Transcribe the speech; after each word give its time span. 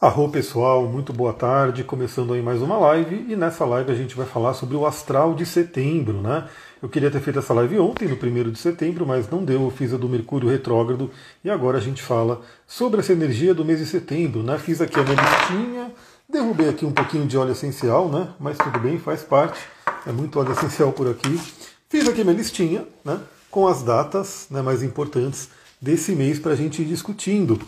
Arro 0.00 0.30
pessoal, 0.30 0.88
muito 0.88 1.12
boa 1.12 1.34
tarde, 1.34 1.84
começando 1.84 2.32
aí 2.32 2.40
mais 2.40 2.62
uma 2.62 2.78
live 2.78 3.26
e 3.28 3.36
nessa 3.36 3.66
live 3.66 3.92
a 3.92 3.94
gente 3.94 4.16
vai 4.16 4.24
falar 4.24 4.54
sobre 4.54 4.74
o 4.74 4.86
astral 4.86 5.34
de 5.34 5.44
setembro, 5.44 6.22
né? 6.22 6.48
Eu 6.82 6.88
queria 6.88 7.10
ter 7.10 7.20
feito 7.20 7.38
essa 7.38 7.52
live 7.52 7.78
ontem, 7.78 8.08
no 8.08 8.16
primeiro 8.16 8.50
de 8.50 8.58
setembro, 8.58 9.04
mas 9.04 9.28
não 9.28 9.44
deu, 9.44 9.60
eu 9.60 9.70
fiz 9.70 9.92
a 9.92 9.98
do 9.98 10.08
Mercúrio 10.08 10.48
retrógrado 10.48 11.10
e 11.44 11.50
agora 11.50 11.76
a 11.76 11.82
gente 11.82 12.02
fala 12.02 12.40
sobre 12.66 13.00
essa 13.00 13.12
energia 13.12 13.52
do 13.52 13.62
mês 13.62 13.78
de 13.78 13.84
setembro, 13.84 14.42
né? 14.42 14.56
Fiz 14.58 14.80
aqui 14.80 14.98
a 14.98 15.02
minha 15.02 15.16
listinha, 15.20 15.92
derrubei 16.26 16.70
aqui 16.70 16.86
um 16.86 16.92
pouquinho 16.92 17.26
de 17.26 17.36
óleo 17.36 17.52
essencial, 17.52 18.08
né? 18.08 18.30
Mas 18.40 18.56
tudo 18.56 18.78
bem, 18.78 18.98
faz 18.98 19.22
parte, 19.22 19.60
é 20.06 20.12
muito 20.12 20.40
óleo 20.40 20.52
essencial 20.52 20.92
por 20.92 21.10
aqui. 21.10 21.38
Fiz 21.90 22.08
aqui 22.08 22.24
minha 22.24 22.36
listinha, 22.36 22.86
né? 23.04 23.20
Com 23.50 23.68
as 23.68 23.82
datas 23.82 24.46
né, 24.50 24.62
mais 24.62 24.82
importantes 24.82 25.50
desse 25.78 26.12
mês 26.12 26.38
para 26.38 26.52
a 26.52 26.56
gente 26.56 26.80
ir 26.80 26.86
discutindo. 26.86 27.60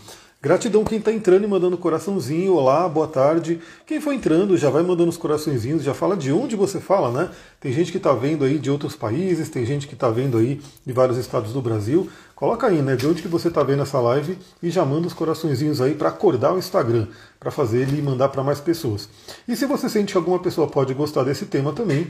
Gratidão 0.43 0.83
quem 0.83 0.97
está 0.97 1.09
entrando 1.09 1.45
e 1.45 1.47
mandando 1.47 1.77
coraçãozinho, 1.77 2.55
olá, 2.55 2.89
boa 2.89 3.07
tarde. 3.07 3.61
Quem 3.87 4.01
for 4.01 4.11
entrando 4.11 4.57
já 4.57 4.69
vai 4.69 4.83
mandando 4.83 5.09
os 5.09 5.15
coraçõezinhos, 5.15 5.81
já 5.81 5.93
fala 5.93 6.17
de 6.17 6.33
onde 6.33 6.53
você 6.53 6.81
fala, 6.81 7.09
né? 7.09 7.29
Tem 7.63 7.71
gente 7.71 7.93
que 7.93 7.97
está 7.97 8.11
vendo 8.11 8.43
aí 8.43 8.59
de 8.59 8.69
outros 8.69 8.93
países, 8.93 9.47
tem 9.47 9.65
gente 9.65 9.87
que 9.87 9.93
está 9.93 10.09
vendo 10.09 10.37
aí 10.37 10.59
de 10.85 10.91
vários 10.91 11.17
estados 11.17 11.53
do 11.53 11.61
Brasil. 11.61 12.09
Coloca 12.35 12.67
aí, 12.67 12.81
né, 12.81 12.97
de 12.97 13.07
onde 13.07 13.21
que 13.21 13.27
você 13.29 13.47
está 13.47 13.63
vendo 13.63 13.83
essa 13.83 14.01
live 14.01 14.37
e 14.61 14.69
já 14.69 14.83
manda 14.83 15.07
os 15.07 15.13
coraçõezinhos 15.13 15.79
aí 15.79 15.95
para 15.95 16.09
acordar 16.09 16.53
o 16.53 16.57
Instagram, 16.57 17.07
para 17.39 17.51
fazer 17.51 17.83
ele 17.83 18.01
mandar 18.01 18.27
para 18.27 18.43
mais 18.43 18.59
pessoas. 18.59 19.07
E 19.47 19.55
se 19.55 19.65
você 19.65 19.87
sente 19.87 20.11
que 20.11 20.17
alguma 20.17 20.39
pessoa 20.39 20.67
pode 20.67 20.93
gostar 20.93 21.23
desse 21.23 21.45
tema 21.45 21.71
também, 21.71 22.09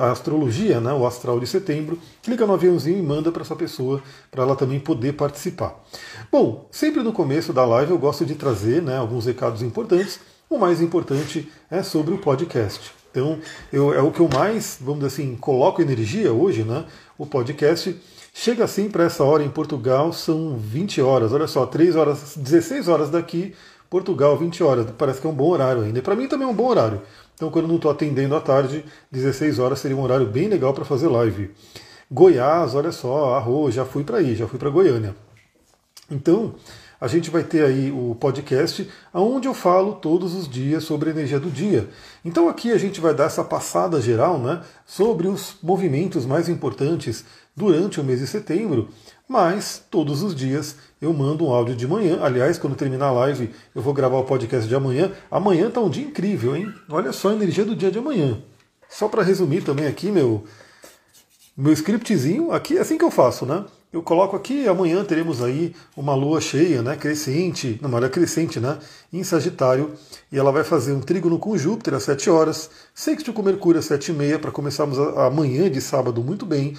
a 0.00 0.10
astrologia, 0.10 0.80
né, 0.80 0.94
o 0.94 1.06
astral 1.06 1.38
de 1.38 1.46
setembro, 1.46 1.98
clica 2.22 2.46
no 2.46 2.54
aviãozinho 2.54 2.98
e 2.98 3.02
manda 3.02 3.30
para 3.30 3.42
essa 3.42 3.54
pessoa, 3.54 4.02
para 4.30 4.42
ela 4.42 4.56
também 4.56 4.80
poder 4.80 5.12
participar. 5.12 5.78
Bom, 6.32 6.66
sempre 6.70 7.02
no 7.02 7.12
começo 7.12 7.52
da 7.52 7.66
live 7.66 7.90
eu 7.90 7.98
gosto 7.98 8.24
de 8.24 8.34
trazer 8.34 8.80
né, 8.80 8.96
alguns 8.96 9.26
recados 9.26 9.60
importantes. 9.60 10.18
O 10.48 10.56
mais 10.56 10.80
importante 10.80 11.46
é 11.70 11.82
sobre 11.82 12.14
o 12.14 12.18
podcast. 12.18 12.97
Então, 13.10 13.38
eu, 13.72 13.92
é 13.94 14.02
o 14.02 14.10
que 14.10 14.20
eu 14.20 14.28
mais, 14.28 14.78
vamos 14.80 15.00
dizer 15.04 15.22
assim, 15.22 15.36
coloco 15.36 15.80
energia 15.80 16.32
hoje, 16.32 16.62
né? 16.62 16.84
O 17.16 17.26
podcast 17.26 17.96
chega 18.32 18.64
assim 18.64 18.90
para 18.90 19.04
essa 19.04 19.24
hora 19.24 19.42
em 19.42 19.50
Portugal, 19.50 20.12
são 20.12 20.56
20 20.56 21.00
horas, 21.00 21.32
olha 21.32 21.46
só, 21.46 21.66
3 21.66 21.96
horas, 21.96 22.36
16 22.36 22.88
horas 22.88 23.10
daqui, 23.10 23.54
Portugal, 23.90 24.36
20 24.36 24.62
horas. 24.62 24.86
Parece 24.96 25.20
que 25.20 25.26
é 25.26 25.30
um 25.30 25.34
bom 25.34 25.48
horário 25.50 25.82
ainda. 25.82 26.02
Para 26.02 26.14
mim 26.14 26.28
também 26.28 26.46
é 26.46 26.50
um 26.50 26.54
bom 26.54 26.68
horário. 26.68 27.02
Então, 27.34 27.50
quando 27.50 27.64
eu 27.64 27.68
não 27.68 27.76
estou 27.76 27.90
atendendo 27.90 28.34
à 28.34 28.40
tarde, 28.40 28.84
16 29.10 29.58
horas 29.58 29.78
seria 29.78 29.96
um 29.96 30.02
horário 30.02 30.26
bem 30.26 30.48
legal 30.48 30.74
para 30.74 30.84
fazer 30.84 31.08
live. 31.08 31.50
Goiás, 32.10 32.74
olha 32.74 32.90
só, 32.90 33.34
arroz, 33.34 33.74
já 33.74 33.84
fui 33.84 34.02
para 34.02 34.18
aí, 34.18 34.34
já 34.34 34.46
fui 34.46 34.58
para 34.58 34.70
Goiânia. 34.70 35.14
Então, 36.10 36.54
a 37.00 37.06
gente 37.06 37.30
vai 37.30 37.44
ter 37.44 37.64
aí 37.64 37.90
o 37.92 38.14
podcast 38.14 38.88
onde 39.14 39.46
eu 39.46 39.54
falo 39.54 39.94
todos 39.94 40.34
os 40.34 40.48
dias 40.48 40.84
sobre 40.84 41.10
a 41.10 41.12
energia 41.12 41.38
do 41.38 41.50
dia. 41.50 41.88
Então 42.24 42.48
aqui 42.48 42.72
a 42.72 42.78
gente 42.78 43.00
vai 43.00 43.14
dar 43.14 43.24
essa 43.24 43.44
passada 43.44 44.00
geral 44.00 44.38
né, 44.38 44.62
sobre 44.84 45.28
os 45.28 45.56
movimentos 45.62 46.26
mais 46.26 46.48
importantes 46.48 47.24
durante 47.54 48.00
o 48.00 48.04
mês 48.04 48.20
de 48.20 48.26
setembro, 48.26 48.88
mas 49.28 49.82
todos 49.90 50.22
os 50.22 50.34
dias 50.34 50.76
eu 51.00 51.12
mando 51.12 51.46
um 51.46 51.52
áudio 51.52 51.74
de 51.74 51.86
manhã. 51.86 52.20
Aliás, 52.22 52.58
quando 52.58 52.76
terminar 52.76 53.06
a 53.08 53.12
live, 53.12 53.50
eu 53.74 53.82
vou 53.82 53.92
gravar 53.92 54.18
o 54.18 54.24
podcast 54.24 54.68
de 54.68 54.74
amanhã. 54.74 55.12
Amanhã 55.30 55.70
tá 55.70 55.80
um 55.80 55.90
dia 55.90 56.04
incrível, 56.04 56.56
hein? 56.56 56.72
Olha 56.88 57.12
só 57.12 57.30
a 57.30 57.34
energia 57.34 57.64
do 57.64 57.76
dia 57.76 57.90
de 57.90 57.98
amanhã. 57.98 58.40
Só 58.88 59.08
para 59.08 59.22
resumir 59.22 59.62
também 59.62 59.86
aqui 59.86 60.10
meu 60.10 60.44
meu 61.56 61.72
scriptzinho, 61.72 62.52
aqui 62.52 62.78
é 62.78 62.80
assim 62.80 62.96
que 62.96 63.04
eu 63.04 63.10
faço, 63.10 63.44
né? 63.44 63.64
Eu 63.98 64.02
coloco 64.04 64.36
aqui, 64.36 64.68
amanhã 64.68 65.04
teremos 65.04 65.42
aí 65.42 65.74
uma 65.96 66.14
lua 66.14 66.40
cheia, 66.40 66.82
né, 66.82 66.94
crescente, 66.94 67.80
não, 67.82 67.98
é 67.98 68.08
crescente, 68.08 68.60
né, 68.60 68.78
em 69.12 69.24
Sagitário, 69.24 69.92
e 70.30 70.38
ela 70.38 70.52
vai 70.52 70.62
fazer 70.62 70.92
um 70.92 71.00
trígono 71.00 71.36
com 71.36 71.58
Júpiter 71.58 71.94
às 71.94 72.04
7 72.04 72.30
horas, 72.30 72.70
sexto 72.94 73.32
com 73.32 73.42
Mercúrio 73.42 73.80
às 73.80 73.86
7 73.86 74.12
e 74.12 74.14
meia, 74.14 74.38
para 74.38 74.52
começarmos 74.52 75.00
amanhã 75.00 75.68
de 75.68 75.80
sábado 75.80 76.22
muito 76.22 76.46
bem. 76.46 76.76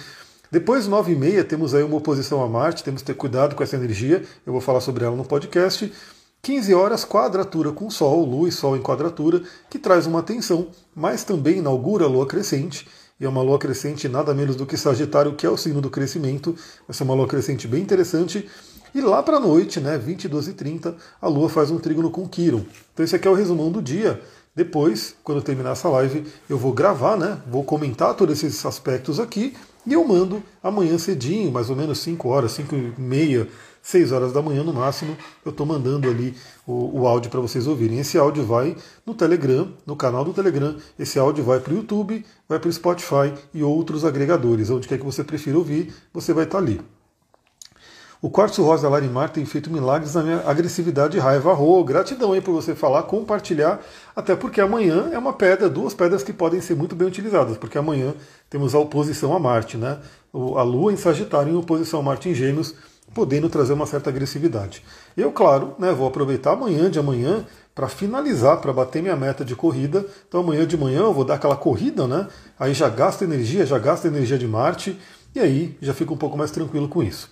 Depois, 0.50 0.88
9 0.88 1.12
e 1.12 1.14
meia, 1.14 1.44
temos 1.44 1.74
aí 1.74 1.82
uma 1.82 1.98
oposição 1.98 2.42
a 2.42 2.48
Marte, 2.48 2.82
temos 2.82 3.02
que 3.02 3.08
ter 3.08 3.14
cuidado 3.14 3.54
com 3.54 3.62
essa 3.62 3.76
energia, 3.76 4.24
eu 4.46 4.52
vou 4.54 4.62
falar 4.62 4.80
sobre 4.80 5.04
ela 5.04 5.14
no 5.14 5.24
podcast. 5.26 5.92
15 6.40 6.72
horas, 6.72 7.04
quadratura 7.04 7.70
com 7.70 7.90
Sol, 7.90 8.24
Lua 8.24 8.48
e 8.48 8.52
Sol 8.52 8.78
em 8.78 8.82
quadratura, 8.82 9.42
que 9.68 9.78
traz 9.78 10.06
uma 10.06 10.22
tensão, 10.22 10.68
mas 10.96 11.22
também 11.22 11.58
inaugura 11.58 12.06
a 12.06 12.08
Lua 12.08 12.26
crescente, 12.26 12.88
e 13.20 13.26
é 13.26 13.28
uma 13.28 13.42
lua 13.42 13.58
crescente 13.58 14.08
nada 14.08 14.32
menos 14.32 14.56
do 14.56 14.64
que 14.64 14.76
Sagitário, 14.76 15.34
que 15.34 15.46
é 15.46 15.50
o 15.50 15.56
signo 15.56 15.80
do 15.80 15.90
crescimento. 15.90 16.56
Vai 16.88 16.96
ser 16.96 17.02
uma 17.04 17.14
lua 17.14 17.28
crescente 17.28 17.68
bem 17.68 17.82
interessante. 17.82 18.48
E 18.94 19.00
lá 19.00 19.22
para 19.22 19.36
a 19.36 19.40
noite, 19.40 19.78
né, 19.78 19.98
22 19.98 20.48
e 20.48 20.52
30, 20.54 20.96
a 21.20 21.28
lua 21.28 21.48
faz 21.48 21.70
um 21.70 21.78
trígono 21.78 22.10
com 22.10 22.26
Quiron. 22.26 22.64
Então 22.92 23.04
esse 23.04 23.14
aqui 23.14 23.28
é 23.28 23.30
o 23.30 23.34
resumão 23.34 23.70
do 23.70 23.82
dia. 23.82 24.20
Depois, 24.56 25.14
quando 25.22 25.42
terminar 25.42 25.72
essa 25.72 25.88
live, 25.88 26.26
eu 26.48 26.58
vou 26.58 26.72
gravar, 26.72 27.16
né? 27.16 27.38
Vou 27.46 27.62
comentar 27.62 28.14
todos 28.14 28.42
esses 28.42 28.64
aspectos 28.66 29.20
aqui 29.20 29.54
e 29.86 29.92
eu 29.92 30.04
mando 30.04 30.42
amanhã 30.62 30.98
cedinho, 30.98 31.52
mais 31.52 31.70
ou 31.70 31.76
menos 31.76 31.98
5 32.00 32.28
horas, 32.28 32.52
5 32.52 32.74
e 32.74 32.94
meia, 33.00 33.48
6 33.82 34.12
horas 34.12 34.32
da 34.32 34.42
manhã 34.42 34.62
no 34.62 34.72
máximo, 34.72 35.16
eu 35.44 35.50
estou 35.50 35.66
mandando 35.66 36.08
ali 36.08 36.34
o, 36.66 37.00
o 37.00 37.06
áudio 37.06 37.30
para 37.30 37.40
vocês 37.40 37.66
ouvirem. 37.66 37.98
Esse 37.98 38.18
áudio 38.18 38.44
vai 38.44 38.76
no 39.06 39.14
Telegram, 39.14 39.68
no 39.86 39.96
canal 39.96 40.24
do 40.24 40.32
Telegram, 40.32 40.76
esse 40.98 41.18
áudio 41.18 41.44
vai 41.44 41.60
para 41.60 41.72
o 41.72 41.76
YouTube, 41.76 42.24
vai 42.48 42.58
para 42.58 42.68
o 42.68 42.72
Spotify 42.72 43.32
e 43.54 43.62
outros 43.62 44.04
agregadores. 44.04 44.70
Onde 44.70 44.86
quer 44.86 44.98
que 44.98 45.04
você 45.04 45.24
prefira 45.24 45.58
ouvir, 45.58 45.92
você 46.12 46.32
vai 46.32 46.44
estar 46.44 46.58
tá 46.58 46.64
ali. 46.64 46.80
O 48.22 48.28
quartzo 48.28 48.62
rosa 48.62 48.86
Larimar 48.86 49.30
tem 49.30 49.46
feito 49.46 49.70
milagres 49.70 50.14
na 50.14 50.22
minha 50.22 50.42
agressividade 50.46 51.16
e 51.16 51.20
raiva. 51.20 51.54
Rô, 51.54 51.82
gratidão 51.82 52.34
aí 52.34 52.42
por 52.42 52.52
você 52.52 52.74
falar, 52.74 53.04
compartilhar, 53.04 53.80
até 54.14 54.36
porque 54.36 54.60
amanhã 54.60 55.08
é 55.10 55.16
uma 55.16 55.32
pedra, 55.32 55.70
duas 55.70 55.94
pedras 55.94 56.22
que 56.22 56.30
podem 56.30 56.60
ser 56.60 56.76
muito 56.76 56.94
bem 56.94 57.08
utilizadas, 57.08 57.56
porque 57.56 57.78
amanhã 57.78 58.12
temos 58.50 58.74
a 58.74 58.78
oposição 58.78 59.34
a 59.34 59.38
Marte, 59.38 59.78
né? 59.78 59.98
A 60.34 60.62
Lua 60.62 60.92
em 60.92 60.98
Sagitário 60.98 61.50
em 61.50 61.56
oposição 61.56 62.00
a 62.00 62.02
Marte 62.02 62.28
em 62.28 62.34
Gêmeos, 62.34 62.74
podendo 63.14 63.48
trazer 63.48 63.72
uma 63.72 63.86
certa 63.86 64.10
agressividade. 64.10 64.82
Eu, 65.16 65.32
claro, 65.32 65.74
né, 65.78 65.92
vou 65.92 66.06
aproveitar 66.06 66.52
amanhã 66.52 66.90
de 66.90 66.98
amanhã 66.98 67.44
para 67.74 67.88
finalizar, 67.88 68.58
para 68.58 68.72
bater 68.72 69.02
minha 69.02 69.16
meta 69.16 69.44
de 69.44 69.54
corrida. 69.54 70.04
Então 70.28 70.40
amanhã 70.40 70.66
de 70.66 70.76
manhã 70.76 71.00
eu 71.00 71.14
vou 71.14 71.24
dar 71.24 71.34
aquela 71.34 71.56
corrida, 71.56 72.06
né? 72.06 72.28
Aí 72.58 72.74
já 72.74 72.88
gasta 72.88 73.24
energia, 73.24 73.64
já 73.64 73.78
gasta 73.78 74.08
energia 74.08 74.38
de 74.38 74.46
Marte, 74.46 74.98
e 75.34 75.40
aí 75.40 75.76
já 75.80 75.94
fica 75.94 76.12
um 76.12 76.16
pouco 76.16 76.36
mais 76.36 76.50
tranquilo 76.50 76.88
com 76.88 77.02
isso. 77.02 77.30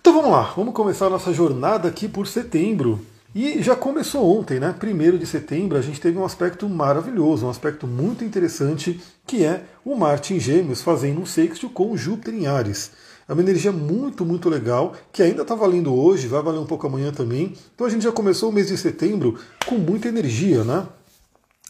Então 0.00 0.14
vamos 0.14 0.32
lá, 0.32 0.52
vamos 0.56 0.74
começar 0.74 1.06
a 1.06 1.10
nossa 1.10 1.32
jornada 1.32 1.88
aqui 1.88 2.08
por 2.08 2.26
setembro. 2.26 3.00
E 3.34 3.62
já 3.62 3.74
começou 3.74 4.38
ontem, 4.38 4.60
né? 4.60 4.74
Primeiro 4.78 5.18
de 5.18 5.24
setembro, 5.24 5.78
a 5.78 5.80
gente 5.80 6.00
teve 6.00 6.18
um 6.18 6.24
aspecto 6.24 6.68
maravilhoso, 6.68 7.46
um 7.46 7.50
aspecto 7.50 7.86
muito 7.86 8.24
interessante, 8.24 9.00
que 9.26 9.42
é 9.42 9.62
o 9.84 9.94
Marte 9.94 10.34
em 10.34 10.40
Gêmeos 10.40 10.82
fazendo 10.82 11.20
um 11.20 11.24
sexto 11.24 11.70
com 11.70 11.96
Júpiter 11.96 12.34
em 12.34 12.46
Ares. 12.46 12.90
É 13.28 13.32
uma 13.32 13.42
energia 13.42 13.72
muito, 13.72 14.24
muito 14.24 14.48
legal, 14.48 14.94
que 15.12 15.22
ainda 15.22 15.42
está 15.42 15.54
valendo 15.54 15.94
hoje, 15.94 16.26
vai 16.26 16.42
valer 16.42 16.58
um 16.58 16.66
pouco 16.66 16.86
amanhã 16.86 17.12
também. 17.12 17.54
Então 17.74 17.86
a 17.86 17.90
gente 17.90 18.02
já 18.02 18.12
começou 18.12 18.50
o 18.50 18.52
mês 18.52 18.68
de 18.68 18.76
setembro 18.76 19.38
com 19.66 19.76
muita 19.76 20.08
energia, 20.08 20.64
né? 20.64 20.86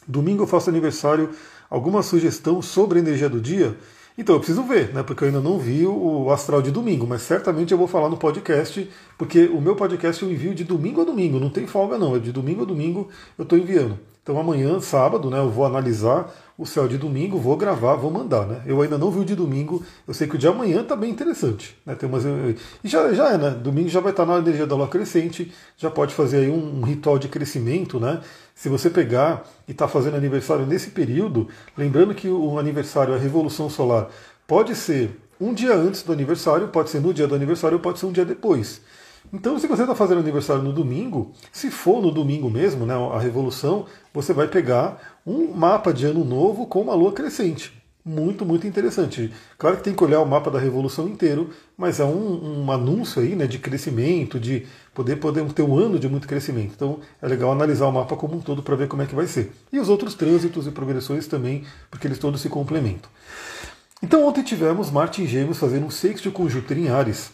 Domingo 0.06 0.42
eu 0.42 0.46
faço 0.46 0.70
aniversário. 0.70 1.30
Alguma 1.68 2.02
sugestão 2.02 2.60
sobre 2.60 2.98
a 2.98 3.02
energia 3.02 3.30
do 3.30 3.40
dia? 3.40 3.76
Então 4.16 4.34
eu 4.34 4.40
preciso 4.40 4.62
ver, 4.62 4.92
né? 4.92 5.02
Porque 5.02 5.24
eu 5.24 5.28
ainda 5.28 5.40
não 5.40 5.58
vi 5.58 5.86
o 5.86 6.30
astral 6.30 6.60
de 6.60 6.70
domingo, 6.70 7.06
mas 7.06 7.22
certamente 7.22 7.72
eu 7.72 7.78
vou 7.78 7.86
falar 7.86 8.10
no 8.10 8.16
podcast, 8.16 8.90
porque 9.16 9.46
o 9.46 9.60
meu 9.60 9.74
podcast 9.74 10.22
eu 10.22 10.30
envio 10.30 10.54
de 10.54 10.64
domingo 10.64 11.00
a 11.00 11.04
domingo, 11.04 11.40
não 11.40 11.48
tem 11.48 11.66
folga 11.66 11.96
não, 11.96 12.14
é 12.14 12.18
de 12.18 12.30
domingo 12.30 12.62
a 12.62 12.64
domingo 12.66 13.08
eu 13.38 13.44
estou 13.44 13.58
enviando. 13.58 13.98
Então 14.22 14.38
amanhã, 14.38 14.80
sábado, 14.80 15.30
né, 15.30 15.38
eu 15.38 15.50
vou 15.50 15.64
analisar 15.64 16.30
o 16.62 16.66
céu 16.66 16.86
de 16.86 16.96
domingo, 16.96 17.38
vou 17.38 17.56
gravar, 17.56 17.96
vou 17.96 18.10
mandar, 18.10 18.46
né? 18.46 18.62
Eu 18.64 18.80
ainda 18.80 18.96
não 18.96 19.10
vi 19.10 19.18
o 19.18 19.24
de 19.24 19.34
domingo, 19.34 19.84
eu 20.06 20.14
sei 20.14 20.28
que 20.28 20.36
o 20.36 20.38
de 20.38 20.46
amanhã 20.46 20.82
está 20.82 20.94
bem 20.94 21.10
interessante, 21.10 21.76
né? 21.84 21.96
Tem 21.96 22.08
umas, 22.08 22.24
e 22.24 22.88
já, 22.88 23.12
já 23.12 23.32
é, 23.32 23.38
né? 23.38 23.50
Domingo 23.50 23.88
já 23.88 24.00
vai 24.00 24.12
estar 24.12 24.24
tá 24.24 24.32
na 24.32 24.38
energia 24.38 24.66
da 24.66 24.76
lua 24.76 24.86
crescente, 24.86 25.52
já 25.76 25.90
pode 25.90 26.14
fazer 26.14 26.38
aí 26.38 26.50
um, 26.50 26.78
um 26.78 26.82
ritual 26.82 27.18
de 27.18 27.26
crescimento, 27.26 27.98
né? 27.98 28.20
Se 28.54 28.68
você 28.68 28.88
pegar 28.88 29.44
e 29.66 29.72
está 29.72 29.88
fazendo 29.88 30.16
aniversário 30.16 30.64
nesse 30.64 30.90
período, 30.90 31.48
lembrando 31.76 32.14
que 32.14 32.28
o 32.28 32.58
aniversário, 32.58 33.12
a 33.14 33.18
revolução 33.18 33.68
solar, 33.68 34.08
pode 34.46 34.76
ser 34.76 35.10
um 35.40 35.52
dia 35.52 35.74
antes 35.74 36.02
do 36.02 36.12
aniversário, 36.12 36.68
pode 36.68 36.90
ser 36.90 37.00
no 37.00 37.12
dia 37.12 37.26
do 37.26 37.34
aniversário, 37.34 37.78
pode 37.80 37.98
ser 37.98 38.06
um 38.06 38.12
dia 38.12 38.24
depois. 38.24 38.80
Então, 39.32 39.58
se 39.58 39.66
você 39.66 39.82
está 39.82 39.94
fazendo 39.94 40.20
aniversário 40.20 40.62
no 40.62 40.72
domingo, 40.72 41.32
se 41.50 41.70
for 41.70 42.02
no 42.02 42.10
domingo 42.10 42.50
mesmo, 42.50 42.86
né, 42.86 42.94
a 42.94 43.18
revolução, 43.18 43.86
você 44.12 44.32
vai 44.32 44.48
pegar 44.48 45.20
um 45.26 45.52
mapa 45.52 45.92
de 45.92 46.06
ano 46.06 46.24
novo 46.24 46.66
com 46.66 46.80
uma 46.80 46.94
lua 46.94 47.12
crescente. 47.12 47.82
Muito, 48.04 48.44
muito 48.44 48.66
interessante. 48.66 49.32
Claro 49.56 49.76
que 49.76 49.84
tem 49.84 49.94
que 49.94 50.02
olhar 50.02 50.20
o 50.20 50.26
mapa 50.26 50.50
da 50.50 50.58
revolução 50.58 51.06
inteiro, 51.06 51.50
mas 51.76 52.00
é 52.00 52.04
um, 52.04 52.64
um 52.64 52.72
anúncio 52.72 53.22
aí 53.22 53.36
né, 53.36 53.46
de 53.46 53.60
crescimento, 53.60 54.40
de 54.40 54.66
poder, 54.92 55.16
poder 55.16 55.44
ter 55.52 55.62
um 55.62 55.76
ano 55.78 56.00
de 56.00 56.08
muito 56.08 56.26
crescimento. 56.26 56.72
Então 56.74 56.98
é 57.20 57.28
legal 57.28 57.52
analisar 57.52 57.86
o 57.86 57.92
mapa 57.92 58.16
como 58.16 58.36
um 58.36 58.40
todo 58.40 58.60
para 58.60 58.74
ver 58.74 58.88
como 58.88 59.02
é 59.02 59.06
que 59.06 59.14
vai 59.14 59.28
ser. 59.28 59.52
E 59.72 59.78
os 59.78 59.88
outros 59.88 60.14
trânsitos 60.14 60.66
e 60.66 60.72
progressões 60.72 61.28
também, 61.28 61.64
porque 61.92 62.08
eles 62.08 62.18
todos 62.18 62.40
se 62.40 62.48
complementam. 62.48 63.08
Então 64.02 64.26
ontem 64.26 64.42
tivemos 64.42 64.90
Marte 64.90 65.22
em 65.22 65.26
Gêmeos 65.28 65.58
fazendo 65.58 65.86
um 65.86 65.90
sexto 65.90 66.32
Júpiter 66.48 66.78
em 66.78 66.88
Ares. 66.88 67.30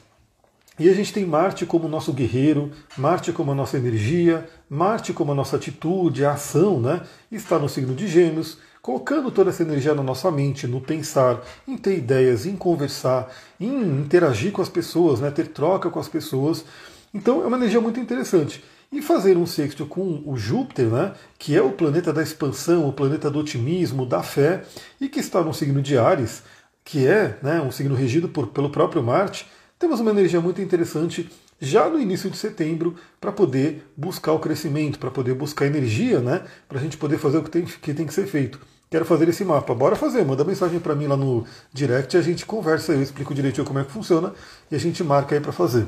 E 0.79 0.89
a 0.89 0.95
gente 0.95 1.13
tem 1.13 1.27
Marte 1.27 1.67
como 1.67 1.89
nosso 1.89 2.13
guerreiro, 2.13 2.71
Marte 2.97 3.33
como 3.33 3.51
a 3.51 3.55
nossa 3.55 3.77
energia, 3.77 4.49
Marte 4.71 5.13
como 5.13 5.33
a 5.33 5.35
nossa 5.35 5.57
atitude, 5.57 6.25
a 6.25 6.35
ação, 6.35 6.81
né? 6.81 7.03
Está 7.33 7.59
no 7.59 7.69
signo 7.69 7.95
de 7.95 8.07
Gêmeos, 8.07 8.59
colocando 8.81 9.31
toda 9.33 9.51
essa 9.51 9.65
energia 9.65 9.93
na 9.93 10.05
nossa 10.05 10.31
mente, 10.31 10.69
no 10.69 10.81
pensar, 10.81 11.43
em 11.67 11.77
ter 11.77 11.99
ideias, 11.99 12.47
em 12.47 12.57
conversar, 12.57 13.29
em 13.59 13.83
interagir 14.01 14.53
com 14.53 14.63
as 14.63 14.69
pessoas, 14.69 15.21
né? 15.21 15.33
ter 15.33 15.49
troca 15.49 15.91
com 15.91 15.99
as 15.99 16.09
pessoas. 16.09 16.65
Então 17.13 17.43
é 17.43 17.47
uma 17.47 17.57
energia 17.57 17.81
muito 17.81 17.99
interessante. 17.99 18.63
E 18.91 19.03
fazer 19.03 19.37
um 19.37 19.47
sexto 19.47 19.85
com 19.85 20.23
o 20.25 20.37
Júpiter, 20.37 20.87
né, 20.87 21.13
que 21.39 21.55
é 21.55 21.61
o 21.61 21.73
planeta 21.73 22.11
da 22.11 22.23
expansão, 22.23 22.89
o 22.89 22.93
planeta 22.93 23.31
do 23.31 23.39
otimismo, 23.39 24.07
da 24.07 24.23
fé, 24.23 24.65
e 24.99 25.11
que 25.11 25.21
está 25.21 25.43
no 25.43 25.53
signo 25.53 25.83
de 25.83 25.99
Ares, 25.99 26.43
que 26.83 27.07
é 27.07 27.37
né, 27.43 27.61
um 27.61 27.71
signo 27.71 27.95
regido 27.95 28.31
por, 28.31 28.47
pelo 28.47 28.71
próprio 28.71 29.03
Marte, 29.03 29.47
temos 29.79 30.01
uma 30.01 30.11
energia 30.11 30.41
muito 30.41 30.61
interessante 30.61 31.31
já 31.61 31.89
no 31.89 31.99
início 31.99 32.31
de 32.31 32.37
setembro 32.37 32.97
para 33.21 33.33
poder 33.33 33.87
buscar 33.97 34.33
o 34.33 34.39
crescimento, 34.39 34.99
para 34.99 35.11
poder 35.11 35.35
buscar 35.35 35.67
energia, 35.67 36.21
né, 36.21 36.43
para 36.69 36.79
a 36.79 36.83
gente 36.83 36.97
poder 36.97 37.19
fazer 37.19 37.39
o 37.39 37.43
que 37.43 37.51
tem, 37.51 37.65
que 37.65 37.95
tem 37.95 38.07
que 38.07 38.15
ser 38.15 38.27
feito. 38.27 38.61
Quero 38.91 39.05
fazer 39.05 39.29
esse 39.29 39.45
mapa. 39.45 39.75
Bora 39.75 39.95
fazer. 39.95 40.25
Manda 40.25 40.43
mensagem 40.45 40.81
para 40.81 40.95
mim 40.95 41.07
lá 41.07 41.17
no 41.17 41.45
direct 41.73 42.17
a 42.17 42.23
gente 42.23 42.47
conversa. 42.47 42.93
Eu 42.93 43.03
explico 43.03 43.35
direitinho 43.35 43.67
como 43.67 43.79
é 43.79 43.85
que 43.85 43.93
funciona 43.93 44.33
e 44.71 44.75
a 44.75 44.79
gente 44.79 45.05
marca 45.05 45.35
aí 45.35 45.41
para 45.43 45.53
fazer. 45.53 45.87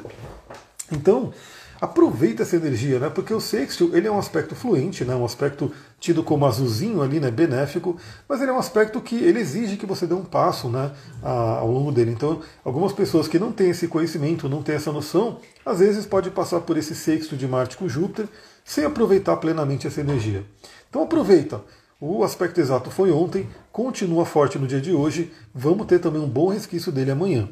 Então, 0.93 1.33
aproveita 1.81 2.43
essa 2.43 2.57
energia, 2.57 2.99
né? 2.99 3.09
Porque 3.09 3.33
o 3.33 3.41
sexto 3.41 3.91
ele 3.95 4.07
é 4.07 4.11
um 4.11 4.19
aspecto 4.19 4.55
fluente, 4.55 5.05
né? 5.05 5.15
Um 5.15 5.25
aspecto 5.25 5.73
tido 5.99 6.23
como 6.23 6.45
azulzinho 6.45 7.01
ali, 7.01 7.19
né? 7.19 7.31
Benéfico, 7.31 7.97
mas 8.29 8.41
ele 8.41 8.51
é 8.51 8.55
um 8.55 8.59
aspecto 8.59 9.01
que 9.01 9.17
ele 9.17 9.41
exige 9.41 9.77
que 9.77 9.87
você 9.87 10.07
dê 10.07 10.15
um 10.15 10.25
passo, 10.25 10.69
né? 10.69 10.93
ao 11.23 11.71
longo 11.71 11.91
dele. 11.93 12.11
Então, 12.11 12.41
algumas 12.65 12.93
pessoas 12.93 13.27
que 13.27 13.39
não 13.39 13.53
têm 13.53 13.71
esse 13.71 13.89
conhecimento, 13.89 14.49
não 14.49 14.63
têm 14.63 14.75
essa 14.75 14.93
noção, 14.93 15.39
às 15.65 15.79
vezes 15.79 16.07
pode 16.07 16.31
passar 16.31 16.61
por 16.61 16.77
esse 16.77 16.95
sexto 16.95 17.37
de 17.37 17.47
Marte 17.47 17.77
com 17.77 17.89
Júpiter 17.89 18.27
sem 18.65 18.85
aproveitar 18.85 19.37
plenamente 19.37 19.87
essa 19.87 20.01
energia. 20.01 20.45
Então 20.89 21.03
aproveita. 21.03 21.61
O 22.01 22.25
aspecto 22.25 22.59
exato 22.59 22.91
foi 22.91 23.11
ontem, 23.11 23.47
continua 23.71 24.25
forte 24.25 24.59
no 24.59 24.67
dia 24.67 24.81
de 24.81 24.93
hoje. 24.93 25.31
Vamos 25.55 25.87
ter 25.87 25.99
também 25.99 26.21
um 26.21 26.29
bom 26.29 26.49
resquício 26.49 26.91
dele 26.91 27.11
amanhã. 27.11 27.49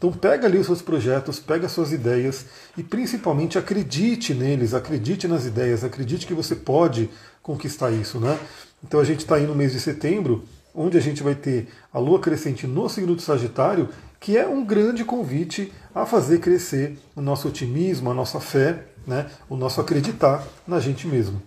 Então 0.00 0.10
pega 0.10 0.46
ali 0.46 0.56
os 0.56 0.64
seus 0.64 0.80
projetos, 0.80 1.38
pega 1.38 1.66
as 1.66 1.72
suas 1.72 1.92
ideias 1.92 2.46
e 2.74 2.82
principalmente 2.82 3.58
acredite 3.58 4.32
neles, 4.32 4.72
acredite 4.72 5.28
nas 5.28 5.44
ideias, 5.44 5.84
acredite 5.84 6.26
que 6.26 6.32
você 6.32 6.56
pode 6.56 7.10
conquistar 7.42 7.90
isso, 7.90 8.18
né? 8.18 8.38
Então 8.82 8.98
a 8.98 9.04
gente 9.04 9.18
está 9.18 9.34
aí 9.34 9.46
no 9.46 9.54
mês 9.54 9.72
de 9.72 9.80
setembro, 9.80 10.42
onde 10.74 10.96
a 10.96 11.02
gente 11.02 11.22
vai 11.22 11.34
ter 11.34 11.68
a 11.92 11.98
lua 11.98 12.18
crescente 12.18 12.66
no 12.66 12.88
signo 12.88 13.14
do 13.14 13.20
Sagitário, 13.20 13.90
que 14.18 14.38
é 14.38 14.48
um 14.48 14.64
grande 14.64 15.04
convite 15.04 15.70
a 15.94 16.06
fazer 16.06 16.40
crescer 16.40 16.98
o 17.14 17.20
nosso 17.20 17.48
otimismo, 17.48 18.10
a 18.10 18.14
nossa 18.14 18.40
fé, 18.40 18.86
né? 19.06 19.26
o 19.50 19.56
nosso 19.56 19.82
acreditar 19.82 20.42
na 20.66 20.80
gente 20.80 21.06
mesmo. 21.06 21.42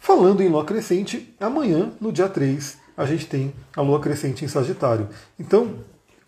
Falando 0.00 0.42
em 0.42 0.48
lua 0.48 0.64
crescente, 0.64 1.34
amanhã, 1.38 1.92
no 2.00 2.10
dia 2.10 2.30
3, 2.30 2.78
a 2.96 3.04
gente 3.04 3.26
tem 3.26 3.52
a 3.76 3.82
lua 3.82 4.00
crescente 4.00 4.42
em 4.42 4.48
Sagitário. 4.48 5.06
Então, 5.38 5.74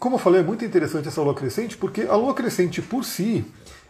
como 0.07 0.15
eu 0.15 0.21
falei, 0.21 0.41
é 0.41 0.45
muito 0.45 0.65
interessante 0.65 1.09
essa 1.09 1.21
lua 1.21 1.35
crescente, 1.35 1.77
porque 1.77 2.03
a 2.03 2.15
lua 2.15 2.33
crescente 2.33 2.81
por 2.81 3.05
si, 3.05 3.45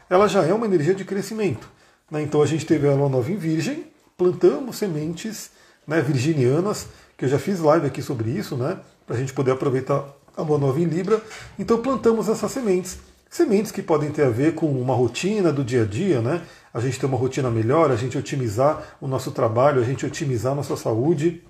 ela 0.08 0.26
já 0.26 0.42
é 0.46 0.54
uma 0.54 0.64
energia 0.64 0.94
de 0.94 1.04
crescimento. 1.04 1.68
Né? 2.10 2.22
Então 2.22 2.40
a 2.40 2.46
gente 2.46 2.64
teve 2.64 2.88
a 2.88 2.94
lua 2.94 3.10
nova 3.10 3.30
em 3.30 3.36
Virgem, 3.36 3.84
plantamos 4.16 4.76
sementes 4.76 5.50
né, 5.86 6.00
virginianas, 6.00 6.86
que 7.18 7.26
eu 7.26 7.28
já 7.28 7.38
fiz 7.38 7.60
live 7.60 7.86
aqui 7.86 8.00
sobre 8.00 8.30
isso, 8.30 8.56
né, 8.56 8.78
para 9.06 9.14
a 9.14 9.18
gente 9.18 9.34
poder 9.34 9.50
aproveitar 9.50 10.08
a 10.34 10.40
lua 10.40 10.56
nova 10.56 10.80
em 10.80 10.84
Libra. 10.84 11.20
Então 11.58 11.82
plantamos 11.82 12.30
essas 12.30 12.50
sementes. 12.50 12.96
Sementes 13.28 13.70
que 13.70 13.82
podem 13.82 14.10
ter 14.10 14.22
a 14.22 14.30
ver 14.30 14.54
com 14.54 14.70
uma 14.72 14.94
rotina 14.94 15.52
do 15.52 15.62
dia 15.62 15.82
a 15.82 15.84
dia, 15.84 16.22
né? 16.22 16.40
A 16.72 16.80
gente 16.80 16.98
ter 16.98 17.04
uma 17.04 17.18
rotina 17.18 17.50
melhor, 17.50 17.90
a 17.90 17.96
gente 17.96 18.16
otimizar 18.16 18.96
o 19.02 19.06
nosso 19.06 19.32
trabalho, 19.32 19.82
a 19.82 19.84
gente 19.84 20.06
otimizar 20.06 20.52
a 20.52 20.54
nossa 20.56 20.76
saúde. 20.78 21.42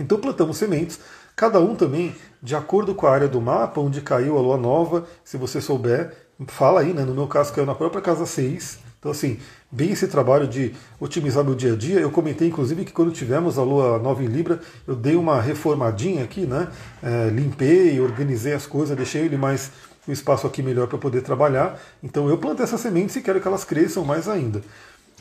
Então 0.00 0.18
plantamos 0.18 0.56
sementes 0.56 0.98
Cada 1.36 1.58
um 1.60 1.74
também, 1.74 2.14
de 2.42 2.54
acordo 2.54 2.94
com 2.94 3.06
a 3.06 3.10
área 3.10 3.28
do 3.28 3.40
mapa, 3.40 3.80
onde 3.80 4.00
caiu 4.00 4.38
a 4.38 4.40
lua 4.40 4.56
nova, 4.56 5.04
se 5.24 5.36
você 5.36 5.60
souber, 5.60 6.14
fala 6.46 6.80
aí, 6.80 6.92
né? 6.92 7.04
No 7.04 7.14
meu 7.14 7.26
caso, 7.26 7.52
caiu 7.52 7.66
na 7.66 7.74
própria 7.74 8.00
casa 8.00 8.24
6. 8.24 8.78
Então, 8.98 9.10
assim, 9.12 9.38
bem 9.70 9.90
esse 9.90 10.08
trabalho 10.08 10.48
de 10.48 10.72
otimizar 10.98 11.44
meu 11.44 11.54
dia 11.54 11.74
a 11.74 11.76
dia. 11.76 12.00
Eu 12.00 12.10
comentei, 12.10 12.48
inclusive, 12.48 12.84
que 12.84 12.92
quando 12.92 13.12
tivemos 13.12 13.58
a 13.58 13.62
lua 13.62 13.98
nova 13.98 14.22
em 14.22 14.26
Libra, 14.26 14.60
eu 14.86 14.94
dei 14.94 15.16
uma 15.16 15.40
reformadinha 15.40 16.24
aqui, 16.24 16.46
né? 16.46 16.68
É, 17.02 17.28
limpei, 17.28 18.00
organizei 18.00 18.54
as 18.54 18.66
coisas, 18.66 18.96
deixei 18.96 19.22
ele 19.22 19.36
mais 19.36 19.72
o 20.06 20.12
espaço 20.12 20.46
aqui 20.46 20.62
melhor 20.62 20.86
para 20.86 20.98
poder 20.98 21.20
trabalhar. 21.20 21.78
Então, 22.02 22.28
eu 22.28 22.38
plantei 22.38 22.64
essas 22.64 22.80
sementes 22.80 23.16
e 23.16 23.20
quero 23.20 23.40
que 23.40 23.48
elas 23.48 23.64
cresçam 23.64 24.04
mais 24.04 24.28
ainda. 24.28 24.62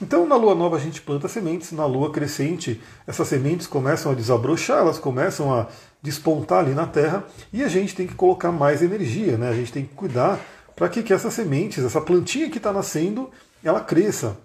Então, 0.01 0.25
na 0.27 0.35
lua 0.35 0.55
nova, 0.55 0.77
a 0.77 0.79
gente 0.79 1.01
planta 1.01 1.27
sementes, 1.27 1.71
na 1.71 1.85
lua 1.85 2.11
crescente, 2.11 2.81
essas 3.05 3.27
sementes 3.27 3.67
começam 3.67 4.11
a 4.11 4.15
desabrochar, 4.15 4.79
elas 4.79 4.97
começam 4.97 5.53
a 5.53 5.67
despontar 6.03 6.59
ali 6.59 6.73
na 6.73 6.85
terra 6.85 7.23
e 7.51 7.63
a 7.63 7.69
gente 7.69 7.95
tem 7.95 8.05
que 8.05 8.13
colocar 8.13 8.51
mais 8.51 8.83
energia, 8.83 9.37
né? 9.37 9.49
a 9.49 9.53
gente 9.53 9.71
tem 9.71 9.85
que 9.85 9.95
cuidar 9.95 10.39
para 10.75 10.89
que, 10.89 11.01
que 11.01 11.13
essas 11.13 11.33
sementes, 11.33 11.83
essa 11.83 12.01
plantinha 12.01 12.49
que 12.49 12.57
está 12.57 12.73
nascendo, 12.73 13.31
ela 13.63 13.79
cresça. 13.79 14.37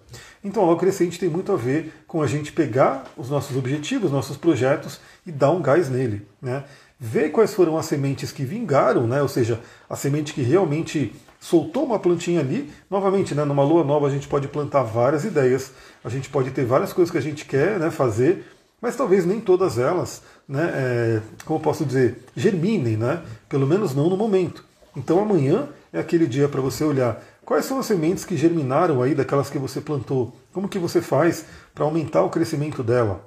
Então, 0.43 0.63
lua 0.63 0.77
crescente 0.77 1.19
tem 1.19 1.27
muito 1.27 1.51
a 1.51 1.57
ver 1.57 1.91
com 2.07 2.21
a 2.21 2.27
gente 2.27 2.53
pegar 2.53 3.03
os 3.17 3.29
nossos 3.29 3.57
objetivos, 3.57 4.11
nossos 4.11 4.37
projetos 4.37 5.01
e 5.25 5.31
dar 5.31 5.51
um 5.51 5.61
gás 5.61 5.89
nele. 5.89 6.25
Né? 6.41 6.63
Ver 6.97 7.29
quais 7.29 7.53
foram 7.53 7.77
as 7.77 7.87
sementes 7.87 8.31
que 8.31 8.45
vingaram, 8.45 9.05
né? 9.05 9.21
ou 9.21 9.27
seja, 9.27 9.59
a 9.89 9.95
semente 9.97 10.33
que 10.33 10.41
realmente 10.41 11.13
soltou 11.39 11.85
uma 11.85 11.99
plantinha 11.99 12.39
ali. 12.39 12.71
Novamente, 12.89 13.33
né, 13.35 13.43
numa 13.43 13.63
lua 13.63 13.83
nova 13.83 14.07
a 14.07 14.09
gente 14.09 14.27
pode 14.27 14.47
plantar 14.47 14.83
várias 14.83 15.25
ideias, 15.25 15.71
a 16.03 16.09
gente 16.09 16.29
pode 16.29 16.51
ter 16.51 16.65
várias 16.65 16.93
coisas 16.93 17.11
que 17.11 17.17
a 17.17 17.21
gente 17.21 17.45
quer 17.45 17.79
né, 17.79 17.89
fazer, 17.89 18.45
mas 18.81 18.95
talvez 18.95 19.25
nem 19.25 19.39
todas 19.39 19.77
elas, 19.77 20.21
né, 20.47 20.71
é, 20.73 21.21
como 21.45 21.59
posso 21.59 21.85
dizer, 21.85 22.23
germinem, 22.35 22.97
né, 22.97 23.21
pelo 23.47 23.67
menos 23.67 23.93
não 23.93 24.09
no 24.09 24.17
momento. 24.17 24.63
Então 24.95 25.19
amanhã 25.19 25.67
é 25.91 25.99
aquele 25.99 26.27
dia 26.27 26.47
para 26.47 26.61
você 26.61 26.83
olhar 26.83 27.21
quais 27.45 27.65
são 27.65 27.79
as 27.79 27.85
sementes 27.85 28.25
que 28.25 28.37
germinaram 28.37 29.01
aí 29.01 29.15
daquelas 29.15 29.49
que 29.49 29.57
você 29.57 29.81
plantou, 29.81 30.35
como 30.53 30.69
que 30.69 30.77
você 30.77 31.01
faz 31.01 31.45
para 31.73 31.83
aumentar 31.83 32.23
o 32.23 32.29
crescimento 32.29 32.83
dela. 32.83 33.25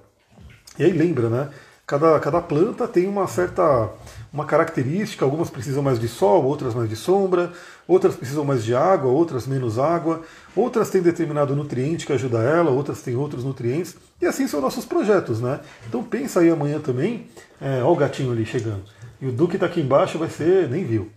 E 0.79 0.85
aí 0.85 0.93
lembra, 0.93 1.29
né? 1.29 1.51
Cada, 1.87 2.19
cada 2.21 2.41
planta 2.41 2.87
tem 2.87 3.09
uma 3.09 3.27
certa 3.27 3.91
uma 4.33 4.47
característica, 4.47 5.25
algumas 5.25 5.51
precisam 5.51 5.83
mais 5.83 5.99
de 5.99 6.09
sol, 6.09 6.45
outras 6.45 6.75
mais 6.75 6.89
de 6.89 6.97
sombra, 6.97 7.53
outras 7.87 8.17
precisam 8.17 8.45
mais 8.45 8.65
de 8.65 8.75
água, 8.75 9.11
outras 9.11 9.47
menos 9.47 9.79
água, 9.79 10.23
outras 10.57 10.89
têm 10.89 11.03
determinado 11.03 11.55
nutriente 11.55 12.07
que 12.07 12.13
ajuda 12.13 12.39
ela, 12.39 12.71
outras 12.71 13.03
têm 13.03 13.15
outros 13.15 13.45
nutrientes, 13.45 13.95
e 14.21 14.27
assim 14.27 14.49
são 14.49 14.61
nossos 14.61 14.87
projetos, 14.87 15.41
né? 15.41 15.61
Então 15.87 16.03
pensa 16.03 16.41
aí 16.41 16.49
amanhã 16.49 16.81
também, 16.81 17.27
é, 17.61 17.83
o 17.85 17.95
gatinho 17.95 18.33
ali 18.33 18.47
chegando, 18.47 18.85
e 19.21 19.27
o 19.27 19.33
Duque 19.33 19.57
está 19.57 19.67
aqui 19.67 19.81
embaixo, 19.81 20.19
vai 20.19 20.31
ser, 20.31 20.71
nem 20.71 20.85
viu. 20.85 21.11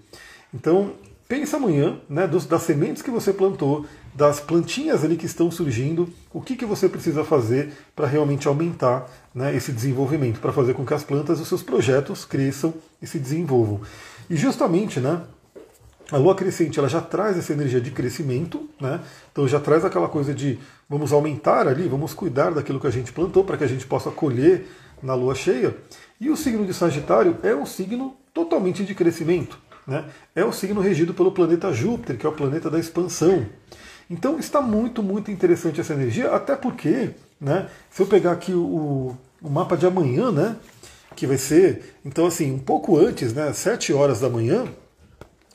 Então 0.53 0.91
pensa 1.27 1.57
amanhã, 1.57 1.99
né, 2.07 2.27
dos, 2.27 2.45
das 2.45 2.63
sementes 2.63 3.01
que 3.01 3.11
você 3.11 3.33
plantou, 3.33 3.85
das 4.13 4.39
plantinhas 4.39 5.03
ali 5.03 5.17
que 5.17 5.25
estão 5.25 5.51
surgindo, 5.51 6.09
o 6.33 6.41
que, 6.41 6.55
que 6.55 6.65
você 6.65 6.87
precisa 6.87 7.23
fazer 7.23 7.73
para 7.95 8.07
realmente 8.07 8.47
aumentar 8.47 9.09
né, 9.33 9.55
esse 9.55 9.71
desenvolvimento, 9.71 10.39
para 10.39 10.53
fazer 10.53 10.73
com 10.73 10.85
que 10.85 10.93
as 10.93 11.03
plantas, 11.03 11.39
os 11.39 11.47
seus 11.47 11.63
projetos 11.63 12.25
cresçam 12.25 12.73
e 13.01 13.07
se 13.07 13.19
desenvolvam. 13.19 13.81
E 14.29 14.35
justamente, 14.35 14.99
né, 14.99 15.21
a 16.11 16.17
lua 16.17 16.35
crescente 16.35 16.77
ela 16.77 16.87
já 16.87 17.01
traz 17.01 17.37
essa 17.37 17.51
energia 17.51 17.81
de 17.81 17.89
crescimento, 17.89 18.69
né? 18.79 19.01
então 19.31 19.47
já 19.47 19.59
traz 19.59 19.83
aquela 19.83 20.07
coisa 20.07 20.33
de 20.33 20.59
vamos 20.87 21.11
aumentar 21.11 21.67
ali, 21.67 21.87
vamos 21.87 22.13
cuidar 22.13 22.51
daquilo 22.51 22.79
que 22.79 22.87
a 22.87 22.91
gente 22.91 23.11
plantou 23.11 23.43
para 23.43 23.57
que 23.57 23.63
a 23.63 23.67
gente 23.67 23.87
possa 23.87 24.11
colher 24.11 24.67
na 25.01 25.15
lua 25.15 25.33
cheia. 25.33 25.75
E 26.21 26.29
o 26.29 26.37
signo 26.37 26.65
de 26.65 26.73
Sagitário 26.73 27.37
é 27.41 27.55
um 27.55 27.65
signo 27.65 28.15
totalmente 28.33 28.85
de 28.85 28.93
crescimento. 28.93 29.57
Né? 29.87 30.05
É 30.35 30.43
o 30.43 30.51
signo 30.51 30.81
regido 30.81 31.13
pelo 31.13 31.31
planeta 31.31 31.71
Júpiter, 31.71 32.17
que 32.17 32.25
é 32.25 32.29
o 32.29 32.33
planeta 32.33 32.69
da 32.69 32.79
expansão. 32.79 33.45
Então 34.09 34.37
está 34.37 34.61
muito, 34.61 35.01
muito 35.01 35.31
interessante 35.31 35.81
essa 35.81 35.93
energia, 35.93 36.31
até 36.31 36.55
porque, 36.55 37.11
né, 37.39 37.69
se 37.89 38.01
eu 38.01 38.07
pegar 38.07 38.31
aqui 38.31 38.53
o, 38.53 39.15
o 39.41 39.49
mapa 39.49 39.75
de 39.75 39.85
amanhã, 39.85 40.31
né, 40.31 40.55
que 41.15 41.25
vai 41.25 41.37
ser, 41.37 41.95
então 42.03 42.25
assim, 42.25 42.51
um 42.51 42.59
pouco 42.59 42.97
antes, 42.97 43.33
né, 43.33 43.51
7 43.51 43.93
horas 43.93 44.19
da 44.19 44.29
manhã, 44.29 44.65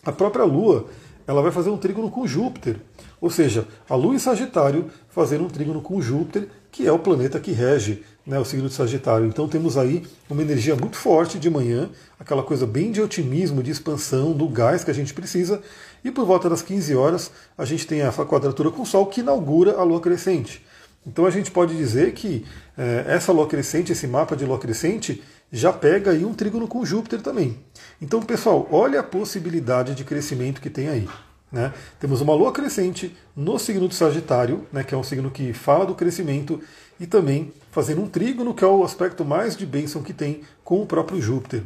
a 0.04 0.10
própria 0.10 0.44
Lua 0.44 0.88
ela 1.26 1.42
vai 1.42 1.52
fazer 1.52 1.70
um 1.70 1.76
trígono 1.76 2.10
com 2.10 2.26
Júpiter. 2.26 2.76
Ou 3.20 3.30
seja, 3.30 3.68
a 3.88 3.94
Lua 3.94 4.14
em 4.14 4.18
Sagitário 4.18 4.90
fazendo 5.10 5.44
um 5.44 5.48
trígono 5.48 5.80
com 5.80 6.00
Júpiter, 6.00 6.48
que 6.70 6.86
é 6.86 6.92
o 6.92 6.98
planeta 6.98 7.40
que 7.40 7.52
rege 7.52 8.02
né, 8.26 8.38
o 8.38 8.44
signo 8.44 8.68
de 8.68 8.74
Sagitário. 8.74 9.26
Então 9.26 9.48
temos 9.48 9.76
aí 9.76 10.04
uma 10.28 10.42
energia 10.42 10.76
muito 10.76 10.96
forte 10.96 11.38
de 11.38 11.50
manhã, 11.50 11.90
aquela 12.18 12.42
coisa 12.42 12.66
bem 12.66 12.92
de 12.92 13.00
otimismo, 13.00 13.62
de 13.62 13.70
expansão, 13.70 14.32
do 14.32 14.48
gás 14.48 14.84
que 14.84 14.90
a 14.90 14.94
gente 14.94 15.12
precisa. 15.12 15.60
E 16.04 16.10
por 16.10 16.24
volta 16.24 16.48
das 16.48 16.62
15 16.62 16.94
horas 16.94 17.30
a 17.58 17.64
gente 17.64 17.86
tem 17.86 18.02
essa 18.02 18.24
quadratura 18.24 18.70
com 18.70 18.82
o 18.82 18.86
Sol 18.86 19.06
que 19.06 19.20
inaugura 19.20 19.76
a 19.76 19.82
Lua 19.82 20.00
crescente. 20.00 20.64
Então 21.06 21.24
a 21.24 21.30
gente 21.30 21.50
pode 21.50 21.76
dizer 21.76 22.12
que 22.12 22.44
é, 22.76 23.04
essa 23.08 23.32
Lua 23.32 23.46
crescente, 23.46 23.92
esse 23.92 24.06
mapa 24.06 24.36
de 24.36 24.44
Lua 24.44 24.58
crescente, 24.58 25.22
já 25.52 25.72
pega 25.72 26.12
aí 26.12 26.24
um 26.24 26.34
trígono 26.34 26.68
com 26.68 26.84
Júpiter 26.84 27.20
também. 27.20 27.58
Então, 28.00 28.22
pessoal, 28.22 28.68
olha 28.70 29.00
a 29.00 29.02
possibilidade 29.02 29.94
de 29.94 30.04
crescimento 30.04 30.60
que 30.60 30.70
tem 30.70 30.88
aí. 30.88 31.08
Né? 31.50 31.72
Temos 31.98 32.20
uma 32.20 32.34
lua 32.34 32.52
crescente 32.52 33.16
no 33.34 33.58
signo 33.58 33.88
de 33.88 33.94
Sagitário, 33.94 34.66
né, 34.72 34.84
que 34.84 34.94
é 34.94 34.98
um 34.98 35.02
signo 35.02 35.30
que 35.30 35.52
fala 35.52 35.84
do 35.84 35.94
crescimento, 35.94 36.60
e 36.98 37.06
também 37.06 37.52
fazendo 37.72 38.02
um 38.02 38.08
trígono, 38.08 38.54
que 38.54 38.62
é 38.62 38.66
o 38.66 38.84
aspecto 38.84 39.24
mais 39.24 39.56
de 39.56 39.66
bênção 39.66 40.02
que 40.02 40.12
tem 40.12 40.42
com 40.62 40.80
o 40.82 40.86
próprio 40.86 41.20
Júpiter. 41.20 41.62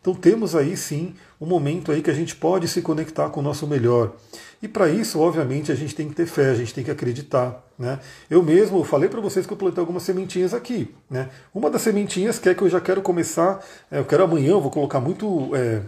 Então 0.00 0.14
temos 0.14 0.54
aí 0.54 0.76
sim 0.76 1.14
um 1.40 1.46
momento 1.46 1.92
aí 1.92 2.02
que 2.02 2.10
a 2.10 2.14
gente 2.14 2.34
pode 2.34 2.66
se 2.68 2.80
conectar 2.80 3.28
com 3.28 3.40
o 3.40 3.42
nosso 3.42 3.66
melhor. 3.66 4.14
E 4.62 4.66
para 4.66 4.88
isso, 4.88 5.20
obviamente, 5.20 5.70
a 5.70 5.74
gente 5.74 5.94
tem 5.94 6.08
que 6.08 6.14
ter 6.14 6.26
fé, 6.26 6.50
a 6.50 6.54
gente 6.54 6.72
tem 6.72 6.82
que 6.82 6.90
acreditar. 6.90 7.62
Né? 7.78 7.98
Eu 8.30 8.42
mesmo 8.42 8.82
falei 8.84 9.08
para 9.08 9.20
vocês 9.20 9.44
que 9.46 9.52
eu 9.52 9.56
plantei 9.56 9.80
algumas 9.80 10.02
sementinhas 10.02 10.54
aqui. 10.54 10.94
Né? 11.10 11.28
Uma 11.54 11.68
das 11.68 11.82
sementinhas 11.82 12.38
que 12.38 12.48
é 12.48 12.54
que 12.54 12.62
eu 12.62 12.70
já 12.70 12.80
quero 12.80 13.02
começar, 13.02 13.62
é, 13.90 13.98
eu 13.98 14.04
quero 14.04 14.24
amanhã, 14.24 14.52
eu 14.52 14.60
vou 14.60 14.70
colocar 14.70 15.00
muito. 15.00 15.54
É, 15.54 15.82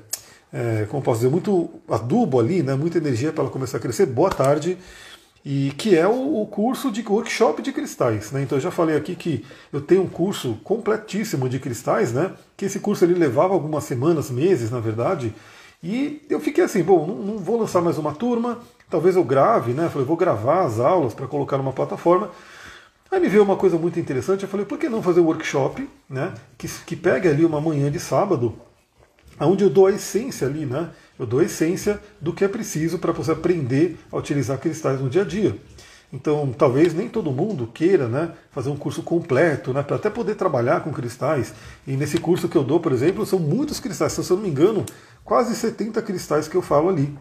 é, 0.53 0.87
como 0.89 1.03
posso 1.03 1.21
dizer, 1.21 1.31
muito 1.31 1.69
adubo 1.89 2.41
ali, 2.41 2.63
né, 2.63 2.75
muita 2.75 2.99
energia 2.99 3.33
para 3.33 3.45
ela 3.45 3.53
começar 3.53 3.79
a 3.79 3.81
crescer. 3.81 4.07
Boa 4.07 4.31
tarde 4.31 4.79
e 5.45 5.73
que 5.79 5.97
é 5.97 6.07
o, 6.07 6.47
curso 6.47 6.91
de 6.91 7.03
workshop 7.07 7.63
de 7.63 7.73
cristais. 7.73 8.33
Né? 8.33 8.43
Então 8.43 8.59
eu 8.59 8.63
já 8.63 8.71
falei 8.71 8.97
aqui 8.97 9.15
que 9.15 9.45
eu 9.73 9.81
tenho 9.81 10.03
um 10.03 10.09
curso 10.09 10.59
completíssimo 10.65 11.49
de 11.49 11.59
cristais, 11.59 12.13
né? 12.13 12.33
Que 12.57 12.67
esse 12.67 12.81
curso 12.81 13.05
ele 13.05 13.15
levava 13.15 13.55
algumas 13.55 13.85
semanas, 13.85 14.31
meses, 14.31 14.71
na 14.71 14.81
verdade. 14.81 15.35
E 15.83 16.27
eu 16.29 16.41
fiquei 16.41 16.65
assim, 16.65 16.83
bom, 16.83 17.07
não, 17.07 17.15
não 17.15 17.39
vou 17.39 17.59
lançar 17.59 17.81
mais 17.81 17.97
uma 17.97 18.13
turma, 18.13 18.59
talvez 18.91 19.17
eu 19.17 19.25
grave, 19.25 19.73
né? 19.73 19.87
Eu 19.87 19.91
falei, 19.91 20.07
vou 20.07 20.17
gravar 20.17 20.65
as 20.65 20.81
aulas 20.81 21.15
para 21.15 21.27
colocar 21.27 21.57
numa 21.57 21.73
plataforma. 21.73 22.31
Aí 23.11 23.19
me 23.19 23.29
veio 23.29 23.43
uma 23.43 23.57
coisa 23.57 23.79
muito 23.79 23.99
interessante, 23.99 24.43
eu 24.43 24.49
falei, 24.51 24.67
por 24.67 24.77
que 24.77 24.87
não 24.87 25.03
fazer 25.03 25.21
um 25.21 25.25
workshop, 25.25 25.89
né? 26.11 26.35
Que, 26.59 26.69
que 26.69 26.95
pegue 26.95 27.27
ali 27.27 27.45
uma 27.45 27.61
manhã 27.61 27.91
de 27.91 27.99
sábado, 27.99 28.55
onde 29.47 29.65
eu 29.65 29.71
dou 29.71 29.87
a 29.87 29.93
essência 29.93 30.47
ali, 30.47 30.67
né? 30.67 30.91
Eu 31.19 31.27
dou 31.27 31.41
a 31.41 31.45
essência 31.45 32.01
do 32.21 32.33
que 32.33 32.45
é 32.45 32.49
preciso 32.49 32.99
para 32.99 33.13
você 33.13 33.33
aprender 33.33 33.99
a 34.11 34.17
utilizar 34.17 34.59
cristais 34.59 35.01
no 35.01 35.09
dia 35.09 35.23
a 35.23 35.25
dia. 35.25 35.57
Então, 36.13 36.55
talvez 36.57 36.95
nem 36.95 37.09
todo 37.09 37.31
mundo 37.31 37.67
queira 37.67 38.09
né, 38.09 38.33
fazer 38.51 38.71
um 38.71 38.77
curso 38.77 39.03
completo, 39.03 39.75
né, 39.75 39.83
para 39.83 39.97
até 39.97 40.09
poder 40.09 40.37
trabalhar 40.37 40.81
com 40.81 40.91
cristais. 40.91 41.53
E 41.87 41.97
nesse 41.97 42.19
curso 42.19 42.49
que 42.49 42.57
eu 42.57 42.65
dou, 42.65 42.81
por 42.81 42.93
exemplo, 42.93 43.27
são 43.27 43.39
muitos 43.39 43.79
cristais. 43.79 44.13
Se 44.13 44.31
eu 44.31 44.37
não 44.37 44.45
me 44.45 44.49
engano, 44.49 44.87
quase 45.23 45.55
70 45.55 46.01
cristais 46.01 46.49
que 46.49 46.57
eu 46.57 46.63
falo 46.63 46.89
ali. 46.89 47.15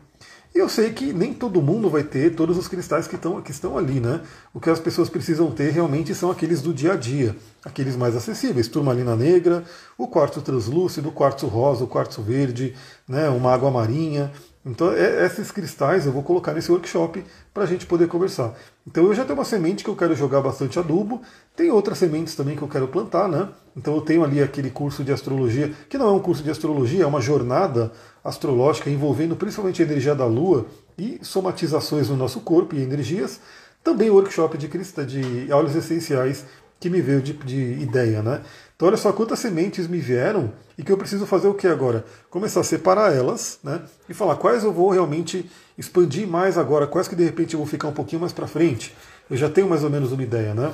E 0.56 0.60
eu 0.60 0.68
sei 0.68 0.92
que 0.92 1.14
nem 1.14 1.34
todo 1.34 1.62
mundo 1.62 1.90
vai 1.90 2.04
ter 2.04 2.36
todos 2.36 2.58
os 2.58 2.68
cristais 2.68 3.08
que 3.08 3.16
estão, 3.16 3.42
que 3.42 3.52
estão 3.52 3.78
ali, 3.78 4.00
né? 4.00 4.22
O 4.54 4.60
que 4.60 4.70
as 4.70 4.80
pessoas 4.80 5.10
precisam 5.10 5.52
ter 5.52 5.72
realmente 5.72 6.16
são 6.16 6.32
aqueles 6.32 6.62
do 6.62 6.74
dia 6.74 6.94
a 6.94 6.96
dia, 6.96 7.36
aqueles 7.64 7.96
mais 7.96 8.16
acessíveis, 8.16 8.68
turmalina 8.68 9.16
negra, 9.16 9.64
o 9.98 10.08
quartzo 10.08 10.42
translúcido, 10.42 11.10
o 11.10 11.12
quartzo 11.12 11.48
rosa, 11.48 11.84
o 11.84 11.88
quartzo 11.88 12.22
verde, 12.22 12.76
né? 13.08 13.30
uma 13.30 13.54
água 13.54 13.70
marinha. 13.70 14.32
Então, 14.68 14.92
é, 14.92 15.26
esses 15.26 15.50
cristais 15.50 16.06
eu 16.06 16.12
vou 16.12 16.22
colocar 16.22 16.54
nesse 16.54 16.70
workshop 16.70 17.24
para 17.54 17.64
a 17.64 17.66
gente 17.66 17.86
poder 17.86 18.08
conversar. 18.08 18.54
Então, 18.86 19.06
eu 19.06 19.14
já 19.14 19.24
tenho 19.24 19.40
uma 19.40 19.46
semente 19.46 19.82
que 19.84 19.90
eu 19.90 19.96
quero 19.96 20.14
jogar 20.14 20.42
bastante 20.42 20.78
adubo, 20.78 21.22
tem 21.56 21.72
outras 21.72 21.98
sementes 21.98 22.36
também 22.36 22.56
que 22.56 22.62
eu 22.62 22.68
quero 22.68 22.88
plantar, 22.88 23.30
né? 23.30 23.48
Então, 23.76 23.96
eu 23.96 24.02
tenho 24.02 24.24
ali 24.26 24.44
aquele 24.44 24.70
curso 24.70 25.06
de 25.06 25.12
astrologia, 25.14 25.72
que 25.90 25.98
não 25.98 26.10
é 26.10 26.12
um 26.12 26.20
curso 26.20 26.44
de 26.44 26.52
astrologia, 26.52 27.04
é 27.04 27.08
uma 27.08 27.22
jornada 27.22 27.94
astrológica 28.24 28.90
envolvendo 28.90 29.38
principalmente 29.38 29.82
a 29.82 29.86
energia 29.86 30.14
da 30.14 30.26
Lua 30.26 30.66
e 30.98 31.18
somatizações 31.22 32.10
no 32.10 32.18
nosso 32.18 32.42
corpo 32.42 32.76
e 32.76 32.82
energias. 32.82 33.40
Também 33.82 34.10
o 34.10 34.16
workshop 34.16 34.58
de, 34.58 34.68
de 34.68 35.52
óleos 35.52 35.76
essenciais 35.76 36.46
que 36.80 36.90
me 36.90 37.02
veio 37.02 37.22
de, 37.22 37.34
de 37.34 37.82
ideia, 37.82 38.22
né? 38.22 38.42
Então 38.78 38.88
olha 38.90 38.98
só 38.98 39.12
quantas 39.12 39.40
sementes 39.40 39.88
me 39.88 39.98
vieram 39.98 40.54
e 40.78 40.84
que 40.84 40.92
eu 40.92 40.98
preciso 40.98 41.26
fazer 41.26 41.48
o 41.48 41.56
que 41.56 41.68
agora? 41.68 42.06
Começar 42.30 42.60
a 42.60 42.64
separar 42.64 43.12
elas, 43.12 43.58
né? 43.64 43.82
E 44.08 44.14
falar 44.14 44.36
quais 44.36 44.64
eu 44.64 44.72
vou 44.72 44.92
realmente 44.92 45.50
expandir 45.76 46.28
mais 46.28 46.60
agora, 46.60 46.86
quais 46.86 47.08
que 47.08 47.16
de 47.16 47.24
repente 47.24 47.56
eu 47.56 47.58
vou 47.58 47.66
ficar 47.66 47.88
um 47.88 47.94
pouquinho 47.94 48.22
mais 48.22 48.32
para 48.32 48.46
frente. 48.46 48.96
Eu 49.28 49.36
já 49.36 49.50
tenho 49.50 49.68
mais 49.68 49.84
ou 49.84 49.90
menos 49.90 50.12
uma 50.12 50.22
ideia, 50.22 50.54
né? 50.54 50.72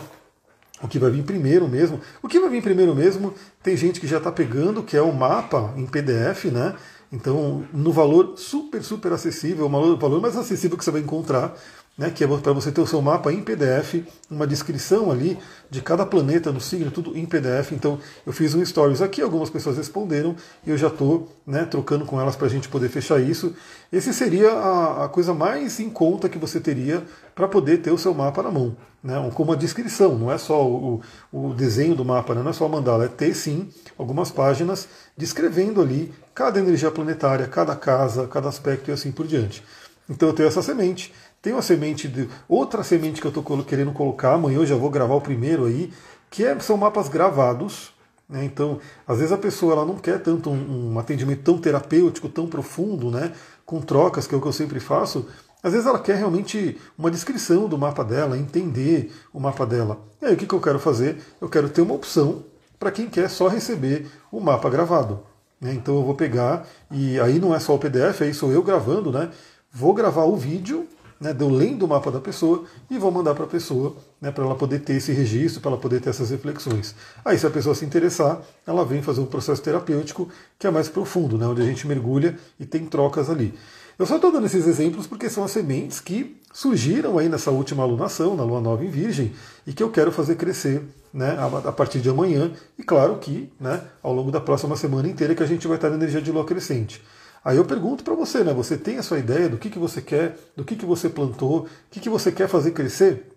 O 0.81 0.87
que 0.89 0.99
vai 0.99 1.09
vir 1.11 1.23
primeiro 1.23 1.65
mesmo. 1.65 2.01
O 2.21 2.27
que 2.27 2.41
vai 2.41 2.49
vir 2.49 2.61
primeiro 2.61 2.93
mesmo, 2.93 3.33
tem 3.63 3.77
gente 3.77 4.01
que 4.01 4.07
já 4.07 4.17
está 4.17 4.29
pegando, 4.29 4.83
que 4.83 4.97
é 4.97 5.01
o 5.01 5.13
mapa 5.13 5.73
em 5.77 5.85
PDF, 5.85 6.51
né? 6.51 6.75
Então, 7.09 7.63
no 7.71 7.93
valor 7.93 8.33
super, 8.37 8.83
super 8.83 9.13
acessível, 9.13 9.67
o 9.67 9.97
valor 9.97 10.19
mais 10.19 10.35
acessível 10.35 10.77
que 10.77 10.83
você 10.83 10.91
vai 10.91 10.99
encontrar, 10.99 11.55
né, 11.97 12.09
que 12.09 12.23
é 12.23 12.27
para 12.27 12.53
você 12.53 12.71
ter 12.71 12.81
o 12.81 12.87
seu 12.87 13.01
mapa 13.01 13.31
em 13.31 13.43
PDF, 13.43 14.03
uma 14.29 14.47
descrição 14.47 15.11
ali 15.11 15.37
de 15.69 15.79
cada 15.79 16.05
planeta 16.05 16.51
no 16.51 16.59
signo, 16.59 16.89
tudo 16.89 17.15
em 17.15 17.25
PDF. 17.25 17.71
Então 17.71 17.99
eu 18.25 18.33
fiz 18.33 18.55
um 18.55 18.65
stories 18.65 19.01
aqui, 19.01 19.21
algumas 19.21 19.49
pessoas 19.49 19.77
responderam 19.77 20.35
e 20.65 20.71
eu 20.71 20.77
já 20.77 20.87
estou 20.87 21.31
né, 21.45 21.65
trocando 21.65 22.03
com 22.05 22.19
elas 22.19 22.35
para 22.35 22.47
a 22.47 22.49
gente 22.49 22.67
poder 22.67 22.89
fechar 22.89 23.19
isso. 23.19 23.55
Esse 23.91 24.11
seria 24.11 24.51
a, 24.51 25.05
a 25.05 25.09
coisa 25.09 25.33
mais 25.35 25.79
em 25.79 25.89
conta 25.89 26.27
que 26.27 26.39
você 26.39 26.59
teria 26.59 27.03
para 27.35 27.47
poder 27.47 27.77
ter 27.77 27.91
o 27.91 27.97
seu 27.97 28.13
mapa 28.13 28.41
na 28.41 28.49
mão, 28.49 28.75
né, 29.03 29.15
com 29.33 29.43
uma 29.43 29.55
descrição, 29.55 30.17
não 30.17 30.31
é 30.31 30.37
só 30.37 30.65
o, 30.65 31.01
o 31.31 31.53
desenho 31.53 31.95
do 31.95 32.05
mapa, 32.05 32.33
né, 32.33 32.41
não 32.41 32.49
é 32.49 32.53
só 32.53 32.67
mandá-lo, 32.67 33.03
é 33.03 33.07
ter 33.07 33.35
sim 33.35 33.69
algumas 33.97 34.31
páginas 34.31 34.87
descrevendo 35.15 35.81
ali 35.81 36.11
cada 36.33 36.59
energia 36.59 36.89
planetária, 36.89 37.47
cada 37.47 37.75
casa, 37.75 38.27
cada 38.27 38.49
aspecto 38.49 38.89
e 38.89 38.93
assim 38.93 39.11
por 39.11 39.27
diante. 39.27 39.63
Então 40.09 40.29
eu 40.29 40.33
tenho 40.33 40.47
essa 40.47 40.61
semente. 40.61 41.13
Tem 41.43 41.51
uma 41.51 41.61
semente 41.61 42.07
de. 42.07 42.29
Outra 42.47 42.83
semente 42.83 43.19
que 43.19 43.27
eu 43.27 43.29
estou 43.29 43.43
querendo 43.65 43.91
colocar, 43.91 44.35
amanhã 44.35 44.59
eu 44.59 44.65
já 44.65 44.77
vou 44.77 44.89
gravar 44.89 45.15
o 45.15 45.19
primeiro 45.19 45.65
aí, 45.65 45.91
que 46.31 46.45
é, 46.45 46.57
são 46.61 46.77
mapas 46.77 47.09
gravados. 47.09 47.91
Né? 48.29 48.45
Então, 48.45 48.79
às 49.05 49.17
vezes 49.17 49.33
a 49.33 49.37
pessoa 49.37 49.73
ela 49.73 49.85
não 49.85 49.97
quer 49.97 50.21
tanto 50.21 50.49
um, 50.49 50.93
um, 50.93 50.99
atendimento 50.99 51.43
tão 51.43 51.57
terapêutico, 51.57 52.29
tão 52.29 52.47
profundo, 52.47 53.11
né? 53.11 53.33
com 53.65 53.81
trocas, 53.81 54.25
que 54.25 54.33
é 54.33 54.37
o 54.37 54.41
que 54.41 54.47
eu 54.47 54.53
sempre 54.53 54.79
faço. 54.79 55.27
Às 55.61 55.73
vezes 55.73 55.85
ela 55.85 55.99
quer 55.99 56.15
realmente 56.15 56.77
uma 56.97 57.11
descrição 57.11 57.67
do 57.67 57.77
mapa 57.77 58.05
dela, 58.05 58.37
entender 58.37 59.11
o 59.33 59.39
mapa 59.39 59.65
dela. 59.65 59.99
E 60.21 60.25
aí 60.25 60.33
o 60.35 60.37
que, 60.37 60.47
que 60.47 60.55
eu 60.55 60.61
quero 60.61 60.79
fazer? 60.79 61.17
Eu 61.41 61.49
quero 61.49 61.67
ter 61.67 61.81
uma 61.81 61.93
opção 61.93 62.45
para 62.79 62.89
quem 62.89 63.09
quer 63.09 63.29
só 63.29 63.49
receber 63.49 64.07
o 64.31 64.39
mapa 64.39 64.69
gravado. 64.69 65.19
Né? 65.59 65.73
Então 65.73 65.95
eu 65.95 66.05
vou 66.05 66.15
pegar, 66.15 66.65
e 66.89 67.19
aí 67.19 67.37
não 67.37 67.53
é 67.53 67.59
só 67.59 67.75
o 67.75 67.79
PDF, 67.79 68.21
aí 68.21 68.33
sou 68.33 68.49
eu 68.53 68.63
gravando, 68.63 69.11
né? 69.11 69.29
Vou 69.69 69.93
gravar 69.93 70.23
o 70.23 70.37
vídeo 70.37 70.87
né, 71.19 71.35
lendo 71.39 71.83
o 71.83 71.87
mapa 71.87 72.11
da 72.11 72.19
pessoa 72.19 72.63
e 72.89 72.97
vou 72.97 73.11
mandar 73.11 73.33
para 73.33 73.45
a 73.45 73.47
pessoa 73.47 73.95
né, 74.19 74.31
para 74.31 74.43
ela 74.43 74.55
poder 74.55 74.79
ter 74.79 74.93
esse 74.93 75.11
registro, 75.11 75.61
para 75.61 75.71
ela 75.71 75.79
poder 75.79 76.01
ter 76.01 76.09
essas 76.09 76.29
reflexões. 76.29 76.95
Aí, 77.23 77.37
se 77.37 77.45
a 77.45 77.49
pessoa 77.49 77.75
se 77.75 77.85
interessar, 77.85 78.41
ela 78.65 78.85
vem 78.85 79.01
fazer 79.01 79.21
um 79.21 79.25
processo 79.25 79.61
terapêutico 79.61 80.29
que 80.57 80.67
é 80.67 80.71
mais 80.71 80.89
profundo, 80.89 81.37
né, 81.37 81.45
onde 81.45 81.61
a 81.61 81.65
gente 81.65 81.87
mergulha 81.87 82.37
e 82.59 82.65
tem 82.65 82.85
trocas 82.85 83.29
ali. 83.29 83.53
Eu 83.97 84.05
só 84.07 84.15
estou 84.15 84.31
dando 84.31 84.45
esses 84.47 84.65
exemplos 84.65 85.05
porque 85.05 85.29
são 85.29 85.43
as 85.43 85.51
sementes 85.51 85.99
que 85.99 86.35
surgiram 86.51 87.17
aí 87.17 87.29
nessa 87.29 87.51
última 87.51 87.83
alunação, 87.83 88.35
na 88.35 88.43
lua 88.43 88.59
nova 88.59 88.83
em 88.83 88.89
Virgem, 88.89 89.33
e 89.67 89.73
que 89.73 89.83
eu 89.83 89.89
quero 89.89 90.11
fazer 90.11 90.35
crescer 90.35 90.83
né, 91.13 91.37
a, 91.65 91.71
partir 91.71 91.99
de 91.99 92.09
amanhã, 92.09 92.51
e 92.77 92.83
claro 92.83 93.17
que 93.17 93.51
né, 93.59 93.81
ao 94.01 94.13
longo 94.13 94.31
da 94.31 94.39
próxima 94.39 94.75
semana 94.75 95.07
inteira 95.07 95.35
que 95.35 95.43
a 95.43 95.45
gente 95.47 95.67
vai 95.67 95.77
estar 95.77 95.89
na 95.89 95.95
energia 95.95 96.21
de 96.21 96.31
lua 96.31 96.43
crescente. 96.43 97.01
Aí 97.43 97.57
eu 97.57 97.65
pergunto 97.65 98.03
para 98.03 98.13
você, 98.13 98.43
né? 98.43 98.53
Você 98.53 98.77
tem 98.77 98.97
a 98.97 99.03
sua 99.03 99.19
ideia 99.19 99.49
do 99.49 99.57
que, 99.57 99.69
que 99.69 99.79
você 99.79 100.01
quer, 100.01 100.37
do 100.55 100.63
que, 100.63 100.75
que 100.75 100.85
você 100.85 101.09
plantou, 101.09 101.63
o 101.63 101.67
que, 101.91 101.99
que 101.99 102.09
você 102.09 102.31
quer 102.31 102.47
fazer 102.47 102.71
crescer? 102.71 103.27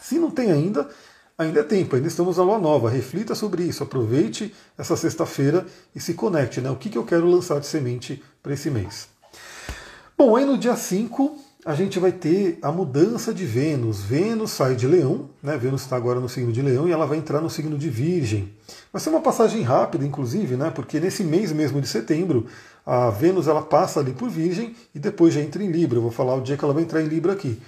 Se 0.00 0.18
não 0.18 0.30
tem 0.30 0.50
ainda, 0.50 0.88
ainda 1.36 1.60
é 1.60 1.62
tempo, 1.62 1.94
ainda 1.94 2.08
estamos 2.08 2.38
na 2.38 2.44
lua 2.44 2.58
nova. 2.58 2.88
Reflita 2.88 3.34
sobre 3.34 3.62
isso, 3.64 3.82
aproveite 3.82 4.54
essa 4.78 4.96
sexta-feira 4.96 5.66
e 5.94 6.00
se 6.00 6.14
conecte, 6.14 6.60
né? 6.60 6.70
O 6.70 6.76
que, 6.76 6.88
que 6.88 6.96
eu 6.96 7.04
quero 7.04 7.26
lançar 7.26 7.60
de 7.60 7.66
semente 7.66 8.22
para 8.42 8.54
esse 8.54 8.70
mês? 8.70 9.08
Bom, 10.16 10.36
aí 10.36 10.44
no 10.44 10.56
dia 10.56 10.76
5 10.76 11.43
a 11.64 11.74
gente 11.74 11.98
vai 11.98 12.12
ter 12.12 12.58
a 12.60 12.70
mudança 12.70 13.32
de 13.32 13.46
Vênus. 13.46 14.02
Vênus 14.02 14.50
sai 14.50 14.76
de 14.76 14.86
Leão, 14.86 15.30
né? 15.42 15.56
Vênus 15.56 15.80
está 15.80 15.96
agora 15.96 16.20
no 16.20 16.28
signo 16.28 16.52
de 16.52 16.60
Leão 16.60 16.86
e 16.86 16.92
ela 16.92 17.06
vai 17.06 17.16
entrar 17.16 17.40
no 17.40 17.48
signo 17.48 17.78
de 17.78 17.88
Virgem. 17.88 18.52
Vai 18.92 19.00
ser 19.00 19.08
uma 19.08 19.22
passagem 19.22 19.62
rápida, 19.62 20.04
inclusive, 20.04 20.56
né? 20.56 20.70
Porque 20.70 21.00
nesse 21.00 21.24
mês 21.24 21.52
mesmo 21.52 21.80
de 21.80 21.88
setembro, 21.88 22.46
a 22.84 23.08
Vênus 23.08 23.48
ela 23.48 23.62
passa 23.62 24.00
ali 24.00 24.12
por 24.12 24.28
Virgem 24.28 24.76
e 24.94 24.98
depois 24.98 25.32
já 25.32 25.40
entra 25.40 25.62
em 25.62 25.70
Libra. 25.70 25.96
Eu 25.96 26.02
vou 26.02 26.10
falar 26.10 26.34
o 26.34 26.42
dia 26.42 26.56
que 26.56 26.64
ela 26.64 26.74
vai 26.74 26.82
entrar 26.82 27.00
em 27.00 27.08
Libra 27.08 27.32
aqui. 27.32 27.58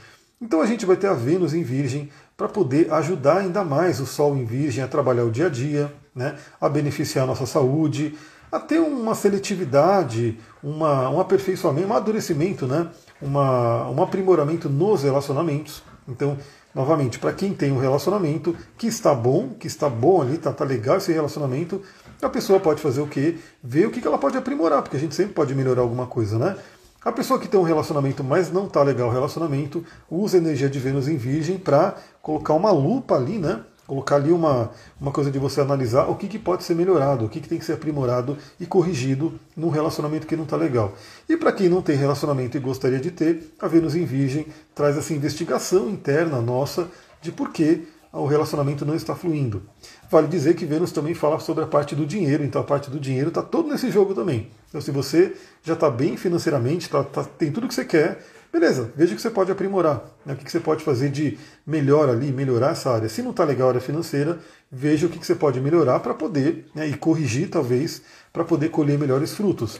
Então 0.42 0.60
a 0.60 0.66
gente 0.66 0.84
vai 0.84 0.96
ter 0.96 1.06
a 1.06 1.14
Vênus 1.14 1.54
em 1.54 1.62
Virgem 1.62 2.10
para 2.36 2.48
poder 2.48 2.92
ajudar 2.92 3.38
ainda 3.38 3.64
mais 3.64 3.98
o 3.98 4.04
Sol 4.04 4.36
em 4.36 4.44
Virgem 4.44 4.84
a 4.84 4.88
trabalhar 4.88 5.24
o 5.24 5.30
dia 5.30 5.46
a 5.46 5.48
dia, 5.48 5.90
né? 6.14 6.36
A 6.60 6.68
beneficiar 6.68 7.24
a 7.24 7.26
nossa 7.26 7.46
saúde, 7.46 8.14
a 8.52 8.60
ter 8.60 8.78
uma 8.78 9.14
seletividade, 9.14 10.38
uma, 10.62 11.08
um 11.08 11.18
aperfeiçoamento, 11.18 11.86
um 11.88 11.90
amadurecimento, 11.90 12.66
né? 12.66 12.88
Uma, 13.20 13.88
um 13.88 14.02
aprimoramento 14.02 14.68
nos 14.68 15.02
relacionamentos. 15.02 15.82
Então, 16.08 16.36
novamente, 16.74 17.18
para 17.18 17.32
quem 17.32 17.52
tem 17.54 17.72
um 17.72 17.78
relacionamento 17.78 18.56
que 18.76 18.86
está 18.86 19.14
bom, 19.14 19.50
que 19.58 19.66
está 19.66 19.88
bom 19.88 20.22
ali, 20.22 20.34
está 20.34 20.52
tá 20.52 20.64
legal 20.64 20.98
esse 20.98 21.12
relacionamento, 21.12 21.82
a 22.22 22.28
pessoa 22.28 22.60
pode 22.60 22.80
fazer 22.80 23.00
o 23.00 23.06
quê? 23.06 23.38
Ver 23.62 23.86
o 23.86 23.90
que 23.90 24.06
ela 24.06 24.18
pode 24.18 24.36
aprimorar, 24.36 24.82
porque 24.82 24.96
a 24.96 25.00
gente 25.00 25.14
sempre 25.14 25.34
pode 25.34 25.54
melhorar 25.54 25.82
alguma 25.82 26.06
coisa, 26.06 26.38
né? 26.38 26.56
A 27.04 27.12
pessoa 27.12 27.38
que 27.38 27.46
tem 27.46 27.58
um 27.58 27.62
relacionamento, 27.62 28.24
mas 28.24 28.50
não 28.50 28.66
está 28.66 28.82
legal 28.82 29.08
o 29.08 29.12
relacionamento, 29.12 29.84
usa 30.10 30.38
energia 30.38 30.68
de 30.68 30.78
Vênus 30.80 31.06
em 31.06 31.16
Virgem 31.16 31.56
para 31.56 31.94
colocar 32.20 32.54
uma 32.54 32.72
lupa 32.72 33.14
ali, 33.14 33.38
né? 33.38 33.60
Colocar 33.86 34.16
ali 34.16 34.32
uma, 34.32 34.70
uma 35.00 35.12
coisa 35.12 35.30
de 35.30 35.38
você 35.38 35.60
analisar 35.60 36.06
o 36.10 36.16
que, 36.16 36.26
que 36.26 36.38
pode 36.38 36.64
ser 36.64 36.74
melhorado, 36.74 37.24
o 37.24 37.28
que, 37.28 37.40
que 37.40 37.48
tem 37.48 37.58
que 37.58 37.64
ser 37.64 37.74
aprimorado 37.74 38.36
e 38.58 38.66
corrigido 38.66 39.38
num 39.56 39.68
relacionamento 39.68 40.26
que 40.26 40.36
não 40.36 40.44
está 40.44 40.56
legal. 40.56 40.92
E 41.28 41.36
para 41.36 41.52
quem 41.52 41.68
não 41.68 41.80
tem 41.80 41.96
relacionamento 41.96 42.56
e 42.56 42.60
gostaria 42.60 42.98
de 42.98 43.10
ter, 43.10 43.54
a 43.60 43.68
Vênus 43.68 43.94
em 43.94 44.04
Virgem 44.04 44.46
traz 44.74 44.96
essa 44.96 45.14
investigação 45.14 45.88
interna 45.88 46.40
nossa 46.40 46.88
de 47.22 47.30
por 47.30 47.50
que 47.50 47.86
o 48.12 48.26
relacionamento 48.26 48.84
não 48.84 48.94
está 48.94 49.14
fluindo. 49.14 49.62
Vale 50.10 50.26
dizer 50.26 50.54
que 50.54 50.64
Vênus 50.64 50.92
também 50.92 51.14
fala 51.14 51.38
sobre 51.38 51.64
a 51.64 51.66
parte 51.66 51.94
do 51.94 52.06
dinheiro, 52.06 52.44
então 52.44 52.60
a 52.60 52.64
parte 52.64 52.90
do 52.90 52.98
dinheiro 52.98 53.28
está 53.28 53.42
todo 53.42 53.68
nesse 53.68 53.90
jogo 53.90 54.14
também. 54.14 54.50
Então, 54.68 54.80
se 54.80 54.90
você 54.90 55.34
já 55.62 55.74
está 55.74 55.90
bem 55.90 56.16
financeiramente, 56.16 56.88
tá, 56.88 57.02
tá, 57.04 57.24
tem 57.24 57.52
tudo 57.52 57.68
que 57.68 57.74
você 57.74 57.84
quer, 57.84 58.24
beleza, 58.58 58.90
veja 58.96 59.12
o 59.12 59.16
que 59.16 59.20
você 59.20 59.28
pode 59.28 59.52
aprimorar, 59.52 60.02
né, 60.24 60.32
o 60.32 60.36
que 60.36 60.50
você 60.50 60.58
pode 60.58 60.82
fazer 60.82 61.10
de 61.10 61.38
melhor 61.66 62.08
ali, 62.08 62.32
melhorar 62.32 62.70
essa 62.70 62.90
área. 62.90 63.06
Se 63.06 63.20
não 63.20 63.30
está 63.30 63.44
legal 63.44 63.68
a 63.68 63.70
área 63.72 63.80
financeira, 63.82 64.38
veja 64.72 65.06
o 65.06 65.10
que 65.10 65.24
você 65.24 65.34
pode 65.34 65.60
melhorar 65.60 66.00
para 66.00 66.14
poder, 66.14 66.66
né, 66.74 66.88
e 66.88 66.96
corrigir 66.96 67.50
talvez, 67.50 68.00
para 68.32 68.44
poder 68.44 68.70
colher 68.70 68.98
melhores 68.98 69.34
frutos. 69.34 69.78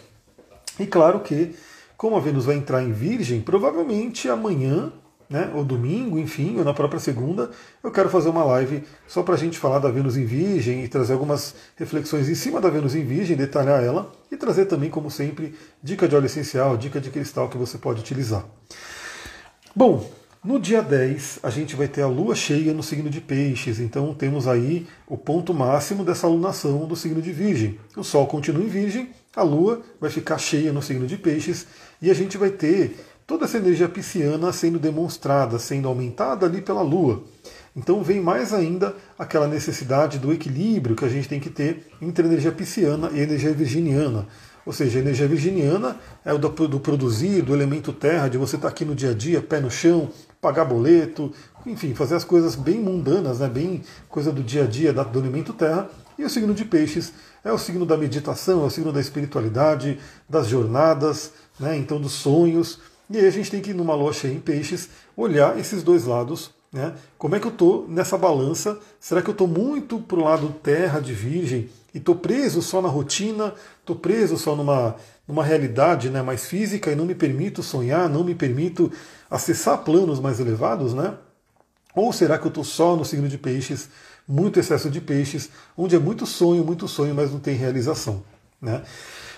E 0.79 0.87
claro 0.87 1.21
que, 1.21 1.55
como 1.97 2.17
a 2.17 2.21
Vênus 2.21 2.45
vai 2.45 2.57
entrar 2.57 2.83
em 2.83 2.93
Virgem, 2.93 3.41
provavelmente 3.41 4.29
amanhã 4.29 4.93
né, 5.29 5.51
ou 5.55 5.65
domingo, 5.65 6.19
enfim, 6.19 6.57
ou 6.59 6.65
na 6.65 6.73
própria 6.73 7.01
segunda, 7.01 7.51
eu 7.83 7.91
quero 7.91 8.09
fazer 8.09 8.29
uma 8.29 8.45
live 8.45 8.85
só 9.07 9.23
para 9.23 9.35
a 9.35 9.39
gente 9.39 9.59
falar 9.59 9.79
da 9.79 9.91
Vênus 9.91 10.17
em 10.17 10.25
Virgem 10.25 10.85
e 10.85 10.89
trazer 10.89 11.15
algumas 11.15 11.55
reflexões 11.77 12.29
em 12.29 12.35
cima 12.35 12.61
da 12.61 12.71
Vênus 12.71 12.95
em 12.95 13.05
Virgem, 13.05 13.37
detalhar 13.37 13.83
ela 13.83 14.13
e 14.31 14.37
trazer 14.37 14.67
também, 14.67 14.91
como 14.91 15.11
sempre, 15.11 15.55
dica 15.83 16.09
de 16.09 16.15
óleo 16.15 16.27
essencial, 16.27 16.77
dica 16.77 17.01
de 17.01 17.11
cristal 17.11 17.49
que 17.49 17.59
você 17.59 17.77
pode 17.77 18.01
utilizar. 18.01 18.45
Bom, 19.75 20.09
no 20.47 20.61
dia 20.61 20.81
10 20.81 21.41
a 21.43 21.51
gente 21.51 21.75
vai 21.75 21.89
ter 21.89 22.03
a 22.03 22.07
lua 22.07 22.35
cheia 22.37 22.73
no 22.73 22.83
signo 22.83 23.11
de 23.11 23.21
Peixes, 23.21 23.81
então 23.81 24.15
temos 24.15 24.47
aí 24.47 24.87
o 25.09 25.19
ponto 25.19 25.53
máximo 25.53 26.05
dessa 26.05 26.29
alunação 26.29 26.87
do 26.87 26.95
signo 26.95 27.21
de 27.21 27.33
Virgem. 27.33 27.81
O 27.97 28.05
Sol 28.05 28.29
continua 28.29 28.63
em 28.63 28.69
Virgem, 28.69 29.11
a 29.35 29.43
lua 29.43 29.83
vai 30.01 30.09
ficar 30.09 30.39
cheia 30.39 30.73
no 30.73 30.81
signo 30.81 31.05
de 31.05 31.17
Peixes 31.17 31.67
e 32.01 32.13
a 32.13 32.15
gente 32.15 32.39
vai 32.39 32.51
ter 32.51 32.97
toda 33.27 33.45
essa 33.45 33.59
energia 33.59 33.89
pisciana 33.89 34.53
sendo 34.53 34.79
demonstrada, 34.79 35.59
sendo 35.59 35.89
aumentada 35.89 36.47
ali 36.47 36.61
pela 36.63 36.83
Lua. 36.83 37.25
Então 37.75 38.03
vem 38.03 38.21
mais 38.21 38.55
ainda 38.55 38.95
aquela 39.19 39.47
necessidade 39.47 40.19
do 40.19 40.33
equilíbrio 40.33 40.97
que 40.97 41.05
a 41.05 41.09
gente 41.09 41.29
tem 41.29 41.41
que 41.41 41.51
ter 41.51 41.89
entre 42.01 42.25
a 42.25 42.29
energia 42.29 42.53
pisciana 42.53 43.11
e 43.13 43.21
a 43.21 43.23
energia 43.23 43.53
virginiana. 43.53 44.27
Ou 44.65 44.73
seja, 44.73 44.99
a 44.99 45.03
energia 45.03 45.29
virginiana 45.29 45.97
é 46.25 46.33
o 46.33 46.39
do, 46.39 46.81
produzir, 46.81 47.43
do 47.43 47.55
elemento 47.55 47.93
terra, 47.93 48.29
de 48.29 48.37
você 48.37 48.57
estar 48.57 48.69
aqui 48.69 48.85
no 48.85 48.97
dia 48.97 49.11
a 49.11 49.15
dia, 49.15 49.41
pé 49.41 49.61
no 49.61 49.71
chão, 49.71 50.11
pagar 50.41 50.65
boleto, 50.65 51.33
enfim, 51.65 51.95
fazer 51.95 52.17
as 52.17 52.25
coisas 52.25 52.57
bem 52.57 52.81
mundanas, 52.81 53.39
né, 53.39 53.49
bem 53.49 53.83
coisa 54.09 54.33
do 54.33 54.43
dia 54.43 54.65
a 54.65 54.67
dia 54.67 54.93
do 54.93 55.19
elemento 55.21 55.53
terra. 55.53 55.89
E 56.19 56.25
o 56.25 56.31
signo 56.31 56.53
de 56.55 56.65
peixes 56.65 57.13
é 57.45 57.53
o 57.53 57.59
signo 57.59 57.87
da 57.87 57.97
meditação, 57.97 58.65
é 58.65 58.67
o 58.67 58.71
signo 58.71 58.91
da 58.93 59.01
espiritualidade, 59.01 60.01
das 60.29 60.49
jornadas, 60.49 61.33
né, 61.61 61.77
então 61.77 62.01
dos 62.01 62.13
sonhos. 62.13 62.81
E 63.09 63.19
aí 63.19 63.27
a 63.27 63.31
gente 63.31 63.51
tem 63.51 63.61
que, 63.61 63.73
numa 63.73 64.13
cheia 64.13 64.33
em 64.33 64.41
peixes, 64.41 64.89
olhar 65.17 65.59
esses 65.59 65.83
dois 65.83 66.05
lados. 66.05 66.51
Né? 66.73 66.95
Como 67.17 67.35
é 67.35 67.41
que 67.41 67.47
eu 67.47 67.53
estou 67.53 67.87
nessa 67.89 68.19
balança? 68.19 68.79
Será 68.99 69.23
que 69.23 69.31
eu 69.31 69.33
estou 69.33 69.47
muito 69.47 70.01
para 70.01 70.19
o 70.19 70.25
lado 70.25 70.55
terra 70.63 71.01
de 71.01 71.13
virgem 71.13 71.71
e 71.95 71.99
estou 71.99 72.17
preso 72.17 72.61
só 72.61 72.83
na 72.83 72.89
rotina, 72.89 73.55
estou 73.81 73.97
preso 73.97 74.37
só 74.37 74.57
numa, 74.57 74.97
numa 75.27 75.45
realidade 75.45 76.11
né, 76.11 76.21
mais 76.21 76.47
física 76.47 76.91
e 76.91 76.97
não 76.97 77.07
me 77.07 77.15
permito 77.15 77.63
sonhar, 77.63 78.09
não 78.11 78.25
me 78.25 78.35
permito 78.35 78.93
acessar 79.31 79.79
planos 79.79 80.21
mais 80.21 80.41
elevados? 80.41 80.93
Né? 80.93 81.15
Ou 81.95 82.13
será 82.13 82.37
que 82.39 82.47
eu 82.47 82.51
estou 82.51 82.65
só 82.65 82.97
no 82.97 83.05
signo 83.05 83.29
de 83.29 83.39
peixes, 83.39 83.89
muito 84.29 84.61
excesso 84.61 84.91
de 84.91 85.01
peixes, 85.01 85.49
onde 85.77 85.97
é 85.97 85.99
muito 85.99 86.27
sonho, 86.27 86.65
muito 86.65 86.87
sonho, 86.87 87.15
mas 87.15 87.33
não 87.33 87.41
tem 87.41 87.55
realização? 87.55 88.23
Né? 88.61 88.83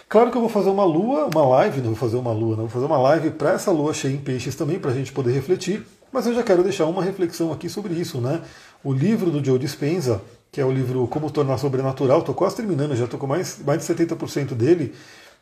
Claro 0.08 0.30
que 0.30 0.38
eu 0.38 0.40
vou 0.40 0.48
fazer 0.48 0.70
uma 0.70 0.84
lua, 0.84 1.28
uma 1.30 1.46
live, 1.46 1.82
não 1.82 1.90
vou 1.90 1.96
fazer 1.96 2.16
uma 2.16 2.32
lua, 2.32 2.56
não, 2.56 2.64
vou 2.64 2.68
fazer 2.70 2.86
uma 2.86 2.96
live 2.96 3.30
para 3.30 3.52
essa 3.52 3.70
lua 3.70 3.92
cheia 3.92 4.14
em 4.14 4.16
peixes 4.16 4.54
também, 4.54 4.78
para 4.78 4.90
a 4.90 4.94
gente 4.94 5.12
poder 5.12 5.32
refletir, 5.32 5.86
mas 6.10 6.26
eu 6.26 6.34
já 6.34 6.42
quero 6.42 6.62
deixar 6.62 6.86
uma 6.86 7.04
reflexão 7.04 7.52
aqui 7.52 7.68
sobre 7.68 7.92
isso, 7.92 8.18
né? 8.18 8.40
O 8.82 8.90
livro 8.90 9.30
do 9.30 9.44
Joe 9.44 9.58
Dispenza, 9.58 10.22
que 10.50 10.62
é 10.62 10.64
o 10.64 10.72
livro 10.72 11.06
Como 11.08 11.30
Tornar 11.30 11.58
Sobrenatural, 11.58 12.20
estou 12.20 12.34
quase 12.34 12.56
terminando, 12.56 12.96
já 12.96 13.04
estou 13.04 13.20
com 13.20 13.26
mais, 13.26 13.58
mais 13.62 13.86
de 13.86 13.94
70% 13.94 14.54
dele, 14.54 14.94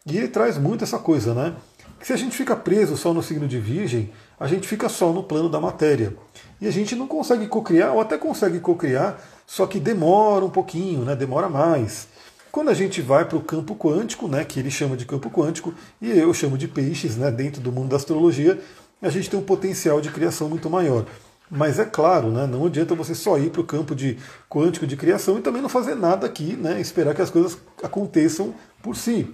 e 0.04 0.16
ele 0.18 0.26
traz 0.26 0.58
muito 0.58 0.82
essa 0.82 0.98
coisa, 0.98 1.32
né? 1.32 1.54
Que 2.00 2.06
se 2.08 2.12
a 2.12 2.16
gente 2.16 2.36
fica 2.36 2.56
preso 2.56 2.96
só 2.96 3.14
no 3.14 3.22
signo 3.22 3.46
de 3.46 3.60
Virgem, 3.60 4.10
a 4.38 4.48
gente 4.48 4.66
fica 4.66 4.88
só 4.88 5.12
no 5.12 5.22
plano 5.22 5.48
da 5.48 5.60
matéria. 5.60 6.16
E 6.60 6.66
a 6.66 6.72
gente 6.72 6.96
não 6.96 7.06
consegue 7.06 7.46
cocriar, 7.46 7.94
ou 7.94 8.00
até 8.00 8.18
consegue 8.18 8.58
cocriar, 8.58 9.16
só 9.46 9.64
que 9.64 9.78
demora 9.78 10.44
um 10.44 10.50
pouquinho, 10.50 11.04
né? 11.04 11.14
Demora 11.14 11.48
mais. 11.48 12.08
Quando 12.56 12.70
a 12.70 12.74
gente 12.74 13.02
vai 13.02 13.22
para 13.26 13.36
o 13.36 13.42
campo 13.42 13.76
quântico, 13.76 14.26
né, 14.26 14.42
que 14.42 14.58
ele 14.58 14.70
chama 14.70 14.96
de 14.96 15.04
campo 15.04 15.28
quântico, 15.28 15.74
e 16.00 16.10
eu 16.10 16.32
chamo 16.32 16.56
de 16.56 16.66
peixes, 16.66 17.14
né, 17.14 17.30
dentro 17.30 17.60
do 17.60 17.70
mundo 17.70 17.90
da 17.90 17.96
astrologia, 17.96 18.58
a 19.02 19.10
gente 19.10 19.28
tem 19.28 19.38
um 19.38 19.42
potencial 19.42 20.00
de 20.00 20.08
criação 20.08 20.48
muito 20.48 20.70
maior. 20.70 21.04
Mas 21.50 21.78
é 21.78 21.84
claro, 21.84 22.30
né, 22.30 22.46
não 22.46 22.64
adianta 22.64 22.94
você 22.94 23.14
só 23.14 23.36
ir 23.36 23.50
para 23.50 23.60
o 23.60 23.64
campo 23.64 23.94
de 23.94 24.16
quântico 24.48 24.86
de 24.86 24.96
criação 24.96 25.36
e 25.36 25.42
também 25.42 25.60
não 25.60 25.68
fazer 25.68 25.96
nada 25.96 26.26
aqui, 26.26 26.56
né, 26.56 26.80
esperar 26.80 27.14
que 27.14 27.20
as 27.20 27.28
coisas 27.28 27.58
aconteçam 27.82 28.54
por 28.82 28.96
si. 28.96 29.28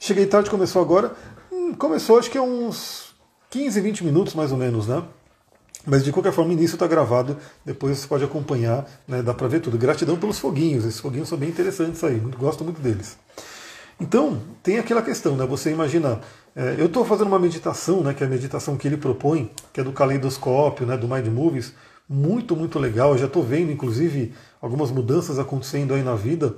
Cheguei 0.00 0.26
tarde, 0.26 0.50
começou 0.50 0.82
agora. 0.82 1.14
Hum, 1.52 1.72
começou 1.72 2.18
acho 2.18 2.28
que 2.28 2.36
há 2.36 2.42
uns 2.42 3.14
15, 3.48 3.80
20 3.80 4.02
minutos 4.02 4.34
mais 4.34 4.50
ou 4.50 4.58
menos, 4.58 4.88
né? 4.88 5.04
Mas 5.86 6.04
de 6.04 6.10
qualquer 6.10 6.32
forma, 6.32 6.50
o 6.50 6.52
início 6.52 6.74
está 6.74 6.86
gravado, 6.86 7.36
depois 7.64 7.96
você 7.96 8.08
pode 8.08 8.24
acompanhar, 8.24 8.84
né, 9.06 9.22
dá 9.22 9.32
para 9.32 9.46
ver 9.46 9.60
tudo. 9.60 9.78
Gratidão 9.78 10.16
pelos 10.16 10.38
foguinhos, 10.38 10.84
esses 10.84 10.98
foguinhos 10.98 11.28
são 11.28 11.38
bem 11.38 11.48
interessantes 11.48 12.02
aí, 12.02 12.18
gosto 12.36 12.64
muito 12.64 12.80
deles. 12.80 13.16
Então, 13.98 14.42
tem 14.62 14.78
aquela 14.78 15.00
questão, 15.00 15.36
né? 15.36 15.46
Você 15.46 15.70
imagina, 15.70 16.20
é, 16.54 16.74
eu 16.78 16.86
estou 16.86 17.04
fazendo 17.04 17.28
uma 17.28 17.38
meditação, 17.38 18.02
né, 18.02 18.12
que 18.12 18.22
é 18.22 18.26
a 18.26 18.30
meditação 18.30 18.76
que 18.76 18.86
ele 18.86 18.96
propõe, 18.96 19.50
que 19.72 19.80
é 19.80 19.84
do 19.84 19.92
caleidoscópio, 19.92 20.86
né, 20.86 20.96
do 20.96 21.08
Mind 21.08 21.26
Movies, 21.28 21.72
muito, 22.08 22.54
muito 22.54 22.78
legal. 22.78 23.12
Eu 23.12 23.18
já 23.18 23.26
estou 23.26 23.42
vendo, 23.42 23.72
inclusive, 23.72 24.34
algumas 24.60 24.90
mudanças 24.90 25.38
acontecendo 25.38 25.94
aí 25.94 26.02
na 26.02 26.14
vida. 26.14 26.54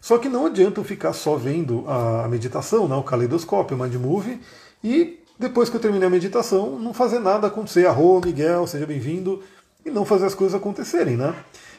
Só 0.00 0.18
que 0.18 0.28
não 0.28 0.46
adianta 0.46 0.80
eu 0.80 0.84
ficar 0.84 1.12
só 1.12 1.36
vendo 1.36 1.84
a 1.88 2.28
meditação, 2.28 2.86
né, 2.86 2.96
o 2.96 3.02
caleidoscópio, 3.02 3.76
o 3.76 3.80
Mind 3.80 3.94
Movie, 3.94 4.40
e 4.84 5.21
depois 5.42 5.68
que 5.68 5.76
eu 5.76 5.80
terminei 5.80 6.06
a 6.06 6.10
meditação, 6.10 6.78
não 6.78 6.94
fazer 6.94 7.18
nada 7.18 7.48
acontecer. 7.48 7.84
Arro, 7.86 8.20
Miguel, 8.24 8.64
seja 8.66 8.86
bem-vindo. 8.86 9.42
E 9.84 9.90
não 9.90 10.04
fazer 10.04 10.26
as 10.26 10.34
coisas 10.36 10.54
acontecerem, 10.54 11.16
né? 11.16 11.34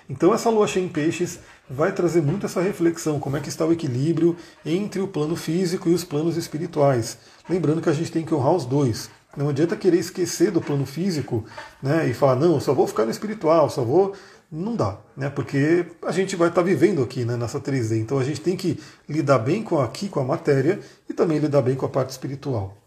Então 0.10 0.34
essa 0.34 0.49
lua 0.49 0.67
cheia 0.67 0.84
em 0.84 0.89
peixes 0.89 1.39
vai 1.69 1.93
trazer 1.93 2.21
muito 2.21 2.45
essa 2.45 2.60
reflexão, 2.60 3.21
como 3.21 3.38
é 3.38 3.39
que 3.39 3.47
está 3.47 3.65
o 3.65 3.71
equilíbrio 3.71 4.36
entre 4.65 4.99
o 4.99 5.08
plano 5.08 5.38
físico 5.38 5.88
e 5.88 5.93
os 5.93 6.04
planos 6.04 6.36
espirituais. 6.36 7.17
Lembrando 7.49 7.82
que 7.82 7.88
a 7.88 7.93
gente 7.93 8.12
tem 8.12 8.26
que 8.26 8.36
honrar 8.36 8.54
os 8.54 8.65
dois. 8.65 9.10
Não 9.38 9.47
adianta 9.47 9.78
querer 9.78 9.97
esquecer 9.97 10.52
do 10.52 10.60
plano 10.60 10.86
físico 10.86 11.45
né, 11.82 12.06
e 12.10 12.13
falar, 12.13 12.36
não, 12.36 12.56
eu 12.56 12.60
só 12.60 12.73
vou 12.73 12.86
ficar 12.86 13.06
no 13.06 13.12
espiritual, 13.12 13.69
só 13.69 13.82
vou. 13.82 14.13
Não 14.52 14.76
dá, 14.76 14.97
né? 15.17 15.30
Porque 15.30 15.86
a 16.04 16.12
gente 16.12 16.36
vai 16.36 16.49
estar 16.49 16.62
vivendo 16.62 17.02
aqui 17.02 17.23
né, 17.23 17.38
nessa 17.38 17.60
3D. 17.60 17.97
Então 17.97 18.19
a 18.19 18.23
gente 18.26 18.41
tem 18.41 18.58
que 18.58 18.78
lidar 19.08 19.39
bem 19.39 19.63
com 19.63 19.80
aqui, 19.80 20.10
com 20.10 20.19
a 20.19 20.23
matéria, 20.26 20.82
e 21.10 21.13
também 21.13 21.39
lidar 21.39 21.62
bem 21.62 21.76
com 21.76 21.86
a 21.86 21.89
parte 21.89 22.10
espiritual. 22.10 22.83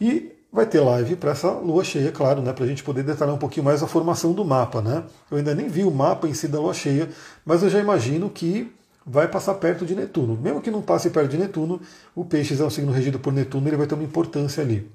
E 0.00 0.32
vai 0.52 0.66
ter 0.66 0.80
live 0.80 1.16
para 1.16 1.32
essa 1.32 1.50
lua 1.50 1.84
cheia, 1.84 2.10
claro, 2.10 2.40
né, 2.42 2.52
para 2.52 2.64
a 2.64 2.66
gente 2.68 2.82
poder 2.82 3.02
detalhar 3.02 3.34
um 3.34 3.38
pouquinho 3.38 3.64
mais 3.64 3.82
a 3.82 3.86
formação 3.86 4.32
do 4.32 4.44
mapa. 4.44 4.80
Né? 4.80 5.04
Eu 5.30 5.38
ainda 5.38 5.54
nem 5.54 5.68
vi 5.68 5.84
o 5.84 5.90
mapa 5.90 6.26
em 6.26 6.34
si 6.34 6.48
da 6.48 6.60
lua 6.60 6.74
cheia, 6.74 7.08
mas 7.44 7.62
eu 7.62 7.70
já 7.70 7.78
imagino 7.78 8.30
que 8.30 8.72
vai 9.04 9.26
passar 9.26 9.54
perto 9.54 9.86
de 9.86 9.94
Netuno. 9.94 10.38
Mesmo 10.40 10.60
que 10.60 10.70
não 10.70 10.82
passe 10.82 11.10
perto 11.10 11.30
de 11.30 11.38
Netuno, 11.38 11.80
o 12.14 12.24
Peixes 12.24 12.60
é 12.60 12.64
um 12.64 12.70
signo 12.70 12.92
regido 12.92 13.18
por 13.18 13.32
Netuno, 13.32 13.68
ele 13.68 13.76
vai 13.76 13.86
ter 13.86 13.94
uma 13.94 14.04
importância 14.04 14.62
ali. 14.62 14.90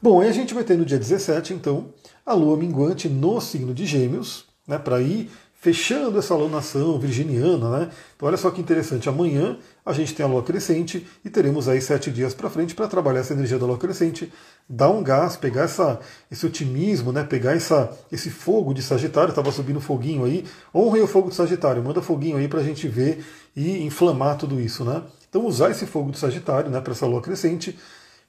Bom, 0.00 0.20
aí 0.20 0.28
a 0.28 0.32
gente 0.32 0.52
vai 0.52 0.62
ter 0.62 0.76
no 0.76 0.84
dia 0.84 0.98
17, 0.98 1.54
então, 1.54 1.86
a 2.24 2.34
lua 2.34 2.56
minguante 2.56 3.08
no 3.08 3.40
signo 3.40 3.72
de 3.72 3.86
Gêmeos, 3.86 4.44
né, 4.66 4.78
para 4.78 5.00
ir 5.00 5.30
fechando 5.66 6.16
essa 6.16 6.32
alunação 6.32 6.96
virginiana, 6.96 7.68
né? 7.78 7.90
Então 8.14 8.28
olha 8.28 8.36
só 8.36 8.52
que 8.52 8.60
interessante, 8.60 9.08
amanhã 9.08 9.58
a 9.84 9.92
gente 9.92 10.14
tem 10.14 10.24
a 10.24 10.28
lua 10.28 10.40
crescente 10.40 11.04
e 11.24 11.28
teremos 11.28 11.66
aí 11.66 11.80
sete 11.80 12.08
dias 12.08 12.32
para 12.34 12.48
frente 12.48 12.72
para 12.72 12.86
trabalhar 12.86 13.18
essa 13.18 13.32
energia 13.32 13.58
da 13.58 13.66
lua 13.66 13.76
crescente, 13.76 14.32
dar 14.68 14.90
um 14.90 15.02
gás, 15.02 15.36
pegar 15.36 15.62
essa, 15.62 15.98
esse 16.30 16.46
otimismo, 16.46 17.10
né? 17.10 17.24
Pegar 17.24 17.56
essa, 17.56 17.90
esse 18.12 18.30
fogo 18.30 18.72
de 18.72 18.80
Sagitário, 18.80 19.30
estava 19.30 19.50
subindo 19.50 19.80
foguinho 19.80 20.24
aí, 20.24 20.44
honrem 20.72 21.02
o 21.02 21.08
fogo 21.08 21.30
de 21.30 21.34
Sagitário, 21.34 21.82
manda 21.82 22.00
foguinho 22.00 22.36
aí 22.36 22.46
para 22.46 22.60
a 22.60 22.62
gente 22.62 22.86
ver 22.86 23.24
e 23.56 23.82
inflamar 23.82 24.38
tudo 24.38 24.60
isso, 24.60 24.84
né? 24.84 25.02
Então 25.28 25.44
usar 25.44 25.72
esse 25.72 25.84
fogo 25.84 26.12
de 26.12 26.18
Sagitário, 26.20 26.70
né? 26.70 26.80
Para 26.80 26.92
essa 26.92 27.06
lua 27.06 27.20
crescente, 27.20 27.76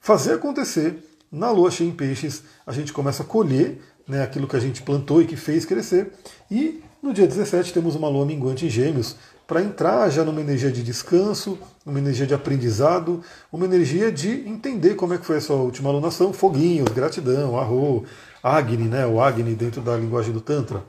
fazer 0.00 0.32
acontecer. 0.32 1.04
Na 1.30 1.50
lua 1.50 1.70
cheia 1.70 1.86
em 1.86 1.92
peixes, 1.92 2.42
a 2.66 2.72
gente 2.72 2.90
começa 2.90 3.22
a 3.22 3.26
colher 3.26 3.78
né, 4.08 4.22
aquilo 4.22 4.48
que 4.48 4.56
a 4.56 4.60
gente 4.60 4.80
plantou 4.80 5.20
e 5.20 5.26
que 5.26 5.36
fez 5.36 5.66
crescer. 5.66 6.10
E 6.50 6.82
no 7.02 7.12
dia 7.12 7.26
17 7.26 7.72
temos 7.72 7.94
uma 7.94 8.08
lua 8.08 8.26
minguante 8.26 8.66
em 8.66 8.70
Gêmeos 8.70 9.16
para 9.46 9.62
entrar 9.62 10.08
já 10.10 10.24
numa 10.24 10.40
energia 10.40 10.70
de 10.70 10.82
descanso, 10.82 11.58
uma 11.84 11.98
energia 11.98 12.26
de 12.26 12.34
aprendizado, 12.34 13.22
uma 13.52 13.64
energia 13.64 14.12
de 14.12 14.46
entender 14.48 14.94
como 14.94 15.14
é 15.14 15.18
que 15.18 15.24
foi 15.24 15.38
a 15.38 15.40
sua 15.40 15.56
última 15.56 15.88
alunação, 15.88 16.32
foguinhos, 16.32 16.88
gratidão, 16.88 17.58
arro, 17.58 18.04
Agni, 18.42 18.88
né, 18.88 19.06
o 19.06 19.20
Agni 19.20 19.54
dentro 19.54 19.80
da 19.80 19.96
linguagem 19.96 20.32
do 20.32 20.40
Tantra. 20.40 20.84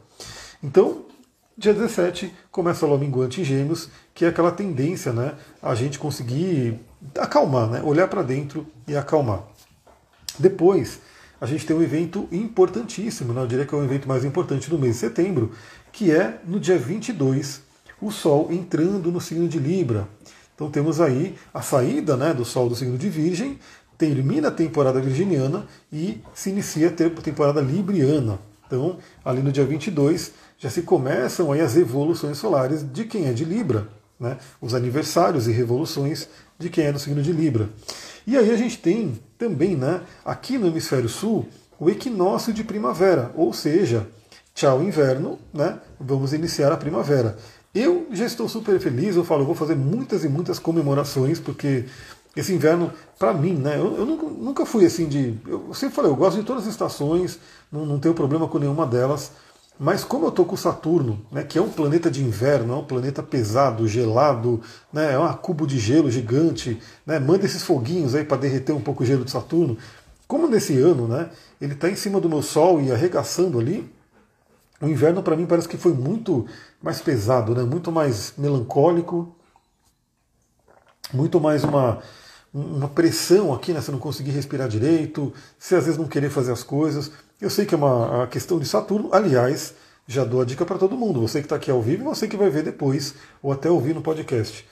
Então, 0.61 1.05
Dia 1.59 1.73
17 1.73 2.33
começa 2.49 2.85
a 2.85 2.87
lua 2.87 2.97
minguante 2.97 3.41
em 3.41 3.43
Gêmeos, 3.43 3.89
que 4.15 4.23
é 4.23 4.29
aquela 4.29 4.49
tendência, 4.49 5.11
né, 5.11 5.33
a 5.61 5.75
gente 5.75 5.99
conseguir 5.99 6.79
acalmar, 7.17 7.69
né, 7.69 7.81
olhar 7.83 8.07
para 8.07 8.21
dentro 8.21 8.65
e 8.87 8.95
acalmar. 8.95 9.43
Depois, 10.39 11.01
a 11.41 11.45
gente 11.45 11.65
tem 11.65 11.75
um 11.75 11.81
evento 11.81 12.29
importantíssimo, 12.31 13.33
né, 13.33 13.41
eu 13.41 13.47
diria 13.47 13.65
que 13.65 13.75
é 13.75 13.77
o 13.77 13.83
evento 13.83 14.07
mais 14.07 14.23
importante 14.23 14.69
do 14.69 14.79
mês 14.79 14.93
de 14.93 14.99
setembro, 15.01 15.51
que 15.91 16.11
é 16.11 16.39
no 16.45 16.59
dia 16.59 16.77
22, 16.77 17.61
o 18.01 18.11
Sol 18.11 18.49
entrando 18.51 19.11
no 19.11 19.19
signo 19.19 19.47
de 19.47 19.59
Libra. 19.59 20.07
Então 20.55 20.69
temos 20.69 20.99
aí 20.99 21.35
a 21.53 21.61
saída 21.61 22.17
né, 22.17 22.33
do 22.33 22.43
Sol 22.43 22.69
do 22.69 22.75
signo 22.75 22.97
de 22.97 23.09
Virgem, 23.09 23.59
termina 23.97 24.47
a 24.47 24.51
temporada 24.51 25.01
virginiana 25.01 25.65
e 25.91 26.21
se 26.33 26.49
inicia 26.49 26.87
a 26.87 27.21
temporada 27.21 27.59
libriana. 27.59 28.39
Então, 28.65 28.97
ali 29.25 29.41
no 29.41 29.51
dia 29.51 29.65
22, 29.65 30.31
já 30.57 30.69
se 30.69 30.83
começam 30.83 31.51
aí 31.51 31.59
as 31.59 31.75
evoluções 31.75 32.37
solares 32.37 32.85
de 32.93 33.03
quem 33.03 33.27
é 33.27 33.33
de 33.33 33.43
Libra, 33.43 33.89
né? 34.19 34.37
os 34.61 34.73
aniversários 34.73 35.47
e 35.47 35.51
revoluções 35.51 36.29
de 36.57 36.69
quem 36.69 36.85
é 36.85 36.91
do 36.93 36.99
signo 36.99 37.21
de 37.21 37.33
Libra. 37.33 37.69
E 38.27 38.37
aí 38.37 38.51
a 38.51 38.55
gente 38.55 38.77
tem 38.77 39.19
também, 39.37 39.75
né, 39.75 40.01
aqui 40.23 40.57
no 40.57 40.67
hemisfério 40.67 41.09
sul, 41.09 41.47
o 41.79 41.89
equinócio 41.89 42.53
de 42.53 42.63
primavera, 42.63 43.31
ou 43.35 43.51
seja, 43.53 44.07
tchau 44.59 44.83
inverno, 44.83 45.39
né? 45.53 45.79
Vamos 45.97 46.33
iniciar 46.33 46.69
a 46.73 46.75
primavera. 46.75 47.37
Eu 47.73 48.07
já 48.11 48.25
estou 48.25 48.49
super 48.49 48.77
feliz, 48.77 49.15
eu 49.15 49.23
falo, 49.23 49.43
eu 49.43 49.45
vou 49.45 49.55
fazer 49.55 49.75
muitas 49.75 50.25
e 50.25 50.27
muitas 50.27 50.59
comemorações, 50.59 51.39
porque 51.39 51.85
esse 52.35 52.53
inverno, 52.53 52.91
para 53.17 53.33
mim, 53.33 53.53
né? 53.53 53.77
Eu, 53.77 53.95
eu 53.95 54.05
nunca, 54.05 54.65
fui 54.65 54.85
assim 54.85 55.07
de. 55.07 55.39
Eu 55.47 55.73
sempre 55.73 55.95
falei, 55.95 56.11
eu 56.11 56.15
gosto 56.15 56.37
de 56.37 56.43
todas 56.43 56.63
as 56.63 56.69
estações, 56.69 57.39
não, 57.71 57.85
não 57.85 57.99
tenho 57.99 58.13
problema 58.13 58.49
com 58.49 58.59
nenhuma 58.59 58.85
delas. 58.85 59.31
Mas 59.79 60.03
como 60.03 60.25
eu 60.25 60.29
estou 60.29 60.43
com 60.43 60.57
Saturno, 60.57 61.25
né, 61.31 61.41
que 61.41 61.57
é 61.57 61.61
um 61.61 61.69
planeta 61.69 62.11
de 62.11 62.21
inverno, 62.21 62.73
é 62.73 62.75
um 62.75 62.83
planeta 62.83 63.23
pesado, 63.23 63.87
gelado, 63.87 64.59
né, 64.91 65.13
é 65.13 65.17
um 65.17 65.33
cubo 65.35 65.65
de 65.65 65.79
gelo 65.79 66.11
gigante, 66.11 66.77
né, 67.05 67.17
manda 67.17 67.45
esses 67.45 67.63
foguinhos 67.63 68.13
aí 68.13 68.25
para 68.25 68.35
derreter 68.35 68.73
um 68.73 68.81
pouco 68.81 69.03
o 69.03 69.05
gelo 69.05 69.23
de 69.23 69.31
Saturno. 69.31 69.77
Como 70.27 70.49
nesse 70.49 70.77
ano, 70.77 71.07
né, 71.07 71.29
ele 71.61 71.75
está 71.75 71.89
em 71.89 71.95
cima 71.95 72.19
do 72.19 72.27
meu 72.27 72.41
Sol 72.41 72.81
e 72.81 72.91
arregaçando 72.91 73.57
ali, 73.57 73.89
o 74.81 74.87
inverno 74.87 75.21
para 75.21 75.35
mim 75.35 75.45
parece 75.45 75.67
que 75.67 75.77
foi 75.77 75.93
muito 75.93 76.45
mais 76.81 77.01
pesado, 77.01 77.53
né, 77.53 77.63
muito 77.63 77.91
mais 77.91 78.33
melancólico, 78.37 79.35
muito 81.13 81.39
mais 81.39 81.63
uma, 81.63 81.99
uma 82.53 82.87
pressão 82.87 83.53
aqui, 83.53 83.73
né, 83.73 83.81
você 83.81 83.91
não 83.91 83.99
conseguir 83.99 84.31
respirar 84.31 84.67
direito, 84.67 85.33
você 85.57 85.75
às 85.75 85.85
vezes 85.85 85.99
não 85.99 86.07
querer 86.07 86.29
fazer 86.29 86.51
as 86.51 86.63
coisas. 86.63 87.11
Eu 87.41 87.49
sei 87.49 87.65
que 87.65 87.73
é 87.73 87.77
uma 87.77 88.27
questão 88.27 88.59
de 88.59 88.65
Saturno, 88.65 89.09
aliás, 89.11 89.73
já 90.07 90.23
dou 90.23 90.41
a 90.41 90.45
dica 90.45 90.65
para 90.65 90.77
todo 90.77 90.97
mundo, 90.97 91.21
você 91.21 91.39
que 91.39 91.45
está 91.45 91.55
aqui 91.55 91.69
ao 91.69 91.81
vivo 91.81 92.03
e 92.03 92.05
você 92.05 92.27
que 92.27 92.37
vai 92.37 92.49
ver 92.49 92.63
depois, 92.63 93.13
ou 93.41 93.51
até 93.51 93.69
ouvir 93.69 93.93
no 93.93 94.01
podcast. 94.01 94.65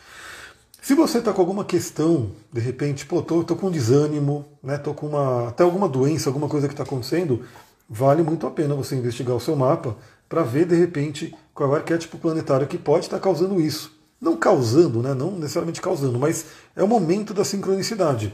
Se 0.82 0.93
você 0.93 1.17
está 1.17 1.34
com 1.34 1.41
alguma 1.41 1.65
questão, 1.65 2.32
de 2.52 2.62
repente, 2.62 3.06
pô, 3.06 3.22
tô, 3.22 3.43
tô 3.43 3.56
com 3.58 3.70
desânimo, 3.70 4.46
né, 4.63 4.78
tô 4.78 4.93
com 4.93 5.08
uma, 5.08 5.50
até 5.50 5.63
alguma 5.63 5.88
doença, 5.88 6.30
alguma 6.30 6.48
coisa 6.48 6.67
que 6.67 6.74
está 6.74 6.84
acontecendo, 6.84 7.43
vale 7.89 8.23
muito 8.23 8.45
a 8.45 8.52
pena 8.52 8.76
você 8.76 8.95
investigar 8.95 9.36
o 9.36 9.39
seu 9.39 9.56
mapa 9.56 9.95
para 10.28 10.43
ver, 10.43 10.65
de 10.65 10.76
repente, 10.76 11.34
qual 11.54 11.69
é 11.69 11.73
o 11.73 11.76
arquétipo 11.76 12.17
planetário 12.17 12.67
que 12.67 12.78
pode 12.78 13.06
estar 13.06 13.17
tá 13.17 13.23
causando 13.23 13.62
isso. 13.62 13.95
Não 14.19 14.36
causando, 14.36 15.02
né, 15.02 15.13
não 15.13 15.32
necessariamente 15.32 15.82
causando, 15.82 16.17
mas 16.17 16.45
é 16.76 16.84
o 16.84 16.88
momento 16.88 17.34
da 17.34 17.45
sincronicidade. 17.45 18.34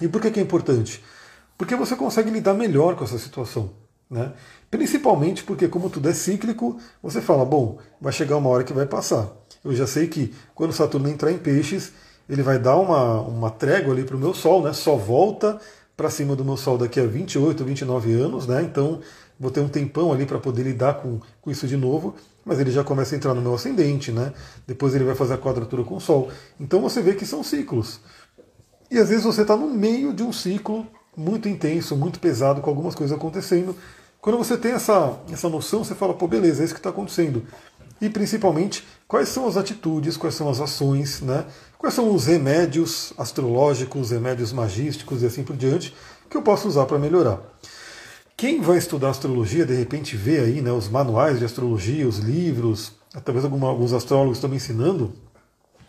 E 0.00 0.08
por 0.08 0.20
que, 0.20 0.30
que 0.30 0.40
é 0.40 0.42
importante? 0.42 1.02
Porque 1.56 1.76
você 1.76 1.94
consegue 1.94 2.30
lidar 2.30 2.54
melhor 2.54 2.96
com 2.96 3.04
essa 3.04 3.18
situação. 3.18 3.70
Né? 4.10 4.32
Principalmente 4.70 5.42
porque, 5.42 5.68
como 5.68 5.90
tudo 5.90 6.08
é 6.08 6.14
cíclico, 6.14 6.78
você 7.02 7.20
fala: 7.20 7.44
bom, 7.44 7.78
vai 8.00 8.12
chegar 8.12 8.36
uma 8.36 8.50
hora 8.50 8.64
que 8.64 8.72
vai 8.72 8.86
passar. 8.86 9.30
Eu 9.64 9.74
já 9.74 9.86
sei 9.86 10.06
que 10.06 10.34
quando 10.54 10.72
Saturno 10.72 11.08
entrar 11.08 11.32
em 11.32 11.38
peixes, 11.38 11.92
ele 12.28 12.42
vai 12.42 12.58
dar 12.58 12.76
uma, 12.76 13.20
uma 13.20 13.50
trégua 13.50 13.92
ali 13.92 14.04
para 14.04 14.16
o 14.16 14.18
meu 14.18 14.34
Sol, 14.34 14.62
né? 14.62 14.72
só 14.72 14.96
volta 14.96 15.60
para 15.96 16.10
cima 16.10 16.36
do 16.36 16.44
meu 16.44 16.56
Sol 16.56 16.76
daqui 16.76 17.00
a 17.00 17.06
28, 17.06 17.64
29 17.64 18.12
anos, 18.12 18.46
né? 18.46 18.62
então 18.62 19.00
vou 19.38 19.50
ter 19.50 19.60
um 19.60 19.68
tempão 19.68 20.12
ali 20.12 20.26
para 20.26 20.38
poder 20.38 20.62
lidar 20.62 20.94
com, 20.94 21.20
com 21.40 21.50
isso 21.50 21.66
de 21.66 21.76
novo, 21.76 22.14
mas 22.44 22.58
ele 22.58 22.70
já 22.70 22.84
começa 22.84 23.14
a 23.14 23.18
entrar 23.18 23.34
no 23.34 23.40
meu 23.40 23.54
ascendente, 23.54 24.12
né? 24.12 24.32
depois 24.66 24.94
ele 24.94 25.04
vai 25.04 25.14
fazer 25.14 25.34
a 25.34 25.38
quadratura 25.38 25.82
com 25.84 25.96
o 25.96 26.00
Sol. 26.00 26.30
Então 26.60 26.80
você 26.80 27.00
vê 27.00 27.14
que 27.14 27.24
são 27.24 27.42
ciclos. 27.42 28.00
E 28.90 28.98
às 28.98 29.08
vezes 29.08 29.24
você 29.24 29.42
está 29.42 29.56
no 29.56 29.68
meio 29.68 30.12
de 30.12 30.22
um 30.22 30.32
ciclo 30.32 30.86
muito 31.16 31.48
intenso, 31.48 31.96
muito 31.96 32.20
pesado, 32.20 32.60
com 32.60 32.70
algumas 32.70 32.94
coisas 32.94 33.16
acontecendo. 33.16 33.74
Quando 34.20 34.38
você 34.38 34.56
tem 34.56 34.72
essa, 34.72 35.18
essa 35.32 35.48
noção, 35.48 35.82
você 35.82 35.94
fala, 35.94 36.14
pô, 36.14 36.28
beleza, 36.28 36.62
é 36.62 36.64
isso 36.64 36.74
que 36.74 36.80
está 36.80 36.90
acontecendo. 36.90 37.42
E 38.00 38.10
principalmente, 38.10 38.86
quais 39.08 39.28
são 39.28 39.46
as 39.48 39.56
atitudes, 39.56 40.16
quais 40.16 40.34
são 40.34 40.50
as 40.50 40.60
ações, 40.60 41.22
né? 41.22 41.46
Quais 41.86 41.94
são 41.94 42.12
os 42.12 42.26
remédios 42.26 43.12
astrológicos, 43.16 44.10
remédios 44.10 44.52
magísticos 44.52 45.22
e 45.22 45.26
assim 45.26 45.44
por 45.44 45.56
diante, 45.56 45.94
que 46.28 46.36
eu 46.36 46.42
posso 46.42 46.66
usar 46.66 46.84
para 46.84 46.98
melhorar. 46.98 47.38
Quem 48.36 48.60
vai 48.60 48.76
estudar 48.76 49.10
astrologia, 49.10 49.64
de 49.64 49.72
repente 49.72 50.16
vê 50.16 50.40
aí 50.40 50.60
né, 50.60 50.72
os 50.72 50.88
manuais 50.88 51.38
de 51.38 51.44
astrologia, 51.44 52.08
os 52.08 52.18
livros, 52.18 52.94
talvez 53.24 53.44
alguns 53.44 53.92
astrólogos 53.92 54.38
estão 54.38 54.50
me 54.50 54.56
ensinando, 54.56 55.12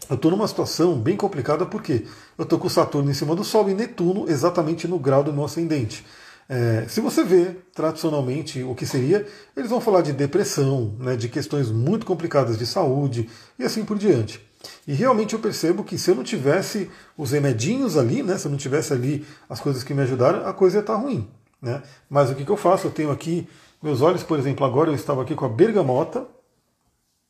eu 0.07 0.15
estou 0.15 0.29
numa 0.29 0.47
situação 0.47 0.99
bem 0.99 1.17
complicada 1.17 1.65
porque 1.65 2.05
eu 2.37 2.43
estou 2.43 2.59
com 2.59 2.69
Saturno 2.69 3.09
em 3.09 3.15
cima 3.15 3.35
do 3.35 3.43
Sol 3.43 3.67
e 3.67 3.73
Netuno 3.73 4.29
exatamente 4.29 4.87
no 4.87 4.99
grau 4.99 5.23
do 5.23 5.33
meu 5.33 5.45
ascendente. 5.45 6.05
É, 6.47 6.85
se 6.87 7.01
você 7.01 7.23
vê 7.23 7.55
tradicionalmente 7.73 8.61
o 8.61 8.75
que 8.75 8.85
seria, 8.85 9.25
eles 9.55 9.71
vão 9.71 9.81
falar 9.81 10.01
de 10.01 10.13
depressão, 10.13 10.95
né, 10.99 11.15
de 11.15 11.27
questões 11.27 11.71
muito 11.71 12.05
complicadas 12.05 12.55
de 12.55 12.67
saúde 12.67 13.27
e 13.57 13.63
assim 13.63 13.83
por 13.83 13.97
diante. 13.97 14.46
E 14.87 14.93
realmente 14.93 15.33
eu 15.33 15.39
percebo 15.39 15.83
que 15.83 15.97
se 15.97 16.11
eu 16.11 16.15
não 16.15 16.23
tivesse 16.23 16.89
os 17.17 17.31
remedinhos 17.31 17.97
ali, 17.97 18.23
né, 18.23 18.37
se 18.37 18.47
eu 18.47 18.51
não 18.51 18.57
tivesse 18.57 18.93
ali 18.93 19.25
as 19.49 19.59
coisas 19.59 19.83
que 19.83 19.93
me 19.93 20.01
ajudaram, 20.01 20.47
a 20.47 20.53
coisa 20.53 20.77
ia 20.77 20.81
estar 20.81 20.95
ruim. 20.95 21.27
Né? 21.61 21.81
Mas 22.09 22.29
o 22.29 22.35
que, 22.35 22.45
que 22.45 22.51
eu 22.51 22.57
faço? 22.57 22.87
Eu 22.87 22.91
tenho 22.91 23.11
aqui 23.11 23.47
meus 23.81 24.01
olhos, 24.01 24.23
por 24.23 24.39
exemplo, 24.39 24.65
agora 24.65 24.89
eu 24.89 24.95
estava 24.95 25.21
aqui 25.21 25.35
com 25.35 25.45
a 25.45 25.49
bergamota, 25.49 26.25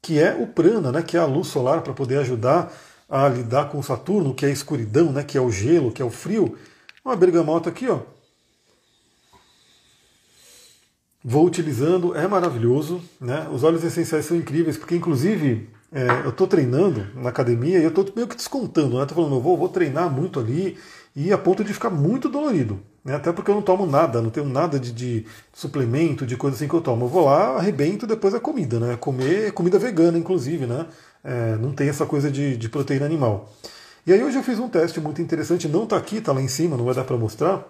que 0.02 0.20
é 0.20 0.34
o 0.36 0.48
prana, 0.48 0.92
né, 0.92 1.02
que 1.02 1.18
é 1.18 1.20
a 1.20 1.26
luz 1.26 1.48
solar 1.48 1.82
para 1.82 1.94
poder 1.94 2.20
ajudar 2.20 2.72
a 3.10 3.28
lidar 3.28 3.70
com 3.70 3.82
Saturno, 3.82 4.34
que 4.34 4.46
é 4.46 4.50
a 4.50 4.52
escuridão, 4.52 5.12
né, 5.12 5.24
que 5.24 5.38
é 5.38 5.42
o 5.42 5.52
gelo, 5.52 5.92
que 5.92 6.02
é 6.02 6.06
o 6.06 6.10
frio. 6.10 6.58
Uma 7.04 7.16
bergamota 7.16 7.70
aqui, 7.70 7.88
ó. 7.90 8.00
Vou 11.24 11.46
utilizando, 11.46 12.16
é 12.16 12.26
maravilhoso, 12.28 13.02
né? 13.20 13.50
Os 13.52 13.62
óleos 13.64 13.84
essenciais 13.84 14.26
são 14.26 14.38
incríveis, 14.38 14.78
porque 14.78 14.96
inclusive 14.96 15.70
é, 15.92 16.26
eu 16.26 16.30
estou 16.30 16.48
treinando 16.48 17.08
na 17.16 17.30
academia 17.30 17.80
e 17.80 17.84
eu 17.84 17.90
estou 17.90 18.06
meio 18.16 18.28
que 18.28 18.36
descontando, 18.36 19.00
né? 19.00 19.06
Tô 19.06 19.16
falando, 19.16 19.36
eu 19.36 19.42
vou, 19.42 19.58
vou 19.58 19.70
treinar 19.70 20.10
muito 20.10 20.40
ali 20.40 20.78
e 21.16 21.32
a 21.32 21.38
ponto 21.38 21.64
de 21.64 21.74
ficar 21.74 21.90
muito 21.90 22.30
dolorido. 22.30 22.80
Né? 23.04 23.16
Até 23.16 23.32
porque 23.32 23.50
eu 23.50 23.56
não 23.56 23.62
tomo 23.62 23.86
nada, 23.86 24.22
não 24.22 24.30
tenho 24.30 24.46
nada 24.48 24.78
de, 24.78 24.92
de, 24.92 25.26
suplemento, 25.54 26.26
de 26.26 26.36
coisa 26.36 26.56
assim 26.58 26.68
que 26.68 26.74
eu 26.74 26.82
tomo. 26.82 27.06
Eu 27.06 27.10
vou 27.10 27.26
lá, 27.26 27.56
arrebento 27.56 28.06
depois 28.06 28.36
a 28.36 28.40
comida, 28.40 28.80
né? 28.80 28.98
Comer 28.98 29.54
comida 29.54 29.80
vegana, 29.80 30.18
inclusive, 30.18 30.66
né? 30.66 30.86
É, 31.24 31.56
não 31.56 31.72
tem 31.72 31.88
essa 31.88 32.06
coisa 32.06 32.30
de, 32.30 32.58
de, 32.58 32.68
proteína 32.68 33.06
animal. 33.06 33.50
E 34.06 34.12
aí 34.12 34.22
hoje 34.22 34.38
eu 34.38 34.44
fiz 34.44 34.60
um 34.60 34.68
teste 34.68 35.00
muito 35.00 35.22
interessante, 35.22 35.68
não 35.68 35.84
está 35.84 35.98
aqui, 35.98 36.18
está 36.18 36.34
lá 36.34 36.42
em 36.42 36.48
cima, 36.48 36.78
não 36.78 36.86
vai 36.86 36.94
dar 36.94 37.04
para 37.04 37.18
mostrar, 37.18 37.66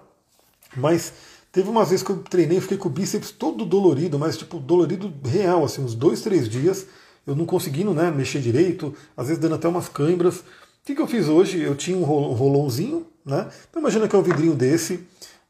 mas 0.75 1.13
teve 1.51 1.69
umas 1.69 1.89
vezes 1.89 2.03
que 2.03 2.11
eu 2.11 2.17
treinei, 2.17 2.59
fiquei 2.59 2.77
com 2.77 2.89
o 2.89 2.91
bíceps 2.91 3.31
todo 3.31 3.65
dolorido, 3.65 4.19
mas 4.19 4.37
tipo 4.37 4.59
dolorido 4.59 5.13
real, 5.23 5.63
assim, 5.63 5.83
uns 5.83 5.95
dois, 5.95 6.21
três 6.21 6.49
dias, 6.49 6.85
eu 7.27 7.35
não 7.35 7.45
conseguindo 7.45 7.93
né, 7.93 8.09
mexer 8.09 8.39
direito, 8.39 8.95
às 9.15 9.27
vezes 9.27 9.41
dando 9.41 9.55
até 9.55 9.67
umas 9.67 9.89
câimbras. 9.89 10.39
O 10.39 10.43
que, 10.85 10.95
que 10.95 11.01
eu 11.01 11.07
fiz 11.07 11.27
hoje? 11.27 11.61
Eu 11.61 11.75
tinha 11.75 11.97
um 11.97 12.03
rolãozinho, 12.03 13.05
né? 13.25 13.49
Então 13.69 13.81
imagina 13.81 14.07
que 14.07 14.15
é 14.15 14.19
um 14.19 14.23
vidrinho 14.23 14.55
desse, 14.55 15.01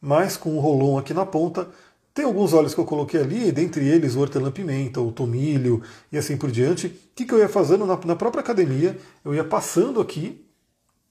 mas 0.01 0.35
com 0.35 0.57
um 0.57 0.59
rolão 0.59 0.97
aqui 0.97 1.13
na 1.13 1.25
ponta. 1.25 1.69
Tem 2.15 2.25
alguns 2.25 2.51
óleos 2.51 2.73
que 2.73 2.79
eu 2.79 2.85
coloquei 2.85 3.21
ali, 3.21 3.51
dentre 3.51 3.87
eles 3.87 4.15
o 4.15 4.21
hortelã-pimenta, 4.21 4.99
o 4.99 5.11
tomilho 5.11 5.83
e 6.11 6.17
assim 6.17 6.35
por 6.35 6.49
diante. 6.49 6.87
O 6.87 6.93
que, 7.15 7.25
que 7.25 7.31
eu 7.33 7.37
ia 7.37 7.47
fazendo 7.47 7.85
na, 7.85 7.95
na 8.03 8.15
própria 8.15 8.41
academia? 8.41 8.97
Eu 9.23 9.35
ia 9.35 9.43
passando 9.43 10.01
aqui, 10.01 10.43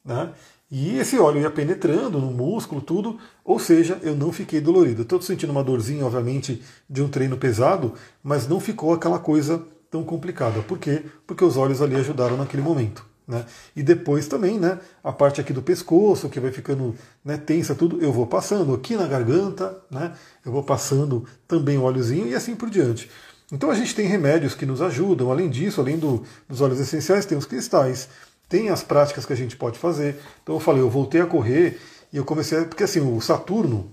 né? 0.04 0.32
E 0.68 0.98
esse 0.98 1.16
óleo 1.16 1.42
ia 1.42 1.50
penetrando 1.50 2.18
no 2.18 2.32
músculo, 2.32 2.80
tudo, 2.80 3.20
ou 3.44 3.56
seja, 3.60 4.00
eu 4.02 4.16
não 4.16 4.32
fiquei 4.32 4.60
dolorido. 4.60 5.02
Estou 5.02 5.22
sentindo 5.22 5.50
uma 5.50 5.62
dorzinha, 5.62 6.04
obviamente, 6.04 6.60
de 6.90 7.00
um 7.00 7.08
treino 7.08 7.36
pesado, 7.36 7.94
mas 8.20 8.48
não 8.48 8.58
ficou 8.58 8.92
aquela 8.92 9.20
coisa 9.20 9.64
tão 9.90 10.04
complicada. 10.04 10.62
Por 10.62 10.78
quê? 10.78 11.02
Porque 11.26 11.44
os 11.44 11.56
óleos 11.56 11.82
ali 11.82 11.96
ajudaram 11.96 12.36
naquele 12.36 12.62
momento. 12.62 13.04
Né? 13.26 13.44
E 13.74 13.82
depois 13.82 14.28
também, 14.28 14.58
né, 14.58 14.78
a 15.02 15.12
parte 15.12 15.40
aqui 15.40 15.52
do 15.52 15.60
pescoço, 15.60 16.28
que 16.28 16.38
vai 16.38 16.52
ficando 16.52 16.94
né, 17.24 17.36
tensa, 17.36 17.74
tudo, 17.74 18.00
eu 18.00 18.12
vou 18.12 18.26
passando 18.26 18.72
aqui 18.72 18.96
na 18.96 19.06
garganta, 19.06 19.76
né, 19.90 20.12
eu 20.44 20.52
vou 20.52 20.62
passando 20.62 21.26
também 21.48 21.76
o 21.76 21.82
óleozinho 21.82 22.28
e 22.28 22.34
assim 22.34 22.54
por 22.54 22.70
diante. 22.70 23.10
Então 23.50 23.70
a 23.70 23.74
gente 23.74 23.94
tem 23.94 24.06
remédios 24.06 24.54
que 24.54 24.64
nos 24.64 24.80
ajudam, 24.80 25.30
além 25.30 25.48
disso, 25.48 25.80
além 25.80 25.98
do, 25.98 26.24
dos 26.48 26.60
óleos 26.60 26.78
essenciais, 26.78 27.26
tem 27.26 27.36
os 27.36 27.46
cristais, 27.46 28.08
tem 28.48 28.68
as 28.70 28.82
práticas 28.82 29.26
que 29.26 29.32
a 29.32 29.36
gente 29.36 29.56
pode 29.56 29.78
fazer. 29.78 30.20
Então 30.42 30.54
eu 30.54 30.60
falei, 30.60 30.82
eu 30.82 30.90
voltei 30.90 31.20
a 31.20 31.26
correr 31.26 31.80
e 32.12 32.16
eu 32.16 32.24
comecei, 32.24 32.58
a, 32.58 32.64
porque 32.64 32.84
assim, 32.84 33.00
o 33.00 33.20
Saturno, 33.20 33.90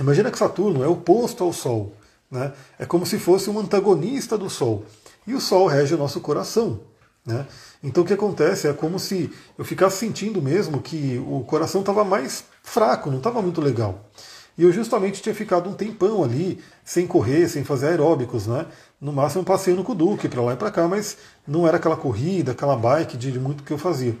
imagina 0.00 0.30
que 0.30 0.38
Saturno 0.38 0.82
é 0.82 0.88
oposto 0.88 1.44
ao 1.44 1.52
Sol, 1.52 1.92
né? 2.30 2.52
é 2.78 2.84
como 2.84 3.06
se 3.06 3.18
fosse 3.18 3.48
um 3.50 3.58
antagonista 3.58 4.36
do 4.36 4.50
Sol. 4.50 4.84
e 5.26 5.34
o 5.34 5.40
Sol 5.40 5.66
rege 5.66 5.94
o 5.94 5.98
nosso 5.98 6.20
coração. 6.20 6.80
Né? 7.24 7.46
Então 7.82 8.02
o 8.02 8.06
que 8.06 8.14
acontece 8.14 8.66
é 8.66 8.72
como 8.72 8.98
se 8.98 9.30
eu 9.56 9.64
ficasse 9.64 9.98
sentindo 9.98 10.40
mesmo 10.40 10.80
que 10.80 11.22
o 11.26 11.44
coração 11.44 11.80
estava 11.82 12.02
mais 12.04 12.44
fraco, 12.62 13.10
não 13.10 13.18
estava 13.18 13.42
muito 13.42 13.60
legal. 13.60 14.08
E 14.56 14.64
eu 14.64 14.72
justamente 14.72 15.22
tinha 15.22 15.34
ficado 15.34 15.70
um 15.70 15.72
tempão 15.72 16.24
ali, 16.24 16.58
sem 16.84 17.06
correr, 17.06 17.48
sem 17.48 17.62
fazer 17.62 17.88
aeróbicos, 17.88 18.48
né? 18.48 18.66
No 19.00 19.12
máximo 19.12 19.44
passeando 19.44 19.84
com 19.84 19.92
o 19.92 19.94
Duque 19.94 20.28
para 20.28 20.42
lá 20.42 20.54
e 20.54 20.56
para 20.56 20.70
cá, 20.72 20.88
mas 20.88 21.16
não 21.46 21.68
era 21.68 21.76
aquela 21.76 21.96
corrida, 21.96 22.50
aquela 22.50 22.74
bike 22.74 23.16
de 23.16 23.38
muito 23.38 23.62
que 23.62 23.72
eu 23.72 23.78
fazia. 23.78 24.16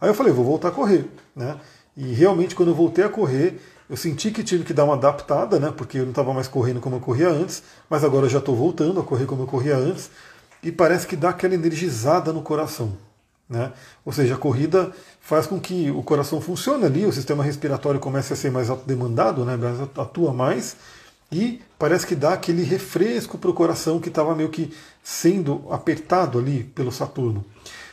Aí 0.00 0.08
eu 0.08 0.14
falei, 0.14 0.32
vou 0.32 0.44
voltar 0.44 0.68
a 0.68 0.70
correr, 0.70 1.10
né? 1.34 1.58
E 1.96 2.12
realmente 2.12 2.54
quando 2.54 2.68
eu 2.68 2.74
voltei 2.76 3.04
a 3.04 3.08
correr, 3.08 3.60
eu 3.92 3.96
senti 3.98 4.30
que 4.30 4.42
tive 4.42 4.64
que 4.64 4.72
dar 4.72 4.84
uma 4.84 4.94
adaptada, 4.94 5.60
né? 5.60 5.70
Porque 5.70 5.98
eu 5.98 6.04
não 6.04 6.12
estava 6.12 6.32
mais 6.32 6.48
correndo 6.48 6.80
como 6.80 6.96
eu 6.96 7.00
corria 7.00 7.28
antes, 7.28 7.62
mas 7.90 8.02
agora 8.02 8.24
eu 8.24 8.30
já 8.30 8.38
estou 8.38 8.56
voltando 8.56 8.98
a 8.98 9.02
correr 9.02 9.26
como 9.26 9.42
eu 9.42 9.46
corria 9.46 9.76
antes 9.76 10.10
e 10.62 10.72
parece 10.72 11.06
que 11.06 11.14
dá 11.14 11.28
aquela 11.28 11.54
energizada 11.54 12.32
no 12.32 12.40
coração. 12.40 12.96
Né? 13.46 13.70
Ou 14.02 14.10
seja, 14.10 14.32
a 14.32 14.38
corrida 14.38 14.92
faz 15.20 15.46
com 15.46 15.60
que 15.60 15.90
o 15.90 16.02
coração 16.02 16.40
funcione 16.40 16.86
ali, 16.86 17.04
o 17.04 17.12
sistema 17.12 17.44
respiratório 17.44 18.00
comece 18.00 18.32
a 18.32 18.36
ser 18.36 18.50
mais 18.50 18.70
demandado, 18.86 19.44
né? 19.44 19.58
atua 19.98 20.32
mais, 20.32 20.74
e 21.30 21.60
parece 21.78 22.06
que 22.06 22.14
dá 22.14 22.32
aquele 22.32 22.62
refresco 22.62 23.36
para 23.36 23.50
o 23.50 23.54
coração 23.54 24.00
que 24.00 24.08
estava 24.08 24.34
meio 24.34 24.48
que 24.48 24.72
sendo 25.02 25.66
apertado 25.70 26.38
ali 26.38 26.64
pelo 26.64 26.90
Saturno. 26.90 27.44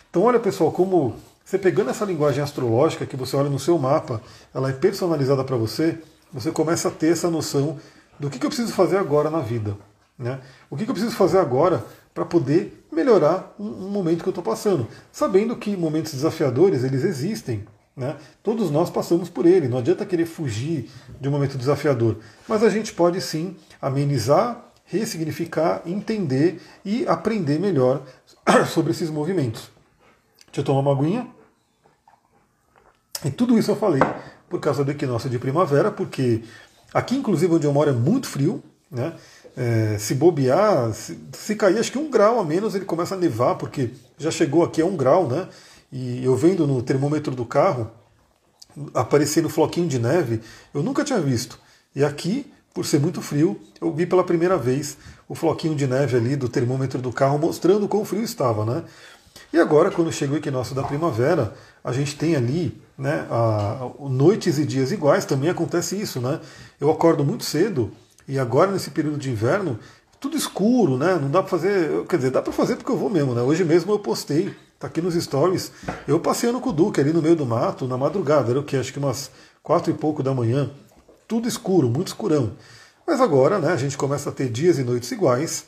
Então, 0.10 0.22
olha 0.22 0.40
pessoal, 0.40 0.72
como 0.72 1.18
você 1.50 1.58
pegando 1.58 1.90
essa 1.90 2.06
linguagem 2.06 2.44
astrológica 2.44 3.08
que 3.08 3.18
você 3.18 3.36
olha 3.36 3.50
no 3.50 3.58
seu 3.58 3.76
mapa, 3.80 4.22
ela 4.54 4.70
é 4.70 4.72
personalizada 4.72 5.44
para 5.44 5.58
você, 5.58 5.98
você 6.32 6.52
começa 6.52 6.90
a 6.90 6.92
ter 6.92 7.08
essa 7.08 7.28
noção 7.28 7.80
do 8.20 8.30
que, 8.30 8.38
que 8.38 8.46
eu 8.46 8.52
preciso 8.52 8.72
fazer 8.72 8.98
agora 8.98 9.32
na 9.32 9.40
vida. 9.40 9.76
Né? 10.16 10.40
O 10.70 10.78
que, 10.78 10.86
que 10.86 10.92
eu 10.92 10.94
preciso 10.94 11.16
fazer 11.16 11.40
agora 11.40 11.84
para 12.14 12.24
poder 12.24 12.86
melhorar 12.92 13.56
um, 13.60 13.66
um, 13.66 13.90
momento 13.90 14.22
que 14.22 14.30
eu 14.30 14.32
estou 14.32 14.44
passando. 14.44 14.88
Sabendo 15.12 15.56
que 15.56 15.76
momentos 15.76 16.14
desafiadores, 16.14 16.84
eles 16.84 17.04
existem. 17.04 17.66
Né? 17.98 18.16
Todos 18.44 18.70
nós 18.70 18.92
passamos 18.92 19.28
por 19.28 19.48
ele, 19.48 19.68
não 19.68 19.80
adianta 19.80 20.06
querer 20.06 20.28
fugir 20.28 20.88
de 21.20 21.28
um 21.28 21.32
momento 21.32 21.58
desafiador. 21.58 22.18
Mas 22.48 22.62
a 22.62 22.70
gente 22.70 22.94
pode 22.94 23.20
sim 23.22 23.56
amenizar, 23.82 24.66
ressignificar, 24.86 25.82
entender 25.84 26.62
e 26.86 27.08
aprender 27.08 27.60
melhor 27.60 28.04
sobre 28.70 28.92
esses 28.92 29.10
movimentos. 29.10 29.72
Deixa 30.46 30.62
eu 30.62 30.64
tomar 30.64 30.82
uma 30.82 30.92
aguinha. 30.92 31.39
E 33.24 33.30
tudo 33.30 33.58
isso 33.58 33.72
eu 33.72 33.76
falei 33.76 34.02
por 34.50 34.60
causa 34.60 34.84
do 34.84 34.92
equinócio 34.92 35.30
de 35.30 35.38
primavera, 35.38 35.92
porque 35.92 36.44
aqui, 36.94 37.16
inclusive, 37.16 37.54
onde 37.54 37.68
eu 37.68 37.74
moro 37.74 37.90
é 37.90 37.94
muito 37.94 38.28
frio, 38.28 38.64
né? 38.90 39.14
É, 39.58 39.98
se 40.00 40.16
bobear, 40.16 40.94
se, 40.94 41.20
se, 41.34 41.56
cair 41.56 41.80
acho 41.80 41.92
que 41.92 41.98
um 41.98 42.10
grau 42.10 42.40
a 42.40 42.46
menos 42.46 42.76
ele 42.76 42.86
começa 42.86 43.16
a 43.16 43.18
nevar, 43.18 43.56
porque 43.56 43.90
já 44.18 44.32
chegou 44.32 44.64
aqui 44.64 44.82
a 44.82 44.86
um 44.86 44.96
grau, 44.96 45.28
né? 45.28 45.48
E 45.92 46.24
eu 46.24 46.36
vendo 46.36 46.66
no 46.66 46.82
termômetro 46.82 47.36
do 47.36 47.46
carro 47.46 47.92
aparecendo 48.94 49.50
floquinho 49.50 49.88
de 49.88 50.00
neve, 50.00 50.42
eu 50.74 50.82
nunca 50.82 51.04
tinha 51.04 51.20
visto. 51.20 51.60
E 51.96 52.04
aqui, 52.04 52.52
por 52.74 52.86
ser 52.86 53.00
muito 53.00 53.22
frio, 53.22 53.60
eu 53.82 53.94
vi 53.94 54.06
pela 54.06 54.24
primeira 54.24 54.58
vez 54.58 54.98
o 55.28 55.36
floquinho 55.36 55.76
de 55.76 55.88
neve 55.88 56.16
ali 56.16 56.36
do 56.36 56.48
termômetro 56.48 57.02
do 57.02 57.12
carro 57.12 57.38
mostrando 57.38 57.88
quão 57.88 58.06
frio 58.06 58.24
estava, 58.24 58.64
né? 58.64 58.84
E 59.52 59.60
agora, 59.60 59.92
quando 59.92 60.12
chega 60.12 60.34
o 60.34 60.38
equinócio 60.38 60.76
da 60.76 60.84
primavera, 60.84 61.54
a 61.84 61.92
gente 61.92 62.16
tem 62.16 62.36
ali 62.36 62.80
né, 63.00 63.26
a, 63.30 63.86
a, 63.86 64.10
noites 64.10 64.60
e 64.60 64.66
dias 64.66 64.92
iguais, 64.92 65.26
também 65.26 65.50
acontece 65.50 66.00
isso, 66.00 66.20
né? 66.20 66.40
Eu 66.80 66.92
acordo 66.92 67.24
muito 67.24 67.46
cedo 67.46 67.92
e 68.28 68.38
agora, 68.38 68.70
nesse 68.70 68.92
período 68.92 69.18
de 69.18 69.32
inverno, 69.32 69.80
tudo 70.20 70.38
escuro, 70.38 70.98
né? 70.98 71.18
Não 71.20 71.32
dá 71.32 71.42
para 71.42 71.50
fazer. 71.50 72.06
Quer 72.08 72.18
dizer, 72.18 72.32
dá 72.32 72.42
para 72.42 72.54
fazer 72.54 72.76
porque 72.76 72.92
eu 72.92 72.98
vou 72.98 73.10
mesmo, 73.10 73.34
né? 73.34 73.42
Hoje 73.42 73.64
mesmo 73.64 73.92
eu 73.92 74.00
postei, 74.00 74.54
tá 74.78 74.88
aqui 74.88 75.02
nos 75.02 75.16
stories, 75.16 75.72
eu 76.08 76.20
passeando 76.20 76.60
com 76.60 76.70
o 76.70 76.74
Duque 76.74 77.00
ali 77.00 77.14
no 77.14 77.22
meio 77.22 77.36
do 77.36 77.46
mato, 77.46 77.88
na 77.88 77.98
madrugada, 77.98 78.52
era 78.52 78.60
o 78.60 78.64
que? 78.64 78.76
Acho 78.76 78.92
que 78.92 79.00
umas 79.00 79.32
quatro 79.64 79.92
e 79.92 79.96
pouco 79.96 80.22
da 80.22 80.34
manhã. 80.34 80.70
Tudo 81.28 81.48
escuro, 81.48 81.90
muito 81.90 82.08
escurão. 82.08 82.52
Mas 83.08 83.22
agora, 83.22 83.58
né, 83.58 83.72
a 83.72 83.78
gente 83.78 83.98
começa 83.98 84.30
a 84.30 84.32
ter 84.32 84.50
dias 84.50 84.78
e 84.78 84.84
noites 84.84 85.12
iguais, 85.12 85.66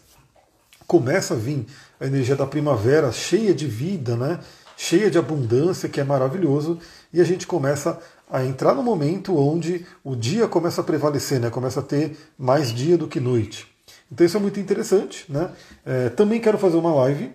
começa 0.86 1.34
a 1.34 1.38
vir 1.38 1.66
a 2.00 2.06
energia 2.06 2.36
da 2.36 2.46
primavera 2.46 3.12
cheia 3.12 3.54
de 3.54 3.66
vida, 3.66 4.16
né? 4.16 4.40
Cheia 4.78 5.10
de 5.10 5.18
abundância, 5.18 5.88
que 5.88 6.02
é 6.02 6.04
maravilhoso, 6.04 6.80
e 7.14 7.20
a 7.20 7.24
gente 7.24 7.46
começa 7.48 8.00
a 8.32 8.46
entrar 8.46 8.74
no 8.74 8.82
momento 8.82 9.38
onde 9.38 9.86
o 10.04 10.16
dia 10.16 10.48
começa 10.48 10.80
a 10.82 10.84
prevalecer, 10.84 11.40
né? 11.40 11.50
começa 11.50 11.82
a 11.82 11.84
ter 11.84 12.18
mais 12.38 12.74
dia 12.74 12.98
do 12.98 13.08
que 13.08 13.20
noite. 13.20 13.68
Então 14.10 14.26
isso 14.26 14.38
é 14.38 14.40
muito 14.40 14.60
interessante. 14.60 15.26
Né? 15.30 15.50
É, 15.86 16.10
também 16.10 16.40
quero 16.40 16.58
fazer 16.58 16.78
uma 16.78 16.94
live 16.96 17.32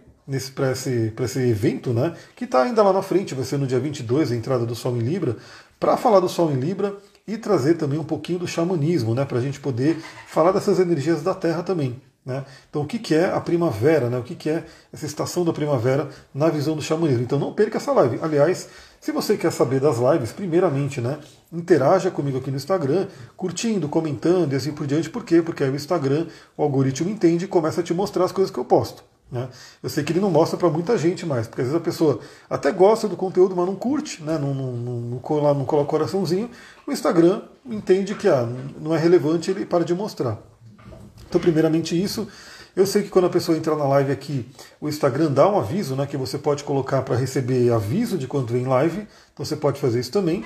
para 0.55 0.73
esse, 0.73 1.13
esse 1.21 1.39
evento, 1.41 1.93
né? 1.93 2.15
que 2.35 2.45
está 2.45 2.63
ainda 2.63 2.83
lá 2.83 2.93
na 2.93 3.03
frente, 3.03 3.35
vai 3.35 3.45
ser 3.45 3.59
no 3.59 3.67
dia 3.67 3.79
22, 3.79 4.33
a 4.33 4.37
entrada 4.37 4.65
do 4.65 4.75
Sol 4.75 4.97
em 4.97 5.01
Libra, 5.01 5.37
para 5.79 5.97
falar 5.97 6.21
do 6.21 6.29
Sol 6.29 6.51
em 6.51 6.59
Libra 6.59 6.97
e 7.29 7.37
trazer 7.37 7.75
também 7.75 7.99
um 7.99 8.05
pouquinho 8.05 8.39
do 8.39 8.49
xamanismo, 8.49 9.15
né? 9.15 9.25
para 9.25 9.39
a 9.39 9.43
gente 9.43 9.61
poder 9.61 9.99
falar 10.27 10.53
dessas 10.53 10.81
energias 10.81 11.23
da 11.23 11.35
Terra 11.35 11.63
também. 11.63 12.01
Né? 12.25 12.45
Então, 12.69 12.83
o 12.83 12.87
que, 12.87 12.99
que 12.99 13.15
é 13.15 13.27
a 13.27 13.41
primavera? 13.41 14.11
Né? 14.11 14.19
O 14.19 14.23
que, 14.23 14.35
que 14.35 14.51
é 14.51 14.65
essa 14.93 15.07
estação 15.07 15.45
da 15.45 15.53
primavera 15.53 16.09
na 16.35 16.49
visão 16.49 16.75
do 16.75 16.83
xamanismo? 16.83 17.23
Então, 17.23 17.39
não 17.39 17.53
perca 17.53 17.77
essa 17.77 17.93
live. 17.93 18.19
Aliás, 18.21 18.69
se 19.07 19.13
você 19.13 19.37
quer 19.37 19.53
saber 19.53 19.79
das 19.79 19.99
lives, 19.99 20.33
primeiramente, 20.33 21.01
né, 21.01 21.21
interaja 21.53 22.11
comigo 22.11 22.39
aqui 22.39 22.51
no 22.51 22.57
Instagram, 22.57 23.07
curtindo, 23.37 23.89
comentando 23.89 24.53
e 24.53 24.57
assim 24.57 24.73
por 24.73 24.85
diante. 24.85 25.09
Por 25.09 25.23
quê? 25.23 25.41
Porque 25.41 25.63
aí 25.63 25.71
o 25.71 25.77
Instagram, 25.77 26.27
o 26.57 26.63
algoritmo 26.65 27.09
entende 27.09 27.45
e 27.45 27.49
começa 27.49 27.83
a 27.83 27.85
te 27.85 27.95
mostrar 27.95 28.25
as 28.25 28.33
coisas 28.33 28.53
que 28.53 28.59
eu 28.59 28.65
posto. 28.65 29.05
Né? 29.31 29.49
Eu 29.81 29.89
sei 29.89 30.03
que 30.03 30.13
ele 30.13 30.19
não 30.19 30.29
mostra 30.29 30.59
para 30.59 30.69
muita 30.69 30.99
gente 30.99 31.25
mais, 31.25 31.47
porque 31.47 31.63
às 31.63 31.69
vezes 31.69 31.81
a 31.81 31.85
pessoa 31.85 32.19
até 32.51 32.73
gosta 32.73 33.07
do 33.07 33.17
conteúdo, 33.17 33.55
mas 33.55 33.65
não 33.65 33.77
curte, 33.77 34.25
né? 34.25 34.39
não, 34.39 34.53
não, 34.53 34.73
não, 34.73 35.01
não, 35.01 35.19
coloca 35.65 35.85
coraçãozinho. 35.85 36.51
O 36.85 36.91
Instagram 36.91 37.43
entende 37.65 38.13
que 38.17 38.27
ah, 38.27 38.45
não 38.81 38.93
é 38.93 38.99
relevante, 38.99 39.53
ele 39.53 39.65
para 39.65 39.85
de 39.85 39.95
mostrar. 39.95 40.37
Então, 41.29 41.41
primeiramente 41.41 42.01
isso. 42.03 42.27
Eu 42.77 42.85
sei 42.87 43.03
que 43.03 43.09
quando 43.09 43.25
a 43.25 43.31
pessoa 43.31 43.57
entra 43.57 43.75
na 43.75 43.89
live 43.89 44.13
aqui, 44.13 44.47
o 44.79 44.87
Instagram 44.87 45.33
dá 45.33 45.49
um 45.49 45.59
aviso, 45.59 45.97
né, 45.97 46.05
que 46.05 46.15
você 46.15 46.37
pode 46.37 46.63
colocar 46.63 47.01
para 47.01 47.17
receber 47.17 47.73
aviso 47.73 48.19
de 48.19 48.27
quando 48.27 48.53
vem 48.53 48.67
live. 48.67 49.09
Então 49.33 49.47
você 49.47 49.57
pode 49.57 49.81
fazer 49.81 49.99
isso 49.99 50.13
também. 50.13 50.45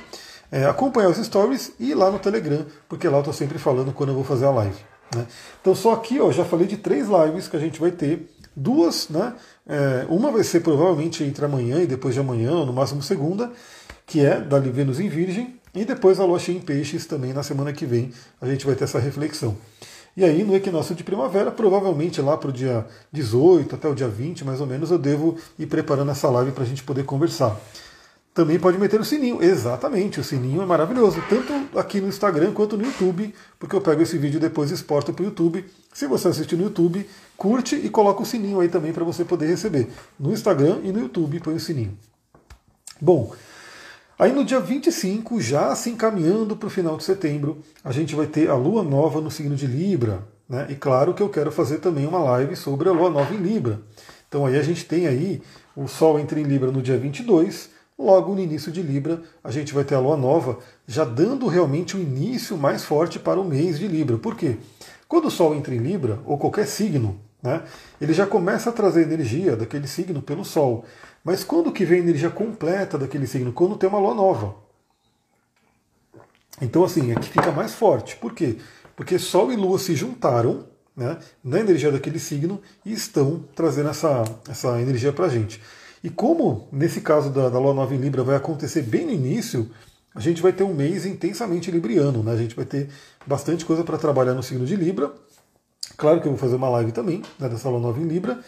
É, 0.52 0.64
acompanhar 0.64 1.08
os 1.08 1.16
stories 1.16 1.72
e 1.78 1.90
ir 1.90 1.94
lá 1.94 2.08
no 2.08 2.20
Telegram, 2.20 2.64
porque 2.88 3.08
lá 3.08 3.16
eu 3.16 3.20
estou 3.22 3.34
sempre 3.34 3.58
falando 3.58 3.92
quando 3.92 4.10
eu 4.10 4.14
vou 4.14 4.22
fazer 4.22 4.46
a 4.46 4.50
live. 4.50 4.78
Né? 5.14 5.26
Então 5.60 5.74
só 5.74 5.92
aqui, 5.92 6.20
ó, 6.20 6.30
já 6.30 6.44
falei 6.44 6.68
de 6.68 6.76
três 6.76 7.08
lives 7.08 7.48
que 7.48 7.56
a 7.56 7.60
gente 7.60 7.80
vai 7.80 7.90
ter. 7.90 8.30
Duas, 8.54 9.08
né? 9.08 9.34
É, 9.66 10.06
uma 10.08 10.30
vai 10.30 10.44
ser 10.44 10.60
provavelmente 10.60 11.24
entre 11.24 11.44
amanhã 11.44 11.82
e 11.82 11.86
depois 11.86 12.14
de 12.14 12.20
amanhã, 12.20 12.52
ou 12.52 12.66
no 12.66 12.72
máximo 12.72 13.02
segunda, 13.02 13.50
que 14.06 14.24
é 14.24 14.40
da 14.40 14.58
Vênus 14.58 14.98
em 15.00 15.08
Virgem, 15.08 15.58
e 15.74 15.84
depois 15.84 16.18
a 16.18 16.24
Lua 16.24 16.40
em 16.48 16.60
Peixes 16.60 17.06
também 17.06 17.32
na 17.32 17.44
semana 17.44 17.72
que 17.72 17.86
vem 17.86 18.12
a 18.40 18.46
gente 18.46 18.66
vai 18.66 18.74
ter 18.74 18.84
essa 18.84 18.98
reflexão. 18.98 19.56
E 20.16 20.24
aí, 20.24 20.42
no 20.42 20.54
equinócio 20.56 20.94
de 20.94 21.04
primavera, 21.04 21.50
provavelmente 21.50 22.20
lá 22.20 22.36
para 22.36 22.50
o 22.50 22.52
dia 22.52 22.84
18 23.12 23.74
até 23.74 23.88
o 23.88 23.94
dia 23.94 24.08
20, 24.08 24.44
mais 24.44 24.60
ou 24.60 24.66
menos, 24.66 24.90
eu 24.90 24.98
devo 24.98 25.36
ir 25.58 25.66
preparando 25.66 26.10
essa 26.10 26.28
live 26.28 26.52
para 26.52 26.64
a 26.64 26.66
gente 26.66 26.82
poder 26.82 27.04
conversar. 27.04 27.56
Também 28.32 28.58
pode 28.60 28.78
meter 28.78 29.00
o 29.00 29.04
sininho, 29.04 29.42
exatamente, 29.42 30.20
o 30.20 30.24
sininho 30.24 30.62
é 30.62 30.66
maravilhoso, 30.66 31.20
tanto 31.28 31.52
aqui 31.76 32.00
no 32.00 32.08
Instagram 32.08 32.52
quanto 32.52 32.76
no 32.76 32.84
YouTube, 32.84 33.34
porque 33.58 33.74
eu 33.74 33.80
pego 33.80 34.02
esse 34.02 34.16
vídeo 34.18 34.38
e 34.38 34.40
depois 34.40 34.70
exporto 34.70 35.12
para 35.12 35.22
o 35.22 35.26
YouTube. 35.26 35.64
Se 35.92 36.06
você 36.06 36.28
assistir 36.28 36.56
no 36.56 36.62
YouTube, 36.62 37.08
curte 37.36 37.74
e 37.74 37.90
coloca 37.90 38.22
o 38.22 38.24
sininho 38.26 38.60
aí 38.60 38.68
também 38.68 38.92
para 38.92 39.02
você 39.04 39.24
poder 39.24 39.46
receber. 39.46 39.88
No 40.18 40.32
Instagram 40.32 40.78
e 40.84 40.92
no 40.92 41.00
YouTube 41.00 41.40
põe 41.40 41.54
o 41.54 41.60
sininho. 41.60 41.98
Bom, 43.00 43.32
Aí 44.20 44.35
no 44.35 44.44
dia 44.44 44.61
25, 44.61 45.40
já 45.40 45.74
se 45.74 45.88
encaminhando 45.88 46.54
para 46.54 46.66
o 46.66 46.70
final 46.70 46.94
de 46.94 47.04
setembro, 47.04 47.62
a 47.83 47.90
gente 47.90 48.14
vai 48.14 48.26
ter 48.26 48.50
a 48.50 48.54
lua 48.54 48.83
nova 48.83 49.18
no 49.18 49.30
signo 49.30 49.56
de 49.56 49.66
Libra. 49.66 50.22
Né? 50.46 50.66
E 50.68 50.74
claro 50.74 51.14
que 51.14 51.22
eu 51.22 51.30
quero 51.30 51.50
fazer 51.50 51.78
também 51.78 52.06
uma 52.06 52.18
live 52.18 52.54
sobre 52.54 52.90
a 52.90 52.92
lua 52.92 53.09
nova 53.09 53.33
em 53.33 53.38
Libra. 53.38 53.80
Então 54.28 54.44
aí 54.44 54.59
a 54.59 54.62
gente 54.62 54.85
tem 54.85 55.06
aí 55.06 55.40
o 55.74 55.88
Sol 55.88 56.18
entra 56.18 56.38
em 56.38 56.42
Libra 56.42 56.70
no 56.70 56.83
dia 56.83 56.98
22, 56.98 57.70
logo 57.98 58.35
no 58.35 58.42
início 58.42 58.70
de 58.70 58.83
Libra 58.83 59.22
a 59.42 59.50
gente 59.50 59.72
vai 59.72 59.85
ter 59.85 59.94
a 59.94 60.00
lua 60.00 60.18
nova, 60.18 60.59
já 60.87 61.02
dando 61.02 61.46
realmente 61.46 61.96
o 61.96 61.98
um 61.98 62.02
início 62.02 62.59
mais 62.59 62.85
forte 62.85 63.18
para 63.18 63.40
o 63.40 63.44
mês 63.44 63.78
de 63.78 63.88
Libra. 63.88 64.18
Por 64.18 64.37
quê? 64.37 64.59
Quando 65.09 65.28
o 65.28 65.30
Sol 65.30 65.54
entra 65.54 65.74
em 65.74 65.78
Libra, 65.78 66.18
ou 66.26 66.37
qualquer 66.37 66.66
signo, 66.66 67.18
né, 67.42 67.62
ele 68.00 68.12
já 68.12 68.26
começa 68.26 68.70
a 68.70 68.72
trazer 68.72 69.03
energia 69.03 69.57
daquele 69.57 69.87
signo 69.87 70.20
pelo 70.20 70.44
Sol. 70.44 70.85
Mas 71.24 71.44
quando 71.44 71.72
que 71.72 71.85
vem 71.85 72.00
a 72.00 72.03
energia 72.03 72.31
completa 72.31 72.96
daquele 72.96 73.26
signo? 73.26 73.53
Quando 73.53 73.76
tem 73.76 73.88
uma 73.88 73.98
lua 73.98 74.14
nova. 74.14 74.57
Então, 76.61 76.85
assim, 76.85 77.12
aqui 77.12 77.29
fica 77.29 77.50
mais 77.53 77.74
forte. 77.74 78.16
Por 78.16 78.35
quê? 78.35 78.57
Porque 78.94 79.18
Sol 79.18 79.50
e 79.53 79.57
Lua 79.57 79.79
se 79.79 79.94
juntaram 79.94 80.66
né, 80.96 81.18
na 81.42 81.59
energia 81.59 81.90
daquele 81.90 82.18
signo 82.18 82.61
e 82.85 82.92
estão 82.92 83.44
trazendo 83.55 83.88
essa, 83.88 84.24
essa 84.48 84.81
energia 84.81 85.12
para 85.12 85.26
a 85.26 85.29
gente. 85.29 85.61
E 86.03 86.11
como, 86.11 86.68
nesse 86.72 87.00
caso 87.00 87.31
da, 87.31 87.48
da 87.48 87.59
Lua 87.59 87.74
Nova 87.74 87.94
em 87.94 87.98
Libra, 87.98 88.22
vai 88.22 88.37
acontecer 88.37 88.83
bem 88.83 89.07
no 89.07 89.12
início, 89.12 89.70
a 90.14 90.20
gente 90.20 90.42
vai 90.42 90.53
ter 90.53 90.64
um 90.64 90.74
mês 90.74 91.07
intensamente 91.07 91.70
libriano. 91.70 92.22
Né? 92.22 92.33
A 92.33 92.37
gente 92.37 92.55
vai 92.55 92.64
ter 92.64 92.88
bastante 93.26 93.64
coisa 93.64 93.85
para 93.85 93.98
trabalhar 93.98 94.35
no 94.35 94.42
signo 94.42 94.66
de 94.66 94.76
Libra. 94.76 95.12
Claro 96.00 96.18
que 96.18 96.26
eu 96.26 96.32
vou 96.32 96.38
fazer 96.38 96.56
uma 96.56 96.70
live 96.70 96.92
também 96.92 97.20
né, 97.38 97.46
dessa 97.46 97.68
Lua 97.68 97.78
Nova 97.78 98.00
em 98.00 98.08
Libra. 98.08 98.40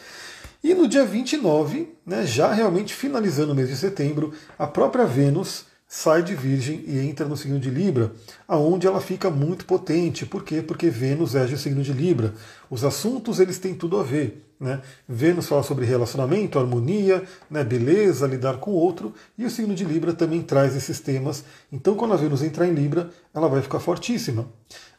E 0.65 0.73
no 0.73 0.89
dia 0.89 1.05
29, 1.05 1.87
né, 2.07 2.25
já 2.25 2.51
realmente 2.51 2.95
finalizando 2.95 3.53
o 3.53 3.55
mês 3.55 3.69
de 3.69 3.77
setembro, 3.77 4.33
a 4.59 4.67
própria 4.67 5.05
Vênus 5.05 5.67
sai 5.87 6.23
de 6.23 6.35
Virgem 6.35 6.83
e 6.87 6.99
entra 7.01 7.27
no 7.27 7.37
signo 7.37 7.61
de 7.61 7.69
Libra, 7.69 8.11
aonde 8.49 8.87
ela 8.87 9.03
fica 9.03 9.29
muito 9.29 9.67
potente. 9.67 10.25
Por 10.25 10.43
quê? 10.45 10.63
Porque 10.63 10.89
Vênus 10.89 11.35
rege 11.35 11.55
o 11.55 11.59
signo 11.59 11.83
de 11.83 11.93
Libra. 11.93 12.33
Os 12.71 12.85
assuntos 12.85 13.39
eles 13.39 13.59
têm 13.59 13.75
tudo 13.75 14.01
a 14.01 14.03
ver. 14.03 14.49
Né? 14.59 14.81
Vênus 15.07 15.47
fala 15.47 15.63
sobre 15.63 15.85
relacionamento, 15.85 16.59
harmonia, 16.59 17.23
né, 17.51 17.63
beleza, 17.63 18.27
lidar 18.27 18.61
com 18.61 18.71
o 18.71 18.77
outro, 18.77 19.13
e 19.37 19.45
o 19.45 19.51
signo 19.51 19.75
de 19.75 19.85
Libra 19.85 20.15
também 20.15 20.41
traz 20.41 20.75
esses 20.75 21.01
temas. 21.01 21.45
Então, 21.71 21.97
quando 21.97 22.15
a 22.15 22.17
Vênus 22.17 22.43
entrar 22.43 22.67
em 22.67 22.73
Libra, 22.73 23.11
ela 23.35 23.49
vai 23.49 23.61
ficar 23.61 23.79
fortíssima. 23.79 24.47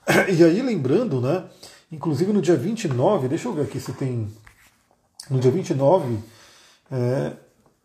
E 0.38 0.44
aí, 0.44 0.62
lembrando, 0.62 1.22
né, 1.22 1.46
inclusive 1.94 2.34
no 2.34 2.42
dia 2.42 2.56
29, 2.56 3.28
deixa 3.28 3.48
eu 3.48 3.54
ver 3.54 3.64
aqui 3.64 3.80
se 3.80 3.94
tem. 3.94 4.28
No 5.30 5.40
dia 5.40 5.52
29, 5.52 6.18
é, 6.92 7.34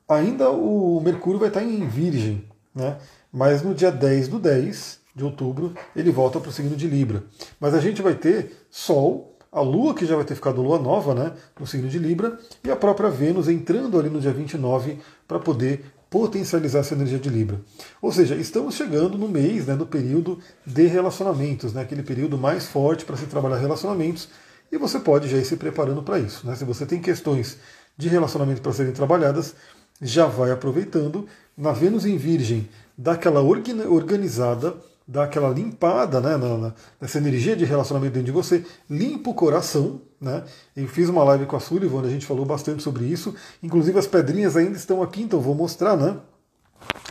ainda 0.08 0.50
o 0.50 1.00
Mercúrio 1.00 1.38
vai 1.38 1.48
estar 1.48 1.62
em 1.62 1.86
Virgem. 1.86 2.44
Né? 2.74 2.96
Mas 3.32 3.62
no 3.62 3.74
dia 3.74 3.92
10 3.92 4.28
do 4.28 4.38
10 4.38 5.00
de 5.14 5.24
outubro 5.24 5.74
ele 5.94 6.10
volta 6.10 6.40
para 6.40 6.48
o 6.48 6.52
signo 6.52 6.74
de 6.74 6.88
Libra. 6.88 7.22
Mas 7.60 7.74
a 7.74 7.80
gente 7.80 8.00
vai 8.00 8.14
ter 8.14 8.66
Sol, 8.70 9.36
a 9.52 9.60
Lua 9.60 9.94
que 9.94 10.06
já 10.06 10.16
vai 10.16 10.24
ter 10.24 10.34
ficado 10.34 10.62
Lua 10.62 10.78
nova 10.78 11.14
né, 11.14 11.32
no 11.58 11.66
signo 11.66 11.88
de 11.88 11.98
Libra, 11.98 12.38
e 12.64 12.70
a 12.70 12.76
própria 12.76 13.10
Vênus 13.10 13.48
entrando 13.48 13.98
ali 13.98 14.08
no 14.10 14.20
dia 14.20 14.32
29 14.32 14.98
para 15.26 15.38
poder 15.38 15.84
potencializar 16.10 16.80
essa 16.80 16.94
energia 16.94 17.18
de 17.18 17.28
Libra. 17.28 17.60
Ou 18.00 18.10
seja, 18.12 18.34
estamos 18.34 18.74
chegando 18.74 19.18
no 19.18 19.28
mês, 19.28 19.66
né, 19.66 19.74
no 19.74 19.86
período 19.86 20.38
de 20.66 20.86
relacionamentos, 20.86 21.72
né, 21.72 21.82
aquele 21.82 22.02
período 22.02 22.38
mais 22.38 22.66
forte 22.66 23.04
para 23.04 23.16
se 23.16 23.26
trabalhar 23.26 23.58
relacionamentos, 23.58 24.28
e 24.70 24.76
você 24.76 24.98
pode 24.98 25.28
já 25.28 25.38
ir 25.38 25.44
se 25.44 25.56
preparando 25.56 26.02
para 26.02 26.18
isso. 26.18 26.46
Né? 26.46 26.54
Se 26.54 26.64
você 26.64 26.84
tem 26.84 27.00
questões 27.00 27.58
de 27.96 28.08
relacionamento 28.08 28.60
para 28.60 28.72
serem 28.72 28.92
trabalhadas, 28.92 29.54
já 30.00 30.26
vai 30.26 30.50
aproveitando. 30.50 31.26
Na 31.56 31.72
Vênus 31.72 32.04
em 32.06 32.16
Virgem, 32.16 32.68
dá 32.96 33.12
aquela 33.12 33.40
organizada, 33.42 34.76
dá 35.08 35.24
aquela 35.24 35.48
limpada 35.48 36.20
né, 36.20 36.36
na, 36.36 36.74
nessa 37.00 37.16
energia 37.16 37.56
de 37.56 37.64
relacionamento 37.64 38.12
dentro 38.12 38.26
de 38.26 38.32
você, 38.32 38.62
limpa 38.90 39.30
o 39.30 39.34
coração. 39.34 40.02
Né? 40.20 40.44
Eu 40.76 40.86
fiz 40.86 41.08
uma 41.08 41.24
live 41.24 41.46
com 41.46 41.56
a 41.56 41.60
Sullivan, 41.60 42.02
a 42.02 42.10
gente 42.10 42.26
falou 42.26 42.44
bastante 42.44 42.82
sobre 42.82 43.06
isso. 43.06 43.34
Inclusive 43.62 43.98
as 43.98 44.06
pedrinhas 44.06 44.54
ainda 44.54 44.76
estão 44.76 45.02
aqui, 45.02 45.22
então 45.22 45.40
vou 45.40 45.54
mostrar. 45.54 45.96
Né? 45.96 46.14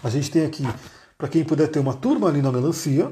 A 0.04 0.10
gente 0.12 0.30
tem 0.30 0.46
aqui, 0.46 0.64
para 1.18 1.28
quem 1.28 1.44
puder 1.44 1.68
ter 1.70 1.80
uma 1.80 1.96
turmalina 1.96 2.52
melancia, 2.52 3.12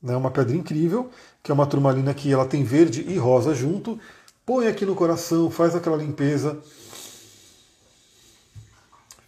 né, 0.00 0.14
uma 0.14 0.30
pedra 0.30 0.54
incrível, 0.54 1.10
que 1.42 1.50
é 1.50 1.54
uma 1.54 1.66
turmalina 1.66 2.14
que 2.14 2.32
ela 2.32 2.46
tem 2.46 2.62
verde 2.62 3.04
e 3.08 3.18
rosa 3.18 3.54
junto. 3.54 3.98
Põe 4.44 4.68
aqui 4.68 4.86
no 4.86 4.94
coração, 4.94 5.50
faz 5.50 5.74
aquela 5.74 5.96
limpeza 5.96 6.60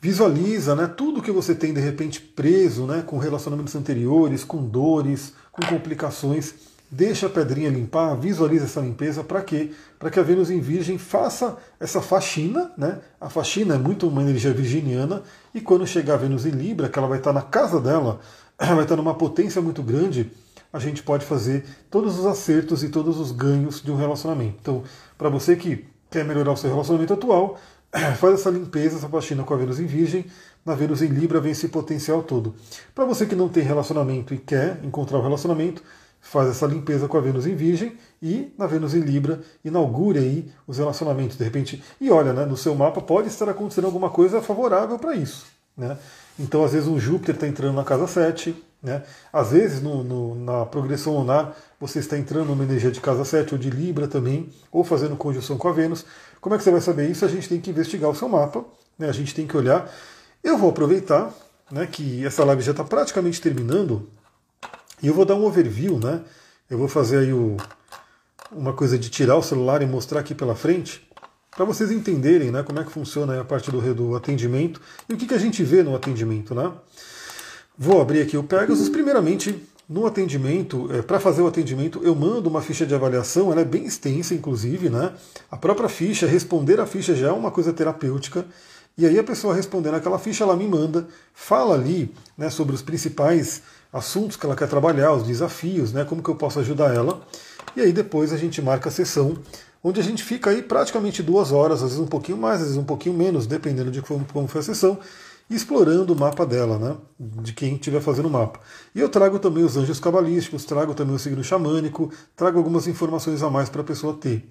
Visualiza 0.00 0.76
né, 0.76 0.86
tudo 0.86 1.20
que 1.22 1.32
você 1.32 1.54
tem 1.54 1.74
de 1.74 1.80
repente 1.80 2.20
preso 2.20 2.86
né, 2.86 3.02
com 3.04 3.18
relacionamentos 3.18 3.74
anteriores, 3.74 4.44
com 4.44 4.64
dores, 4.64 5.32
com 5.50 5.66
complicações. 5.66 6.54
Deixa 6.90 7.26
a 7.26 7.30
pedrinha 7.30 7.68
limpar, 7.68 8.14
visualiza 8.14 8.64
essa 8.64 8.80
limpeza. 8.80 9.24
Para 9.24 9.42
quê? 9.42 9.72
Para 9.98 10.08
que 10.08 10.20
a 10.20 10.22
Vênus 10.22 10.50
em 10.50 10.60
Virgem 10.60 10.96
faça 10.98 11.56
essa 11.80 12.00
faxina. 12.00 12.72
Né? 12.78 12.98
A 13.20 13.28
faxina 13.28 13.74
é 13.74 13.78
muito 13.78 14.08
uma 14.08 14.22
energia 14.22 14.52
virginiana. 14.52 15.22
E 15.52 15.60
quando 15.60 15.86
chegar 15.86 16.14
a 16.14 16.18
Vênus 16.18 16.46
em 16.46 16.50
Libra, 16.50 16.88
que 16.88 16.98
ela 16.98 17.08
vai 17.08 17.18
estar 17.18 17.32
na 17.32 17.42
casa 17.42 17.80
dela, 17.80 18.20
vai 18.56 18.82
estar 18.82 18.96
numa 18.96 19.14
potência 19.14 19.60
muito 19.60 19.82
grande, 19.82 20.30
a 20.72 20.78
gente 20.78 21.02
pode 21.02 21.24
fazer 21.24 21.64
todos 21.90 22.18
os 22.18 22.24
acertos 22.24 22.84
e 22.84 22.88
todos 22.88 23.18
os 23.18 23.32
ganhos 23.32 23.82
de 23.82 23.90
um 23.90 23.96
relacionamento. 23.96 24.58
Então, 24.60 24.84
para 25.16 25.28
você 25.28 25.56
que 25.56 25.84
quer 26.10 26.24
melhorar 26.24 26.52
o 26.52 26.56
seu 26.56 26.70
relacionamento 26.70 27.12
atual, 27.12 27.58
faz 28.18 28.34
essa 28.34 28.50
limpeza, 28.50 28.96
essa 28.96 29.08
faxina 29.08 29.42
com 29.42 29.54
a 29.54 29.56
Vênus 29.56 29.80
em 29.80 29.86
Virgem, 29.86 30.26
na 30.64 30.74
Vênus 30.74 31.02
em 31.02 31.08
Libra 31.08 31.40
vem 31.40 31.52
esse 31.52 31.68
potencial 31.68 32.22
todo. 32.22 32.54
Para 32.94 33.04
você 33.04 33.26
que 33.26 33.34
não 33.34 33.48
tem 33.48 33.62
relacionamento 33.62 34.34
e 34.34 34.38
quer 34.38 34.80
encontrar 34.84 35.18
o 35.18 35.20
um 35.20 35.24
relacionamento, 35.24 35.82
faz 36.20 36.50
essa 36.50 36.66
limpeza 36.66 37.08
com 37.08 37.16
a 37.16 37.20
Vênus 37.20 37.46
em 37.46 37.54
Virgem 37.54 37.96
e 38.20 38.52
na 38.58 38.66
Vênus 38.66 38.94
em 38.94 39.00
Libra 39.00 39.40
inaugure 39.64 40.18
aí 40.18 40.52
os 40.66 40.78
relacionamentos 40.78 41.38
de 41.38 41.44
repente. 41.44 41.82
E 42.00 42.10
olha, 42.10 42.32
né, 42.32 42.44
no 42.44 42.56
seu 42.56 42.74
mapa 42.74 43.00
pode 43.00 43.28
estar 43.28 43.48
acontecendo 43.48 43.86
alguma 43.86 44.10
coisa 44.10 44.42
favorável 44.42 44.98
para 44.98 45.14
isso. 45.14 45.46
Né? 45.76 45.96
Então, 46.38 46.64
às 46.64 46.72
vezes, 46.72 46.88
um 46.88 46.98
Júpiter 46.98 47.36
está 47.36 47.46
entrando 47.46 47.76
na 47.76 47.84
casa 47.84 48.06
7, 48.06 48.54
né? 48.82 49.02
às 49.32 49.52
vezes 49.52 49.80
no, 49.80 50.04
no, 50.04 50.34
na 50.34 50.64
progressão 50.66 51.16
lunar 51.16 51.56
você 51.80 51.98
está 52.00 52.16
entrando 52.18 52.48
numa 52.48 52.62
energia 52.64 52.90
de 52.90 53.00
casa 53.00 53.24
7 53.24 53.54
ou 53.54 53.58
de 53.58 53.70
Libra 53.70 54.06
também, 54.06 54.50
ou 54.70 54.84
fazendo 54.84 55.16
conjunção 55.16 55.56
com 55.56 55.68
a 55.68 55.72
Vênus. 55.72 56.04
Como 56.40 56.54
é 56.54 56.58
que 56.58 56.64
você 56.64 56.70
vai 56.70 56.80
saber 56.80 57.10
isso? 57.10 57.24
A 57.24 57.28
gente 57.28 57.48
tem 57.48 57.60
que 57.60 57.70
investigar 57.70 58.10
o 58.10 58.14
seu 58.14 58.28
mapa, 58.28 58.64
né? 58.98 59.08
a 59.08 59.12
gente 59.12 59.34
tem 59.34 59.46
que 59.46 59.56
olhar. 59.56 59.90
Eu 60.42 60.56
vou 60.56 60.70
aproveitar 60.70 61.32
né, 61.70 61.86
que 61.86 62.24
essa 62.24 62.44
live 62.44 62.62
já 62.62 62.70
está 62.70 62.84
praticamente 62.84 63.40
terminando 63.40 64.08
e 65.02 65.08
eu 65.08 65.14
vou 65.14 65.24
dar 65.24 65.34
um 65.34 65.44
overview. 65.44 65.98
Né? 65.98 66.22
Eu 66.70 66.78
vou 66.78 66.88
fazer 66.88 67.18
aí 67.18 67.32
o, 67.32 67.56
uma 68.52 68.72
coisa 68.72 68.98
de 68.98 69.10
tirar 69.10 69.36
o 69.36 69.42
celular 69.42 69.82
e 69.82 69.86
mostrar 69.86 70.20
aqui 70.20 70.34
pela 70.34 70.54
frente 70.54 71.06
para 71.50 71.64
vocês 71.64 71.90
entenderem 71.90 72.52
né, 72.52 72.62
como 72.62 72.78
é 72.78 72.84
que 72.84 72.92
funciona 72.92 73.40
a 73.40 73.44
parte 73.44 73.70
do, 73.70 73.94
do 73.94 74.14
atendimento 74.14 74.80
e 75.08 75.14
o 75.14 75.16
que, 75.16 75.26
que 75.26 75.34
a 75.34 75.38
gente 75.38 75.64
vê 75.64 75.82
no 75.82 75.94
atendimento. 75.94 76.54
Né? 76.54 76.70
Vou 77.76 78.00
abrir 78.00 78.22
aqui 78.22 78.36
o 78.36 78.44
Pegasus. 78.44 78.88
Primeiramente, 78.88 79.66
no 79.88 80.06
atendimento, 80.06 80.88
é, 80.92 81.00
para 81.00 81.18
fazer 81.18 81.40
o 81.40 81.46
atendimento, 81.46 82.00
eu 82.04 82.14
mando 82.14 82.50
uma 82.50 82.60
ficha 82.60 82.84
de 82.84 82.94
avaliação, 82.94 83.50
ela 83.50 83.62
é 83.62 83.64
bem 83.64 83.86
extensa, 83.86 84.34
inclusive, 84.34 84.90
né? 84.90 85.14
A 85.50 85.56
própria 85.56 85.88
ficha, 85.88 86.26
responder 86.26 86.78
a 86.78 86.86
ficha 86.86 87.14
já 87.14 87.28
é 87.28 87.32
uma 87.32 87.50
coisa 87.50 87.72
terapêutica. 87.72 88.44
E 88.98 89.06
aí 89.06 89.18
a 89.18 89.24
pessoa 89.24 89.54
respondendo 89.54 89.94
aquela 89.94 90.18
ficha, 90.18 90.44
ela 90.44 90.56
me 90.56 90.66
manda, 90.66 91.06
fala 91.32 91.74
ali 91.74 92.12
né, 92.36 92.50
sobre 92.50 92.74
os 92.74 92.82
principais 92.82 93.62
assuntos 93.92 94.36
que 94.36 94.44
ela 94.44 94.56
quer 94.56 94.68
trabalhar, 94.68 95.12
os 95.12 95.22
desafios, 95.22 95.92
né, 95.92 96.04
como 96.04 96.22
que 96.22 96.28
eu 96.28 96.34
posso 96.34 96.58
ajudar 96.58 96.94
ela. 96.94 97.22
E 97.76 97.80
aí 97.80 97.92
depois 97.92 98.32
a 98.32 98.36
gente 98.36 98.60
marca 98.60 98.88
a 98.88 98.92
sessão, 98.92 99.38
onde 99.82 100.00
a 100.00 100.02
gente 100.02 100.22
fica 100.22 100.50
aí 100.50 100.62
praticamente 100.62 101.22
duas 101.22 101.52
horas, 101.52 101.82
às 101.82 101.90
vezes 101.90 101.98
um 101.98 102.08
pouquinho 102.08 102.36
mais, 102.36 102.56
às 102.56 102.62
vezes 102.62 102.76
um 102.76 102.84
pouquinho 102.84 103.14
menos, 103.14 103.46
dependendo 103.46 103.90
de 103.90 104.02
como, 104.02 104.26
como 104.32 104.48
foi 104.48 104.60
a 104.60 104.64
sessão 104.64 104.98
explorando 105.54 106.12
o 106.12 106.18
mapa 106.18 106.44
dela, 106.44 106.78
né? 106.78 106.96
De 107.18 107.52
quem 107.52 107.74
estiver 107.74 108.00
fazendo 108.00 108.26
o 108.26 108.30
mapa. 108.30 108.60
E 108.94 109.00
eu 109.00 109.08
trago 109.08 109.38
também 109.38 109.64
os 109.64 109.76
anjos 109.76 109.98
cabalísticos, 109.98 110.64
trago 110.64 110.94
também 110.94 111.14
o 111.14 111.18
signo 111.18 111.42
xamânico, 111.42 112.12
trago 112.36 112.58
algumas 112.58 112.86
informações 112.86 113.42
a 113.42 113.48
mais 113.48 113.68
para 113.68 113.80
a 113.80 113.84
pessoa 113.84 114.14
ter. 114.14 114.50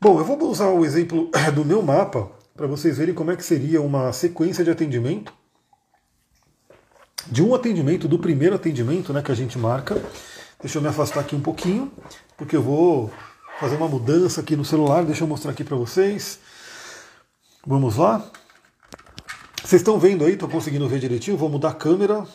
Bom, 0.00 0.18
eu 0.18 0.24
vou 0.24 0.40
usar 0.50 0.68
o 0.68 0.84
exemplo 0.84 1.30
do 1.54 1.64
meu 1.64 1.82
mapa 1.82 2.30
para 2.54 2.66
vocês 2.66 2.98
verem 2.98 3.14
como 3.14 3.30
é 3.30 3.36
que 3.36 3.44
seria 3.44 3.80
uma 3.80 4.12
sequência 4.12 4.62
de 4.62 4.70
atendimento. 4.70 5.32
De 7.26 7.42
um 7.42 7.54
atendimento, 7.54 8.06
do 8.06 8.18
primeiro 8.18 8.54
atendimento 8.54 9.12
né, 9.12 9.22
que 9.22 9.32
a 9.32 9.34
gente 9.34 9.58
marca. 9.58 10.00
Deixa 10.60 10.78
eu 10.78 10.82
me 10.82 10.88
afastar 10.88 11.20
aqui 11.20 11.36
um 11.36 11.40
pouquinho, 11.40 11.90
porque 12.36 12.56
eu 12.56 12.62
vou 12.62 13.12
fazer 13.60 13.76
uma 13.76 13.88
mudança 13.88 14.40
aqui 14.40 14.56
no 14.56 14.64
celular. 14.64 15.04
Deixa 15.04 15.24
eu 15.24 15.28
mostrar 15.28 15.52
aqui 15.52 15.64
para 15.64 15.76
vocês. 15.76 16.38
Vamos 17.66 17.96
lá? 17.96 18.28
Vocês 19.62 19.82
estão 19.82 19.98
vendo 19.98 20.24
aí? 20.24 20.32
Estou 20.32 20.48
conseguindo 20.48 20.88
ver 20.88 20.98
direitinho? 20.98 21.36
Vou 21.36 21.48
mudar 21.48 21.70
a 21.70 21.74
câmera. 21.74 22.26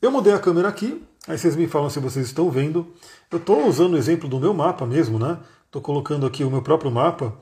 Eu 0.00 0.10
mudei 0.10 0.32
a 0.32 0.38
câmera 0.38 0.68
aqui, 0.68 1.00
aí 1.28 1.38
vocês 1.38 1.54
me 1.54 1.68
falam 1.68 1.88
se 1.88 2.00
vocês 2.00 2.26
estão 2.26 2.50
vendo. 2.50 2.88
Eu 3.30 3.38
estou 3.38 3.66
usando 3.66 3.94
o 3.94 3.96
exemplo 3.96 4.28
do 4.28 4.40
meu 4.40 4.52
mapa 4.52 4.84
mesmo, 4.84 5.18
né? 5.18 5.38
Estou 5.66 5.80
colocando 5.80 6.26
aqui 6.26 6.42
o 6.42 6.50
meu 6.50 6.60
próprio 6.60 6.90
mapa. 6.90 7.38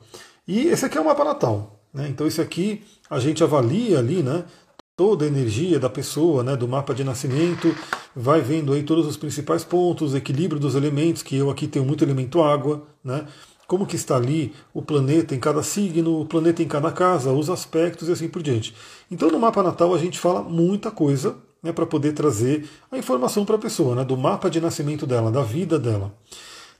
E 0.47 0.67
esse 0.67 0.85
aqui 0.85 0.97
é 0.97 1.01
o 1.01 1.05
mapa 1.05 1.23
natal. 1.23 1.81
Né? 1.93 2.07
Então 2.07 2.27
esse 2.27 2.39
aqui 2.39 2.83
a 3.09 3.19
gente 3.19 3.43
avalia 3.43 3.99
ali, 3.99 4.21
né? 4.21 4.45
Toda 4.95 5.25
a 5.25 5.27
energia 5.27 5.79
da 5.79 5.89
pessoa, 5.89 6.43
né? 6.43 6.55
Do 6.55 6.67
mapa 6.67 6.93
de 6.93 7.03
nascimento, 7.03 7.75
vai 8.15 8.41
vendo 8.41 8.73
aí 8.73 8.83
todos 8.83 9.07
os 9.07 9.17
principais 9.17 9.63
pontos, 9.63 10.13
equilíbrio 10.13 10.59
dos 10.59 10.75
elementos, 10.75 11.23
que 11.23 11.35
eu 11.35 11.49
aqui 11.49 11.67
tenho 11.67 11.83
muito 11.83 12.03
elemento 12.03 12.43
água, 12.43 12.87
né? 13.03 13.25
Como 13.71 13.85
que 13.85 13.95
está 13.95 14.17
ali 14.17 14.53
o 14.73 14.81
planeta 14.81 15.33
em 15.33 15.39
cada 15.39 15.63
signo, 15.63 16.19
o 16.19 16.25
planeta 16.25 16.61
em 16.61 16.67
cada 16.67 16.91
casa, 16.91 17.31
os 17.31 17.49
aspectos 17.49 18.09
e 18.09 18.11
assim 18.11 18.27
por 18.27 18.43
diante. 18.43 18.75
Então 19.09 19.31
no 19.31 19.39
mapa 19.39 19.63
natal 19.63 19.95
a 19.95 19.97
gente 19.97 20.19
fala 20.19 20.43
muita 20.43 20.91
coisa 20.91 21.37
né, 21.63 21.71
para 21.71 21.85
poder 21.85 22.11
trazer 22.11 22.67
a 22.91 22.97
informação 22.97 23.45
para 23.45 23.55
a 23.55 23.59
pessoa, 23.59 23.95
né, 23.95 24.03
do 24.03 24.17
mapa 24.17 24.49
de 24.49 24.59
nascimento 24.59 25.07
dela, 25.07 25.31
da 25.31 25.41
vida 25.41 25.79
dela. 25.79 26.13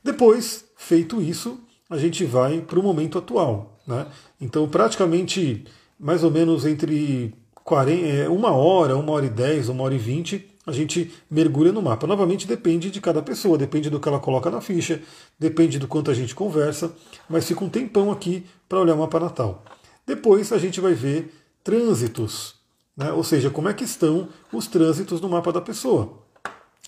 Depois, 0.04 0.66
feito 0.76 1.22
isso, 1.22 1.62
a 1.90 1.98
gente 1.98 2.26
vai 2.26 2.60
para 2.60 2.78
o 2.78 2.84
momento 2.84 3.18
atual. 3.18 3.80
Né? 3.88 4.06
Então 4.42 4.68
praticamente 4.68 5.64
mais 5.98 6.26
ou 6.26 6.30
menos 6.30 6.66
entre 6.66 7.34
40, 7.64 8.06
é, 8.06 8.28
uma 8.28 8.52
hora, 8.52 8.98
uma 8.98 9.14
hora 9.14 9.28
e 9.28 9.30
dez, 9.30 9.70
uma 9.70 9.86
hora 9.86 9.96
e 9.96 9.98
vinte, 9.98 10.46
a 10.66 10.72
gente 10.72 11.12
mergulha 11.30 11.72
no 11.72 11.82
mapa. 11.82 12.06
Novamente 12.06 12.48
depende 12.48 12.92
de 12.92 13.02
cada 13.02 13.22
pessoa, 13.22 13.58
depende 13.58 13.90
do 13.90 14.00
que 14.00 14.08
ela 14.08 14.20
coloca 14.20 14.50
na 14.50 14.62
ficha, 14.62 15.02
depende 15.40 15.80
do 15.80 15.88
quanto 15.88 16.12
a 16.12 16.14
gente 16.14 16.36
conversa, 16.36 16.92
mas 17.30 17.48
fica 17.48 17.64
um 17.64 17.70
tempão 17.70 18.12
aqui 18.12 18.46
para 18.70 18.80
olhar 18.80 18.96
o 18.96 19.00
mapa 19.00 19.20
natal. 19.20 19.64
Depois 20.06 20.52
a 20.52 20.58
gente 20.58 20.80
vai 20.80 20.94
ver 20.94 21.34
trânsitos, 21.64 22.56
né? 22.96 23.12
ou 23.12 23.24
seja, 23.24 23.50
como 23.50 23.70
é 23.70 23.74
que 23.74 23.84
estão 23.84 24.30
os 24.52 24.68
trânsitos 24.68 25.22
no 25.22 25.30
mapa 25.30 25.52
da 25.52 25.62
pessoa. 25.62 26.22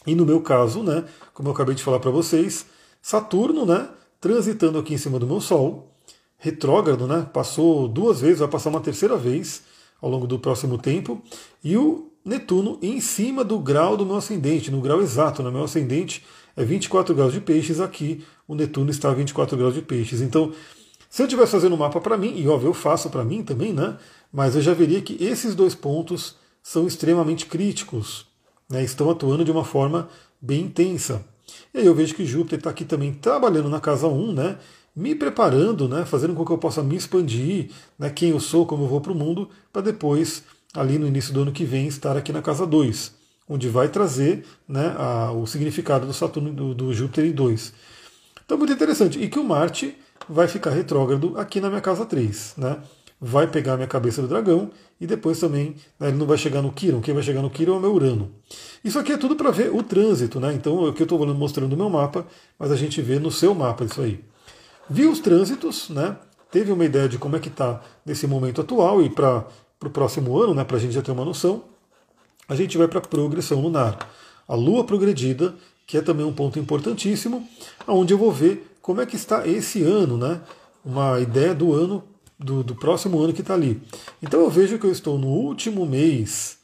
E 0.06 0.16
no 0.16 0.26
meu 0.26 0.42
caso, 0.42 0.84
né, 0.84 1.06
como 1.34 1.50
eu 1.50 1.54
acabei 1.54 1.76
de 1.76 1.84
falar 1.84 2.00
para 2.00 2.12
vocês, 2.12 2.66
Saturno, 3.02 3.66
né, 3.66 3.90
transitando 4.20 4.78
aqui 4.78 4.94
em 4.94 4.98
cima 4.98 5.18
do 5.18 5.28
meu 5.28 5.40
Sol, 5.40 5.94
retrógrado, 6.38 7.08
né? 7.08 7.26
Passou 7.34 7.88
duas 7.88 8.20
vezes, 8.20 8.40
vai 8.40 8.50
passar 8.50 8.70
uma 8.70 8.82
terceira 8.82 9.16
vez 9.16 9.64
ao 10.02 10.10
longo 10.10 10.28
do 10.28 10.38
próximo 10.38 10.78
tempo. 10.78 11.22
E 11.64 11.78
o 11.78 12.12
Netuno 12.26 12.80
em 12.82 13.02
cima 13.02 13.44
do 13.44 13.60
grau 13.60 13.98
do 13.98 14.06
meu 14.06 14.16
ascendente, 14.16 14.72
no 14.72 14.80
grau 14.82 15.02
exato, 15.02 15.42
no 15.44 15.50
né? 15.50 15.56
meu 15.56 15.66
ascendente 15.66 16.24
é 16.56 16.64
24 16.64 17.14
graus 17.14 17.34
de 17.34 17.42
peixes, 17.42 17.80
aqui 17.80 18.24
o 18.48 18.56
Netuno 18.56 18.90
está 18.90 19.10
a 19.10 19.14
24 19.14 19.58
graus 19.58 19.74
de 19.74 19.82
peixes. 19.82 20.22
Então, 20.22 20.54
se 21.10 21.22
eu 21.22 21.26
estivesse 21.26 21.52
fazendo 21.52 21.76
um 21.76 21.78
mapa 21.78 22.00
para 22.00 22.18
mim, 22.18 22.34
e 22.38 22.48
óbvio, 22.48 22.70
eu 22.70 22.74
faço 22.74 23.10
para 23.10 23.24
mim 23.24 23.44
também, 23.44 23.74
né? 23.74 23.98
Mas 24.32 24.56
eu 24.56 24.62
já 24.62 24.74
veria 24.74 25.02
que 25.02 25.22
esses 25.24 25.54
dois 25.54 25.76
pontos 25.76 26.36
são 26.64 26.88
extremamente 26.88 27.46
críticos, 27.46 28.26
né? 28.70 28.84
estão 28.84 29.10
atuando 29.10 29.44
de 29.44 29.52
uma 29.52 29.66
forma 29.66 30.10
bem 30.42 30.62
intensa. 30.62 31.24
E 31.74 31.80
aí 31.80 31.86
eu 31.86 31.94
vejo 31.94 32.16
que 32.16 32.26
Júpiter 32.26 32.58
está 32.58 32.70
aqui 32.70 32.86
também 32.86 33.14
trabalhando 33.14 33.70
na 33.70 33.80
casa 33.80 34.08
1, 34.08 34.34
né? 34.34 34.58
me 34.96 35.14
preparando, 35.14 35.88
né? 35.88 36.06
fazendo 36.06 36.34
com 36.34 36.46
que 36.46 36.52
eu 36.52 36.58
possa 36.58 36.82
me 36.82 36.96
expandir, 36.96 37.70
né? 38.00 38.10
quem 38.10 38.30
eu 38.30 38.40
sou, 38.40 38.66
como 38.66 38.86
eu 38.86 38.88
vou 38.88 39.02
para 39.02 39.12
o 39.12 39.16
mundo, 39.16 39.50
para 39.72 39.82
depois, 39.82 40.44
ali 40.74 40.98
no 40.98 41.08
início 41.08 41.34
do 41.34 41.42
ano 41.42 41.52
que 41.52 41.66
vem, 41.66 41.88
estar 41.88 42.18
aqui 42.18 42.32
na 42.32 42.42
casa 42.42 42.66
2 42.66 43.24
onde 43.48 43.68
vai 43.68 43.88
trazer 43.88 44.46
né, 44.68 44.96
a, 44.98 45.32
o 45.32 45.46
significado 45.46 46.06
do 46.06 46.14
Saturno 46.14 46.52
do, 46.52 46.74
do 46.74 46.94
Júpiter 46.94 47.26
em 47.26 47.32
2. 47.32 47.74
Então, 48.46 48.58
muito 48.58 48.74
interessante. 48.74 49.22
E 49.22 49.28
que 49.30 49.40
o 49.40 49.44
Marte 49.44 49.98
vai 50.28 50.48
ficar 50.48 50.72
retrógrado 50.72 51.38
aqui 51.38 51.60
na 51.60 51.70
minha 51.70 51.82
casa 51.82 52.06
3. 52.06 52.54
Né? 52.58 52.78
Vai 53.20 53.48
pegar 53.48 53.74
a 53.74 53.76
minha 53.78 53.88
cabeça 53.88 54.22
do 54.22 54.28
dragão 54.28 54.72
e 55.00 55.08
depois 55.08 55.40
também 55.40 55.76
né, 56.00 56.10
ele 56.10 56.18
não 56.18 56.26
vai 56.26 56.38
chegar 56.38 56.62
no 56.62 56.72
Quiron. 56.72 57.02
Quem 57.02 57.14
vai 57.14 57.24
chegar 57.24 57.42
no 57.42 57.50
Quiron 57.50 57.76
é 57.76 57.78
o 57.78 57.82
meu 57.82 57.94
Urano. 57.94 58.32
Isso 58.84 59.00
aqui 59.00 59.14
é 59.14 59.18
tudo 59.18 59.36
para 59.36 59.52
ver 59.52 59.74
o 59.74 59.84
trânsito. 59.84 60.40
Né? 60.40 60.54
Então, 60.54 60.86
o 60.86 60.94
que 60.94 61.02
eu 61.02 61.06
estou 61.06 61.26
mostrando 61.34 61.72
no 61.72 61.78
meu 61.78 61.90
mapa, 61.90 62.26
mas 62.58 62.72
a 62.72 62.76
gente 62.76 63.02
vê 63.02 63.20
no 63.20 63.32
seu 63.32 63.54
mapa 63.54 63.84
isso 63.86 64.02
aí. 64.02 64.24
Vi 64.90 65.06
os 65.06 65.20
trânsitos, 65.20 65.90
né? 65.90 66.18
teve 66.52 66.72
uma 66.72 66.86
ideia 66.86 67.10
de 67.10 67.18
como 67.18 67.36
é 67.36 67.40
que 67.40 67.48
está 67.48 67.82
nesse 68.06 68.28
momento 68.28 68.62
atual 68.62 69.02
e 69.02 69.10
para 69.10 69.46
o 69.88 69.92
próximo 69.92 70.38
ano, 70.38 70.54
né, 70.54 70.64
para 70.64 70.78
a 70.78 70.80
gente 70.80 70.94
já 70.94 71.02
ter 71.02 71.12
uma 71.12 71.26
noção 71.26 71.64
a 72.48 72.56
gente 72.56 72.78
vai 72.78 72.88
para 72.88 73.00
a 73.00 73.02
progressão 73.02 73.62
lunar. 73.62 74.10
A 74.48 74.56
Lua 74.56 74.84
progredida, 74.84 75.56
que 75.88 75.98
é 75.98 76.02
também 76.02 76.26
um 76.26 76.34
ponto 76.34 76.60
importantíssimo, 76.60 77.48
onde 77.88 78.14
eu 78.14 78.18
vou 78.18 78.32
ver 78.32 78.76
como 78.82 79.02
é 79.02 79.06
que 79.06 79.16
está 79.16 79.48
esse 79.48 79.82
ano, 79.84 80.18
né? 80.18 80.42
Uma 80.84 81.20
ideia 81.20 81.56
do 81.56 81.74
ano, 81.74 82.04
do, 82.38 82.64
do 82.64 82.76
próximo 82.76 83.22
ano 83.22 83.34
que 83.34 83.42
está 83.42 83.54
ali. 83.54 83.82
Então 84.22 84.42
eu 84.42 84.50
vejo 84.50 84.78
que 84.78 84.86
eu 84.86 84.92
estou 84.92 85.18
no 85.18 85.28
último 85.28 85.86
mês 85.86 86.58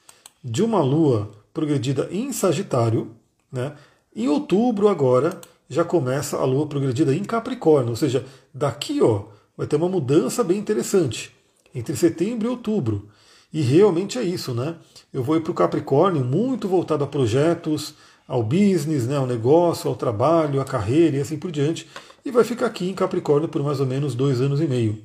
de 0.43 0.61
uma 0.61 0.81
Lua 0.81 1.31
progredida 1.53 2.09
em 2.11 2.33
Sagitário, 2.33 3.11
né? 3.51 3.73
Em 4.13 4.27
outubro 4.27 4.89
agora 4.89 5.39
já 5.69 5.85
começa 5.85 6.37
a 6.37 6.43
Lua 6.43 6.67
progredida 6.67 7.15
em 7.15 7.23
Capricórnio, 7.23 7.91
ou 7.91 7.95
seja, 7.95 8.25
daqui 8.53 9.01
ó, 9.01 9.23
vai 9.55 9.67
ter 9.67 9.77
uma 9.77 9.87
mudança 9.87 10.43
bem 10.43 10.57
interessante 10.57 11.38
entre 11.73 11.95
setembro 11.95 12.47
e 12.47 12.51
outubro. 12.51 13.09
E 13.51 13.61
realmente 13.61 14.17
é 14.17 14.23
isso, 14.23 14.53
né? 14.53 14.75
Eu 15.11 15.23
vou 15.23 15.35
ir 15.35 15.41
para 15.41 15.51
o 15.51 15.55
Capricórnio 15.55 16.23
muito 16.23 16.67
voltado 16.67 17.03
a 17.03 17.07
projetos, 17.07 17.95
ao 18.27 18.43
business, 18.43 19.07
né, 19.07 19.17
ao 19.17 19.25
negócio, 19.25 19.89
ao 19.89 19.95
trabalho, 19.95 20.61
à 20.61 20.65
carreira 20.65 21.17
e 21.17 21.19
assim 21.19 21.37
por 21.37 21.51
diante. 21.51 21.89
E 22.23 22.29
vai 22.29 22.43
ficar 22.43 22.67
aqui 22.67 22.87
em 22.87 22.93
Capricórnio 22.93 23.49
por 23.49 23.63
mais 23.63 23.79
ou 23.79 23.87
menos 23.87 24.13
dois 24.13 24.39
anos 24.39 24.61
e 24.61 24.67
meio. 24.67 25.01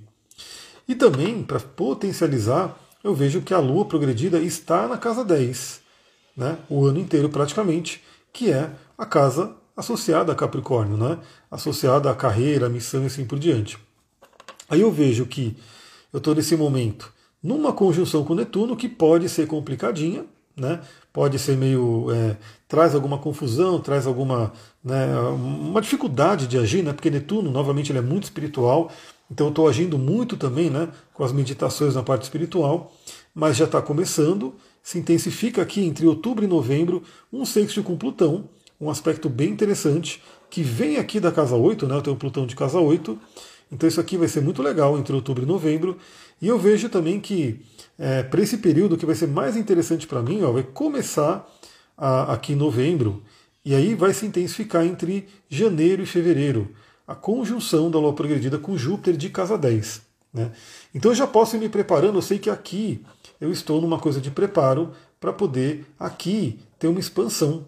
E 0.86 0.94
também, 0.94 1.42
para 1.42 1.58
potencializar, 1.58 2.78
eu 3.02 3.14
vejo 3.14 3.40
que 3.40 3.54
a 3.54 3.58
Lua 3.58 3.86
progredida 3.86 4.38
está 4.38 4.86
na 4.86 4.98
casa 4.98 5.24
10, 5.24 5.80
né, 6.36 6.58
o 6.68 6.84
ano 6.84 6.98
inteiro 6.98 7.30
praticamente, 7.30 8.02
que 8.30 8.52
é 8.52 8.70
a 8.98 9.06
casa 9.06 9.56
associada 9.74 10.32
a 10.32 10.34
Capricórnio, 10.34 10.98
né, 10.98 11.18
associada 11.50 12.10
à 12.10 12.14
carreira, 12.14 12.66
à 12.66 12.68
missão 12.68 13.04
e 13.04 13.06
assim 13.06 13.24
por 13.24 13.38
diante. 13.38 13.78
Aí 14.68 14.82
eu 14.82 14.92
vejo 14.92 15.24
que 15.24 15.56
eu 16.14 16.18
estou 16.18 16.34
nesse 16.34 16.56
momento 16.56 17.12
numa 17.42 17.74
conjunção 17.74 18.24
com 18.24 18.34
Netuno 18.34 18.74
que 18.74 18.88
pode 18.88 19.28
ser 19.28 19.46
complicadinha, 19.46 20.24
né? 20.56 20.80
pode 21.12 21.38
ser 21.38 21.58
meio. 21.58 22.10
É, 22.10 22.38
traz 22.66 22.94
alguma 22.94 23.18
confusão, 23.18 23.78
traz 23.78 24.06
alguma. 24.06 24.50
Né, 24.82 25.06
uma 25.18 25.80
dificuldade 25.80 26.46
de 26.46 26.56
agir, 26.56 26.82
né? 26.82 26.94
porque 26.94 27.10
Netuno, 27.10 27.50
novamente, 27.50 27.92
ele 27.92 27.98
é 27.98 28.02
muito 28.02 28.24
espiritual, 28.24 28.90
então 29.30 29.48
eu 29.48 29.50
estou 29.50 29.68
agindo 29.68 29.98
muito 29.98 30.36
também 30.36 30.70
né, 30.70 30.88
com 31.12 31.22
as 31.22 31.32
meditações 31.32 31.94
na 31.94 32.02
parte 32.02 32.22
espiritual, 32.22 32.92
mas 33.34 33.56
já 33.56 33.64
está 33.66 33.82
começando, 33.82 34.54
se 34.82 34.98
intensifica 34.98 35.60
aqui 35.60 35.84
entre 35.84 36.06
outubro 36.06 36.44
e 36.44 36.48
novembro 36.48 37.02
um 37.32 37.44
sexto 37.44 37.82
com 37.82 37.96
Plutão, 37.96 38.48
um 38.80 38.88
aspecto 38.88 39.28
bem 39.28 39.50
interessante, 39.50 40.22
que 40.50 40.62
vem 40.62 40.96
aqui 40.96 41.18
da 41.18 41.32
casa 41.32 41.56
8, 41.56 41.86
né? 41.86 41.96
Eu 41.96 42.02
tenho 42.02 42.16
Plutão 42.16 42.46
de 42.46 42.54
casa 42.54 42.78
8, 42.78 43.18
então 43.74 43.88
isso 43.88 44.00
aqui 44.00 44.16
vai 44.16 44.28
ser 44.28 44.40
muito 44.40 44.62
legal 44.62 44.96
entre 44.96 45.12
outubro 45.12 45.42
e 45.42 45.46
novembro. 45.46 45.98
E 46.40 46.46
eu 46.46 46.56
vejo 46.56 46.88
também 46.88 47.18
que 47.18 47.60
é, 47.98 48.22
para 48.22 48.40
esse 48.40 48.58
período 48.58 48.96
que 48.96 49.04
vai 49.04 49.16
ser 49.16 49.26
mais 49.26 49.56
interessante 49.56 50.06
para 50.06 50.22
mim, 50.22 50.42
ó, 50.44 50.52
vai 50.52 50.62
começar 50.62 51.44
a, 51.98 52.32
aqui 52.32 52.52
em 52.52 52.56
novembro 52.56 53.22
e 53.64 53.74
aí 53.74 53.94
vai 53.94 54.14
se 54.14 54.24
intensificar 54.26 54.86
entre 54.86 55.26
janeiro 55.48 56.02
e 56.02 56.06
fevereiro 56.06 56.68
a 57.06 57.14
conjunção 57.14 57.90
da 57.90 57.98
Lua 57.98 58.12
progredida 58.12 58.58
com 58.58 58.76
Júpiter 58.76 59.16
de 59.16 59.28
casa 59.28 59.58
10. 59.58 60.02
Né? 60.32 60.52
Então 60.94 61.10
eu 61.10 61.16
já 61.16 61.26
posso 61.26 61.56
ir 61.56 61.58
me 61.58 61.68
preparando, 61.68 62.16
eu 62.16 62.22
sei 62.22 62.38
que 62.38 62.48
aqui 62.48 63.04
eu 63.40 63.50
estou 63.50 63.80
numa 63.80 63.98
coisa 63.98 64.20
de 64.20 64.30
preparo 64.30 64.92
para 65.18 65.32
poder 65.32 65.84
aqui 65.98 66.60
ter 66.78 66.86
uma 66.86 67.00
expansão. 67.00 67.66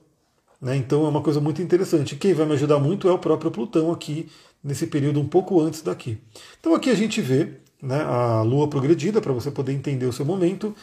Né? 0.61 0.77
Então 0.77 1.05
é 1.05 1.09
uma 1.09 1.21
coisa 1.21 1.41
muito 1.41 1.61
interessante. 1.61 2.15
Quem 2.17 2.33
vai 2.33 2.47
me 2.47 2.53
ajudar 2.53 2.79
muito 2.79 3.09
é 3.09 3.13
o 3.13 3.19
próprio 3.19 3.51
Plutão 3.51 3.91
aqui 3.91 4.29
nesse 4.67 4.89
período 4.89 5.21
um 5.21 5.27
pouco 5.27 5.61
antes 5.61 5.81
daqui. 5.81 6.19
Então 6.59 6.75
aqui 6.75 6.91
a 6.91 6.95
gente 6.95 7.21
vê 7.21 7.49
né, 7.81 8.03
a 8.03 8.43
Lua 8.43 8.69
progredida 8.69 9.21
para 9.21 9.33
você 9.33 9.51
poder 9.51 9.73
entender 9.73 10.07
o 10.07 10.13
seu 10.13 10.25
momento. 10.25 10.75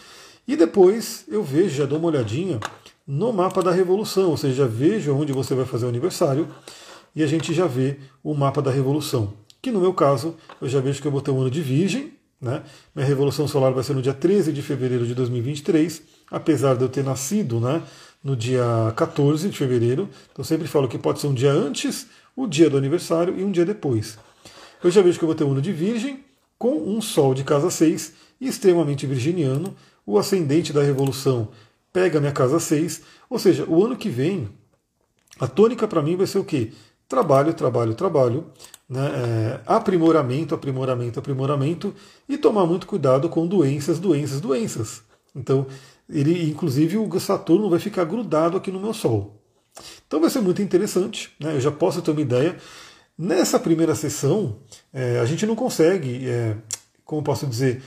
E 0.48 0.56
depois 0.56 1.26
eu 1.28 1.44
vejo, 1.44 1.76
já 1.76 1.86
dou 1.86 2.00
uma 2.00 2.08
olhadinha 2.08 2.60
no 3.06 3.34
mapa 3.34 3.62
da 3.62 3.72
Revolução, 3.72 4.30
ou 4.30 4.38
seja, 4.38 4.64
já 4.64 4.68
vejo 4.68 5.14
onde 5.14 5.34
você 5.34 5.54
vai 5.54 5.66
fazer 5.66 5.86
o 5.86 5.90
aniversário 5.90 6.48
e 7.14 7.22
a 7.22 7.28
gente 7.28 7.54
já 7.54 7.68
vê 7.68 7.98
o 8.24 8.34
mapa 8.34 8.62
da 8.62 8.72
Revolução. 8.72 9.34
Que 9.62 9.72
no 9.72 9.82
meu 9.82 9.94
caso, 9.94 10.36
eu 10.62 10.68
já 10.68 10.80
vejo 10.80 11.02
que 11.02 11.08
eu 11.08 11.12
botei 11.12 11.34
um 11.34 11.42
ano 11.42 11.52
de 11.52 11.62
Virgem, 11.62 12.14
né? 12.42 12.64
Minha 12.94 13.08
Revolução 13.08 13.48
Solar 13.48 13.72
vai 13.72 13.84
ser 13.84 13.94
no 13.94 14.02
dia 14.02 14.14
13 14.14 14.52
de 14.52 14.62
fevereiro 14.62 15.06
de 15.06 15.16
2023, 15.16 16.02
apesar 16.30 16.76
de 16.76 16.84
eu 16.84 16.90
ter 16.90 17.04
nascido 17.04 17.60
né, 17.60 17.82
no 18.22 18.36
dia 18.36 18.94
14 18.98 19.50
de 19.50 19.58
fevereiro. 19.58 20.10
Então 20.32 20.44
sempre 20.44 20.68
falo 20.68 20.90
que 20.90 20.98
pode 20.98 21.22
ser 21.22 21.28
um 21.28 21.34
dia 21.34 21.52
antes, 21.52 22.08
o 22.36 22.48
dia 22.48 22.70
do 22.70 22.78
aniversário 22.78 23.38
e 23.40 23.44
um 23.44 23.52
dia 23.52 23.66
depois. 23.66 24.18
Eu 24.84 24.92
já 24.92 25.02
vejo 25.02 25.18
que 25.18 25.24
eu 25.24 25.28
vou 25.28 25.36
ter 25.36 25.44
um 25.44 25.52
ano 25.52 25.62
de 25.62 25.72
Virgem, 25.72 26.24
com 26.58 26.78
um 26.78 27.02
Sol 27.02 27.34
de 27.34 27.44
casa 27.44 27.70
6, 27.70 28.14
extremamente 28.40 29.06
virginiano. 29.06 29.76
O 30.06 30.18
ascendente 30.18 30.74
da 30.74 30.82
Revolução 30.82 31.50
pega 31.92 32.20
minha 32.20 32.32
casa 32.32 32.60
6. 32.60 33.02
Ou 33.30 33.40
seja, 33.40 33.66
o 33.66 33.84
ano 33.84 33.96
que 33.96 34.10
vem, 34.10 34.50
a 35.40 35.48
tônica 35.48 35.88
para 35.88 36.02
mim 36.02 36.16
vai 36.16 36.28
ser 36.28 36.40
o 36.40 36.44
quê? 36.44 36.72
Trabalho, 37.08 37.54
trabalho, 37.54 37.94
trabalho. 37.94 38.46
Né? 38.90 39.06
É, 39.06 39.60
aprimoramento, 39.66 40.56
aprimoramento, 40.56 41.20
aprimoramento. 41.20 41.94
E 42.28 42.38
tomar 42.38 42.66
muito 42.66 42.88
cuidado 42.88 43.30
com 43.30 43.48
doenças, 43.48 44.00
doenças, 44.00 44.42
doenças. 44.42 45.04
Então, 45.36 45.68
ele, 46.10 46.50
inclusive, 46.50 46.98
o 46.98 47.20
Saturno 47.20 47.70
vai 47.70 47.80
ficar 47.80 48.04
grudado 48.06 48.58
aqui 48.58 48.72
no 48.72 48.80
meu 48.80 48.94
Sol. 48.94 49.43
Então 50.08 50.20
vai 50.20 50.30
ser 50.30 50.42
muito 50.42 50.62
interessante, 50.62 51.32
né? 51.40 51.56
eu 51.56 51.62
já 51.62 51.72
posso 51.72 52.02
ter 52.02 52.12
uma 52.12 52.22
ideia. 52.22 52.58
Nessa 53.18 53.60
primeira 53.60 53.96
sessão, 53.96 54.58
é, 54.92 55.20
a 55.20 55.26
gente 55.26 55.46
não 55.46 55.56
consegue, 55.56 56.28
é, 56.28 56.56
como 57.06 57.24
posso 57.24 57.46
dizer, 57.46 57.82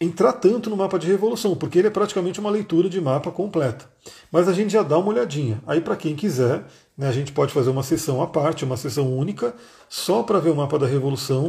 entrar 0.00 0.32
tanto 0.32 0.68
no 0.68 0.76
mapa 0.76 0.98
de 0.98 1.06
revolução, 1.06 1.54
porque 1.54 1.78
ele 1.78 1.88
é 1.88 1.90
praticamente 1.90 2.40
uma 2.40 2.50
leitura 2.50 2.88
de 2.88 3.00
mapa 3.00 3.30
completa. 3.30 3.88
Mas 4.30 4.48
a 4.48 4.52
gente 4.52 4.72
já 4.72 4.82
dá 4.82 4.98
uma 4.98 5.08
olhadinha. 5.08 5.62
Aí, 5.66 5.80
para 5.80 5.96
quem 5.96 6.16
quiser, 6.16 6.64
né, 6.96 7.08
a 7.08 7.12
gente 7.12 7.32
pode 7.32 7.52
fazer 7.52 7.70
uma 7.70 7.82
sessão 7.82 8.22
à 8.22 8.26
parte, 8.26 8.64
uma 8.64 8.76
sessão 8.76 9.16
única, 9.16 9.54
só 9.88 10.22
para 10.22 10.40
ver 10.40 10.50
o 10.50 10.56
mapa 10.56 10.78
da 10.78 10.86
revolução. 10.86 11.46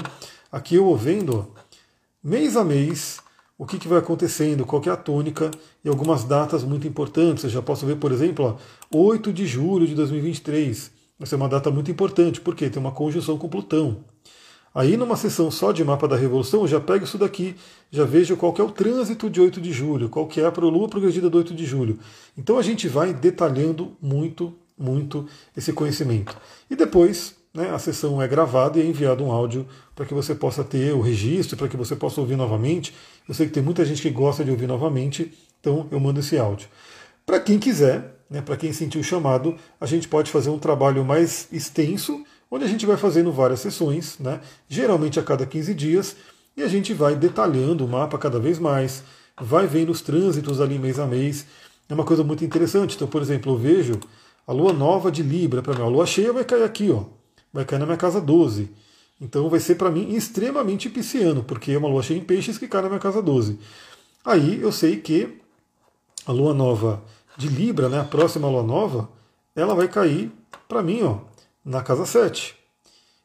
Aqui 0.51 0.75
eu 0.75 0.85
vou 0.85 0.95
vendo, 0.95 1.51
mês 2.23 2.55
a 2.55 2.63
mês, 2.63 3.19
o 3.57 3.65
que, 3.65 3.79
que 3.79 3.87
vai 3.87 3.99
acontecendo, 3.99 4.65
qual 4.65 4.81
é 4.85 4.89
a 4.89 4.97
tônica 4.97 5.49
e 5.83 5.89
algumas 5.89 6.23
datas 6.23 6.63
muito 6.63 6.87
importantes. 6.87 7.45
Eu 7.45 7.49
já 7.49 7.61
posso 7.61 7.85
ver, 7.85 7.95
por 7.95 8.11
exemplo, 8.11 8.45
ó, 8.45 8.55
8 8.97 9.33
de 9.33 9.45
julho 9.45 9.85
de 9.85 9.93
2023. 9.93 10.89
Essa 11.19 11.35
é 11.35 11.37
uma 11.37 11.49
data 11.49 11.69
muito 11.69 11.91
importante, 11.91 12.39
porque 12.39 12.69
tem 12.69 12.79
uma 12.79 12.93
conjunção 12.93 13.37
com 13.37 13.49
Plutão. 13.49 14.05
Aí, 14.73 14.95
numa 14.95 15.17
sessão 15.17 15.51
só 15.51 15.73
de 15.73 15.83
mapa 15.83 16.07
da 16.07 16.15
Revolução, 16.15 16.61
eu 16.61 16.67
já 16.67 16.79
pego 16.79 17.03
isso 17.03 17.17
daqui, 17.17 17.55
já 17.91 18.05
vejo 18.05 18.37
qual 18.37 18.55
é 18.57 18.61
o 18.61 18.71
trânsito 18.71 19.29
de 19.29 19.41
8 19.41 19.59
de 19.59 19.73
julho, 19.73 20.07
qual 20.07 20.27
que 20.27 20.39
é 20.39 20.45
a 20.45 20.49
Lua 20.49 20.87
progredida 20.87 21.29
do 21.29 21.37
8 21.37 21.53
de 21.53 21.65
julho. 21.65 21.99
Então 22.37 22.57
a 22.57 22.61
gente 22.61 22.87
vai 22.87 23.13
detalhando 23.13 23.97
muito, 24.01 24.53
muito 24.77 25.27
esse 25.57 25.73
conhecimento. 25.73 26.37
E 26.69 26.75
depois, 26.75 27.35
né, 27.53 27.71
a 27.71 27.79
sessão 27.79 28.21
é 28.21 28.27
gravada 28.29 28.79
e 28.79 28.81
é 28.81 28.85
enviado 28.85 29.25
um 29.25 29.31
áudio 29.31 29.67
para 29.93 30.05
que 30.05 30.13
você 30.13 30.33
possa 30.33 30.63
ter 30.63 30.93
o 30.93 31.01
registro, 31.01 31.57
para 31.57 31.67
que 31.67 31.75
você 31.75 31.97
possa 31.97 32.21
ouvir 32.21 32.37
novamente. 32.37 32.93
Eu 33.27 33.35
sei 33.35 33.45
que 33.45 33.51
tem 33.51 33.63
muita 33.63 33.83
gente 33.83 34.01
que 34.01 34.09
gosta 34.09 34.43
de 34.43 34.51
ouvir 34.51 34.67
novamente, 34.67 35.33
então 35.59 35.85
eu 35.91 35.99
mando 35.99 36.21
esse 36.21 36.37
áudio. 36.37 36.69
Para 37.25 37.39
quem 37.39 37.59
quiser, 37.59 38.14
né, 38.29 38.41
para 38.41 38.57
quem 38.57 38.73
sentiu 38.73 39.01
o 39.01 39.03
chamado, 39.03 39.55
a 39.79 39.85
gente 39.85 40.07
pode 40.07 40.31
fazer 40.31 40.49
um 40.49 40.59
trabalho 40.59 41.03
mais 41.05 41.47
extenso, 41.51 42.23
onde 42.49 42.65
a 42.65 42.67
gente 42.67 42.85
vai 42.85 42.97
fazendo 42.97 43.31
várias 43.31 43.59
sessões, 43.59 44.17
né? 44.19 44.39
geralmente 44.67 45.19
a 45.19 45.23
cada 45.23 45.45
15 45.45 45.73
dias, 45.73 46.15
e 46.57 46.63
a 46.63 46.67
gente 46.67 46.93
vai 46.93 47.15
detalhando 47.15 47.85
o 47.85 47.87
mapa 47.87 48.17
cada 48.17 48.39
vez 48.39 48.57
mais, 48.57 49.03
vai 49.39 49.67
vendo 49.67 49.91
os 49.91 50.01
trânsitos 50.01 50.61
ali 50.61 50.79
mês 50.79 50.99
a 50.99 51.05
mês. 51.05 51.45
É 51.89 51.93
uma 51.93 52.05
coisa 52.05 52.23
muito 52.23 52.45
interessante. 52.45 52.95
Então, 52.95 53.07
por 53.07 53.21
exemplo, 53.21 53.53
eu 53.53 53.57
vejo 53.57 53.99
a 54.47 54.53
lua 54.53 54.71
nova 54.71 55.11
de 55.11 55.21
Libra 55.21 55.61
para 55.61 55.73
mim. 55.73 55.81
A 55.81 55.87
lua 55.87 56.05
cheia 56.05 56.31
vai 56.31 56.45
cair 56.45 56.63
aqui, 56.63 56.89
ó. 56.89 57.03
Vai 57.51 57.65
cair 57.65 57.79
na 57.79 57.85
minha 57.85 57.97
casa 57.97 58.21
12. 58.21 58.69
Então 59.19 59.49
vai 59.49 59.59
ser 59.59 59.75
para 59.75 59.89
mim 59.89 60.13
extremamente 60.13 60.89
pisciano, 60.89 61.43
porque 61.43 61.71
é 61.71 61.77
uma 61.77 61.87
lua 61.87 62.03
cheia 62.03 62.17
em 62.17 62.23
peixes 62.23 62.57
que 62.57 62.67
cai 62.67 62.81
na 62.81 62.89
minha 62.89 62.99
casa 62.99 63.21
12. 63.21 63.59
Aí 64.23 64.61
eu 64.61 64.71
sei 64.71 64.97
que 64.97 65.37
a 66.25 66.31
lua 66.31 66.53
nova 66.53 67.01
de 67.37 67.47
Libra, 67.47 67.89
né, 67.89 67.99
a 67.99 68.03
próxima 68.03 68.49
lua 68.49 68.63
nova, 68.63 69.09
ela 69.55 69.75
vai 69.75 69.87
cair 69.87 70.31
para 70.67 70.81
mim, 70.81 71.03
ó, 71.03 71.17
na 71.63 71.81
casa 71.81 72.05
7. 72.05 72.55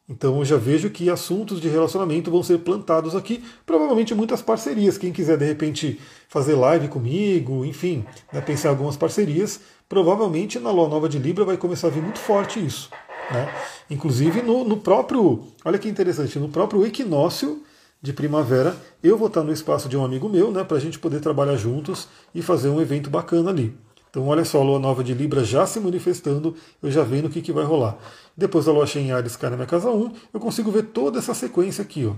Então 0.08 0.38
eu 0.38 0.44
já 0.44 0.56
vejo 0.56 0.90
que 0.90 1.08
assuntos 1.08 1.60
de 1.60 1.68
relacionamento 1.68 2.32
vão 2.32 2.42
ser 2.42 2.58
plantados 2.58 3.14
aqui, 3.14 3.44
provavelmente 3.64 4.12
muitas 4.12 4.42
parcerias. 4.42 4.98
Quem 4.98 5.12
quiser 5.12 5.38
de 5.38 5.44
repente 5.44 6.00
fazer 6.28 6.56
live 6.56 6.88
comigo, 6.88 7.64
enfim, 7.64 8.04
né, 8.32 8.40
pensar 8.40 8.68
em 8.68 8.70
algumas 8.72 8.96
parcerias, 8.96 9.60
provavelmente 9.88 10.58
na 10.58 10.72
Lua 10.72 10.88
Nova 10.88 11.08
de 11.08 11.18
Libra 11.18 11.44
vai 11.44 11.56
começar 11.56 11.86
a 11.86 11.90
vir 11.90 12.02
muito 12.02 12.18
forte 12.18 12.64
isso. 12.64 12.90
Né? 13.30 13.54
Inclusive 13.88 14.42
no, 14.42 14.64
no 14.64 14.78
próprio, 14.78 15.44
olha 15.64 15.78
que 15.78 15.88
interessante, 15.88 16.40
no 16.40 16.48
próprio 16.48 16.84
equinócio 16.84 17.62
de 18.02 18.12
primavera, 18.12 18.76
eu 19.02 19.16
vou 19.16 19.28
estar 19.28 19.44
no 19.44 19.52
espaço 19.52 19.88
de 19.88 19.96
um 19.96 20.04
amigo 20.04 20.28
meu, 20.28 20.50
né, 20.50 20.64
para 20.64 20.76
a 20.76 20.80
gente 20.80 20.98
poder 20.98 21.20
trabalhar 21.20 21.54
juntos 21.54 22.08
e 22.34 22.42
fazer 22.42 22.68
um 22.68 22.80
evento 22.80 23.08
bacana 23.08 23.50
ali. 23.50 23.76
Então, 24.10 24.26
olha 24.26 24.44
só, 24.44 24.60
a 24.60 24.64
lua 24.64 24.78
nova 24.78 25.04
de 25.04 25.14
Libra 25.14 25.44
já 25.44 25.64
se 25.66 25.78
manifestando, 25.78 26.56
eu 26.82 26.90
já 26.90 27.04
vendo 27.04 27.26
o 27.26 27.30
que, 27.30 27.40
que 27.40 27.52
vai 27.52 27.64
rolar. 27.64 27.96
Depois 28.36 28.66
da 28.66 28.72
lua 28.72 28.84
cheia 28.84 29.04
em 29.04 29.12
Ares 29.12 29.36
cai 29.36 29.50
na 29.50 29.56
minha 29.56 29.68
casa 29.68 29.88
1, 29.88 30.12
eu 30.34 30.40
consigo 30.40 30.70
ver 30.70 30.86
toda 30.86 31.20
essa 31.20 31.32
sequência 31.32 31.82
aqui. 31.82 32.06
Ó. 32.06 32.14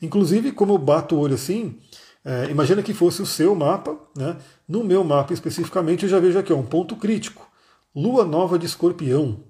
Inclusive, 0.00 0.52
como 0.52 0.72
eu 0.72 0.78
bato 0.78 1.14
o 1.14 1.18
olho 1.18 1.34
assim, 1.34 1.78
é, 2.24 2.50
imagina 2.50 2.82
que 2.82 2.94
fosse 2.94 3.20
o 3.20 3.26
seu 3.26 3.54
mapa, 3.54 3.96
né? 4.16 4.38
no 4.66 4.82
meu 4.82 5.04
mapa 5.04 5.34
especificamente, 5.34 6.04
eu 6.04 6.08
já 6.08 6.18
vejo 6.18 6.38
aqui 6.38 6.52
ó, 6.52 6.56
um 6.56 6.64
ponto 6.64 6.96
crítico. 6.96 7.46
Lua 7.94 8.24
nova 8.24 8.58
de 8.58 8.64
escorpião. 8.64 9.40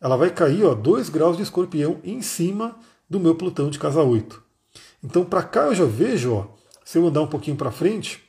Ela 0.00 0.16
vai 0.16 0.30
cair 0.30 0.74
2 0.74 1.08
graus 1.08 1.36
de 1.36 1.42
escorpião 1.42 1.98
em 2.04 2.20
cima 2.20 2.76
do 3.08 3.18
meu 3.18 3.34
Plutão 3.34 3.70
de 3.70 3.78
casa 3.78 4.02
8. 4.02 4.42
Então, 5.02 5.24
para 5.24 5.42
cá 5.42 5.62
eu 5.66 5.74
já 5.74 5.84
vejo, 5.84 6.34
ó, 6.34 6.46
se 6.84 6.98
eu 6.98 7.06
andar 7.06 7.22
um 7.22 7.26
pouquinho 7.26 7.56
para 7.56 7.70
frente, 7.70 8.22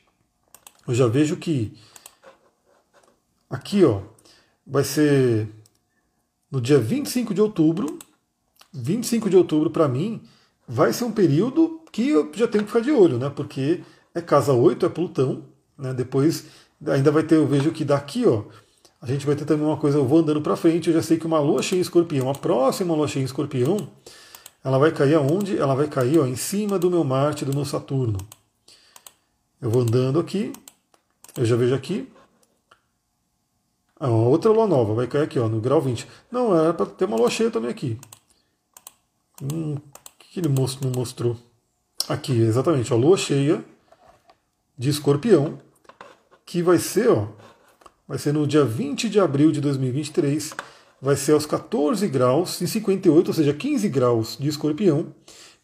eu 0.86 0.94
já 0.94 1.06
vejo 1.06 1.36
que 1.36 1.76
Aqui, 3.50 3.84
ó, 3.84 4.02
vai 4.64 4.84
ser 4.84 5.48
no 6.50 6.60
dia 6.60 6.78
25 6.78 7.34
de 7.34 7.40
outubro. 7.40 7.98
25 8.72 9.28
de 9.28 9.36
outubro, 9.36 9.70
para 9.70 9.88
mim, 9.88 10.22
vai 10.66 10.92
ser 10.92 11.02
um 11.02 11.10
período 11.10 11.80
que 11.90 12.10
eu 12.10 12.30
já 12.32 12.46
tenho 12.46 12.62
que 12.62 12.70
ficar 12.70 12.84
de 12.84 12.92
olho, 12.92 13.18
né? 13.18 13.28
Porque 13.28 13.82
é 14.14 14.20
casa 14.20 14.52
8, 14.52 14.86
é 14.86 14.88
Plutão, 14.88 15.44
né? 15.76 15.92
Depois 15.92 16.46
ainda 16.86 17.10
vai 17.10 17.24
ter, 17.24 17.34
eu 17.34 17.46
vejo 17.46 17.72
que 17.72 17.84
daqui, 17.84 18.24
ó, 18.24 18.44
a 19.02 19.06
gente 19.06 19.26
vai 19.26 19.34
ter 19.34 19.44
também 19.44 19.66
uma 19.66 19.76
coisa, 19.76 19.98
eu 19.98 20.06
vou 20.06 20.20
andando 20.20 20.40
para 20.40 20.56
frente, 20.56 20.88
eu 20.88 20.94
já 20.94 21.02
sei 21.02 21.18
que 21.18 21.26
uma 21.26 21.40
lua 21.40 21.62
cheia 21.62 21.78
em 21.78 21.82
escorpião, 21.82 22.30
a 22.30 22.34
próxima 22.34 22.94
lua 22.94 23.08
cheia 23.08 23.22
em 23.22 23.26
escorpião, 23.26 23.90
ela 24.62 24.78
vai 24.78 24.92
cair 24.92 25.14
aonde? 25.14 25.58
Ela 25.58 25.74
vai 25.74 25.88
cair 25.88 26.18
ó, 26.18 26.26
em 26.26 26.36
cima 26.36 26.78
do 26.78 26.90
meu 26.90 27.02
Marte, 27.02 27.44
do 27.44 27.54
meu 27.54 27.64
Saturno. 27.64 28.18
Eu 29.60 29.70
vou 29.70 29.82
andando 29.82 30.20
aqui, 30.20 30.52
eu 31.36 31.44
já 31.44 31.56
vejo 31.56 31.74
aqui, 31.74 32.08
a 34.00 34.08
outra 34.08 34.50
lua 34.50 34.66
nova 34.66 34.94
vai 34.94 35.06
cair 35.06 35.24
aqui, 35.24 35.38
ó, 35.38 35.46
no 35.46 35.60
grau 35.60 35.80
20. 35.80 36.08
Não, 36.32 36.58
era 36.58 36.72
para 36.72 36.86
ter 36.86 37.04
uma 37.04 37.18
lua 37.18 37.28
cheia 37.28 37.50
também 37.50 37.70
aqui. 37.70 37.98
Hum, 39.42 39.74
o 39.74 39.80
que 40.18 40.40
ele 40.40 40.48
não 40.48 40.92
mostrou? 40.96 41.36
Aqui, 42.08 42.32
exatamente, 42.32 42.90
a 42.92 42.96
lua 42.96 43.18
cheia 43.18 43.62
de 44.76 44.88
escorpião, 44.88 45.60
que 46.46 46.62
vai 46.62 46.78
ser, 46.78 47.10
ó, 47.10 47.28
vai 48.08 48.18
ser 48.18 48.32
no 48.32 48.46
dia 48.46 48.64
20 48.64 49.10
de 49.10 49.20
abril 49.20 49.52
de 49.52 49.60
2023, 49.60 50.54
vai 51.00 51.14
ser 51.14 51.32
aos 51.32 51.44
14 51.44 52.08
graus 52.08 52.58
e 52.62 52.66
58, 52.66 53.28
ou 53.28 53.34
seja, 53.34 53.52
15 53.52 53.88
graus 53.90 54.38
de 54.40 54.48
escorpião, 54.48 55.14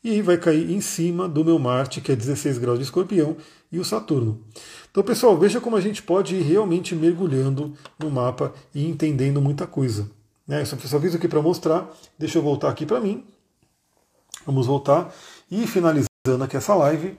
e 0.06 0.10
aí 0.10 0.22
vai 0.22 0.38
cair 0.38 0.70
em 0.70 0.80
cima 0.80 1.28
do 1.28 1.44
meu 1.44 1.58
Marte, 1.58 2.00
que 2.00 2.12
é 2.12 2.14
16 2.14 2.58
graus 2.58 2.78
de 2.78 2.84
escorpião, 2.84 3.36
e 3.72 3.80
o 3.80 3.84
Saturno. 3.84 4.40
Então, 4.88 5.02
pessoal, 5.02 5.36
veja 5.36 5.60
como 5.60 5.74
a 5.74 5.80
gente 5.80 6.00
pode 6.00 6.36
ir 6.36 6.42
realmente 6.42 6.94
mergulhando 6.94 7.74
no 7.98 8.08
mapa 8.08 8.54
e 8.72 8.86
entendendo 8.86 9.42
muita 9.42 9.66
coisa. 9.66 10.08
Né? 10.46 10.60
Eu 10.60 10.66
só 10.66 11.00
fiz 11.00 11.12
aqui 11.12 11.26
para 11.26 11.42
mostrar. 11.42 11.90
Deixa 12.16 12.38
eu 12.38 12.42
voltar 12.42 12.68
aqui 12.68 12.86
para 12.86 13.00
mim. 13.00 13.24
Vamos 14.46 14.68
voltar. 14.68 15.12
E 15.50 15.66
finalizando 15.66 16.06
aqui 16.40 16.56
essa 16.56 16.76
live. 16.76 17.18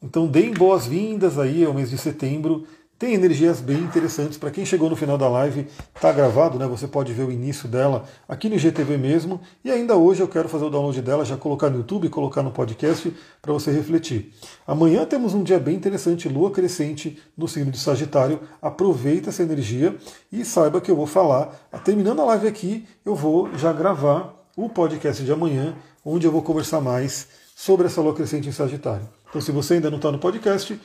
Então, 0.00 0.28
deem 0.28 0.52
boas-vindas 0.52 1.40
aí 1.40 1.64
ao 1.64 1.74
mês 1.74 1.90
de 1.90 1.98
setembro. 1.98 2.68
Tem 2.98 3.12
energias 3.12 3.60
bem 3.60 3.76
interessantes. 3.78 4.38
Para 4.38 4.50
quem 4.50 4.64
chegou 4.64 4.88
no 4.88 4.96
final 4.96 5.18
da 5.18 5.28
live, 5.28 5.66
está 5.94 6.10
gravado, 6.10 6.58
né? 6.58 6.66
Você 6.66 6.88
pode 6.88 7.12
ver 7.12 7.24
o 7.24 7.30
início 7.30 7.68
dela 7.68 8.04
aqui 8.26 8.48
no 8.48 8.54
IGTV 8.54 8.96
mesmo. 8.96 9.38
E 9.62 9.70
ainda 9.70 9.96
hoje 9.96 10.22
eu 10.22 10.28
quero 10.28 10.48
fazer 10.48 10.64
o 10.64 10.70
download 10.70 11.02
dela, 11.02 11.22
já 11.22 11.36
colocar 11.36 11.68
no 11.68 11.76
YouTube, 11.76 12.08
colocar 12.08 12.42
no 12.42 12.50
podcast 12.50 13.14
para 13.42 13.52
você 13.52 13.70
refletir. 13.70 14.32
Amanhã 14.66 15.04
temos 15.04 15.34
um 15.34 15.42
dia 15.42 15.58
bem 15.58 15.74
interessante, 15.74 16.26
lua 16.26 16.50
crescente 16.50 17.22
no 17.36 17.46
signo 17.46 17.70
de 17.70 17.78
Sagitário. 17.78 18.40
Aproveita 18.62 19.28
essa 19.28 19.42
energia 19.42 19.94
e 20.32 20.42
saiba 20.42 20.80
que 20.80 20.90
eu 20.90 20.96
vou 20.96 21.06
falar. 21.06 21.68
Terminando 21.84 22.22
a 22.22 22.24
live 22.24 22.48
aqui, 22.48 22.88
eu 23.04 23.14
vou 23.14 23.54
já 23.58 23.74
gravar 23.74 24.34
o 24.56 24.70
podcast 24.70 25.22
de 25.22 25.30
amanhã, 25.30 25.76
onde 26.02 26.26
eu 26.26 26.32
vou 26.32 26.40
conversar 26.40 26.80
mais 26.80 27.28
sobre 27.54 27.88
essa 27.88 28.00
lua 28.00 28.14
crescente 28.14 28.48
em 28.48 28.52
Sagitário. 28.52 29.06
Então, 29.28 29.40
se 29.40 29.52
você 29.52 29.74
ainda 29.74 29.90
não 29.90 29.98
está 29.98 30.10
no 30.10 30.18
podcast, 30.18 30.80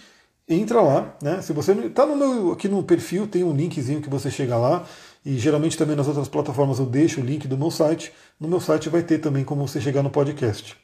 entra 0.54 0.82
lá, 0.82 1.16
né? 1.22 1.42
Se 1.42 1.54
você 1.54 1.72
está 1.72 2.06
no 2.06 2.16
meu 2.16 2.52
aqui 2.52 2.68
no 2.68 2.84
perfil 2.84 3.28
tem 3.28 3.44
um 3.44 3.54
linkzinho 3.54 4.02
que 4.02 4.10
você 4.10 4.30
chega 4.30 4.58
lá 4.58 4.86
e 5.26 5.38
geralmente 5.38 5.78
também 5.78 5.96
nas 5.96 6.08
outras 6.08 6.28
plataformas 6.28 6.80
eu 6.80 6.86
deixo 6.86 7.22
o 7.22 7.24
link 7.24 7.48
do 7.48 7.58
meu 7.58 7.72
site. 7.72 8.12
No 8.40 8.48
meu 8.48 8.60
site 8.60 8.90
vai 8.90 9.04
ter 9.04 9.20
também 9.20 9.44
como 9.44 9.68
você 9.68 9.80
chegar 9.80 10.04
no 10.04 10.10
podcast. 10.10 10.76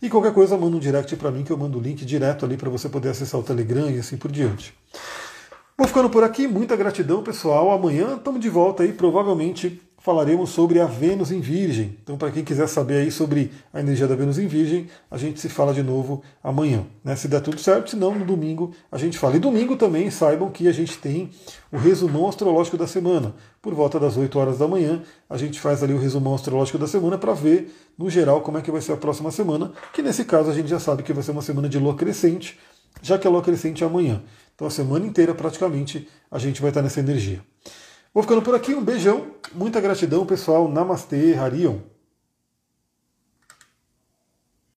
E 0.00 0.08
qualquer 0.08 0.32
coisa 0.32 0.56
manda 0.56 0.76
um 0.76 0.80
direct 0.80 1.14
para 1.16 1.30
mim 1.30 1.44
que 1.44 1.50
eu 1.50 1.56
mando 1.56 1.78
o 1.78 1.80
link 1.80 2.04
direto 2.04 2.44
ali 2.44 2.56
para 2.56 2.68
você 2.70 2.88
poder 2.88 3.10
acessar 3.10 3.40
o 3.40 3.44
Telegram 3.44 3.88
e 3.90 3.98
assim 3.98 4.16
por 4.16 4.32
diante. 4.32 4.74
Vou 5.76 5.86
ficando 5.86 6.10
por 6.10 6.24
aqui, 6.24 6.46
muita 6.46 6.76
gratidão 6.76 7.22
pessoal. 7.22 7.70
Amanhã 7.70 8.16
estamos 8.16 8.40
de 8.40 8.48
volta 8.48 8.82
aí, 8.82 8.92
provavelmente 8.92 9.80
falaremos 10.02 10.50
sobre 10.50 10.80
a 10.80 10.86
Vênus 10.86 11.30
em 11.30 11.40
Virgem. 11.40 11.96
Então, 12.02 12.18
para 12.18 12.32
quem 12.32 12.42
quiser 12.42 12.66
saber 12.66 12.96
aí 12.96 13.10
sobre 13.12 13.52
a 13.72 13.78
energia 13.78 14.08
da 14.08 14.16
Vênus 14.16 14.36
em 14.36 14.48
Virgem, 14.48 14.88
a 15.08 15.16
gente 15.16 15.38
se 15.38 15.48
fala 15.48 15.72
de 15.72 15.80
novo 15.80 16.22
amanhã. 16.42 16.84
Né? 17.04 17.14
Se 17.14 17.28
der 17.28 17.40
tudo 17.40 17.60
certo, 17.60 17.90
se 17.90 17.96
não, 17.96 18.12
no 18.12 18.24
domingo 18.24 18.72
a 18.90 18.98
gente 18.98 19.16
fala. 19.16 19.36
E 19.36 19.38
domingo 19.38 19.76
também 19.76 20.10
saibam 20.10 20.50
que 20.50 20.66
a 20.66 20.72
gente 20.72 20.98
tem 20.98 21.30
o 21.70 21.76
resumão 21.76 22.28
astrológico 22.28 22.76
da 22.76 22.86
semana. 22.86 23.32
Por 23.62 23.74
volta 23.74 24.00
das 24.00 24.16
8 24.16 24.36
horas 24.36 24.58
da 24.58 24.66
manhã, 24.66 25.02
a 25.30 25.36
gente 25.36 25.60
faz 25.60 25.84
ali 25.84 25.94
o 25.94 25.98
resumão 25.98 26.34
astrológico 26.34 26.78
da 26.78 26.88
semana 26.88 27.16
para 27.16 27.32
ver, 27.32 27.72
no 27.96 28.10
geral, 28.10 28.40
como 28.40 28.58
é 28.58 28.60
que 28.60 28.72
vai 28.72 28.80
ser 28.80 28.94
a 28.94 28.96
próxima 28.96 29.30
semana, 29.30 29.70
que 29.92 30.02
nesse 30.02 30.24
caso 30.24 30.50
a 30.50 30.54
gente 30.54 30.68
já 30.68 30.80
sabe 30.80 31.04
que 31.04 31.12
vai 31.12 31.22
ser 31.22 31.30
uma 31.30 31.42
semana 31.42 31.68
de 31.68 31.78
lua 31.78 31.94
crescente, 31.94 32.58
já 33.00 33.16
que 33.16 33.26
a 33.26 33.30
lua 33.30 33.40
crescente 33.40 33.84
é 33.84 33.86
amanhã. 33.86 34.20
Então 34.56 34.66
a 34.66 34.70
semana 34.70 35.06
inteira, 35.06 35.32
praticamente, 35.32 36.08
a 36.28 36.40
gente 36.40 36.60
vai 36.60 36.72
estar 36.72 36.82
nessa 36.82 36.98
energia. 36.98 37.40
Vou 38.14 38.22
ficando 38.22 38.42
por 38.42 38.54
aqui, 38.54 38.74
um 38.74 38.84
beijão, 38.84 39.28
muita 39.54 39.80
gratidão, 39.80 40.26
pessoal. 40.26 40.68
Namastê, 40.68 41.34
Harion. 41.34 41.91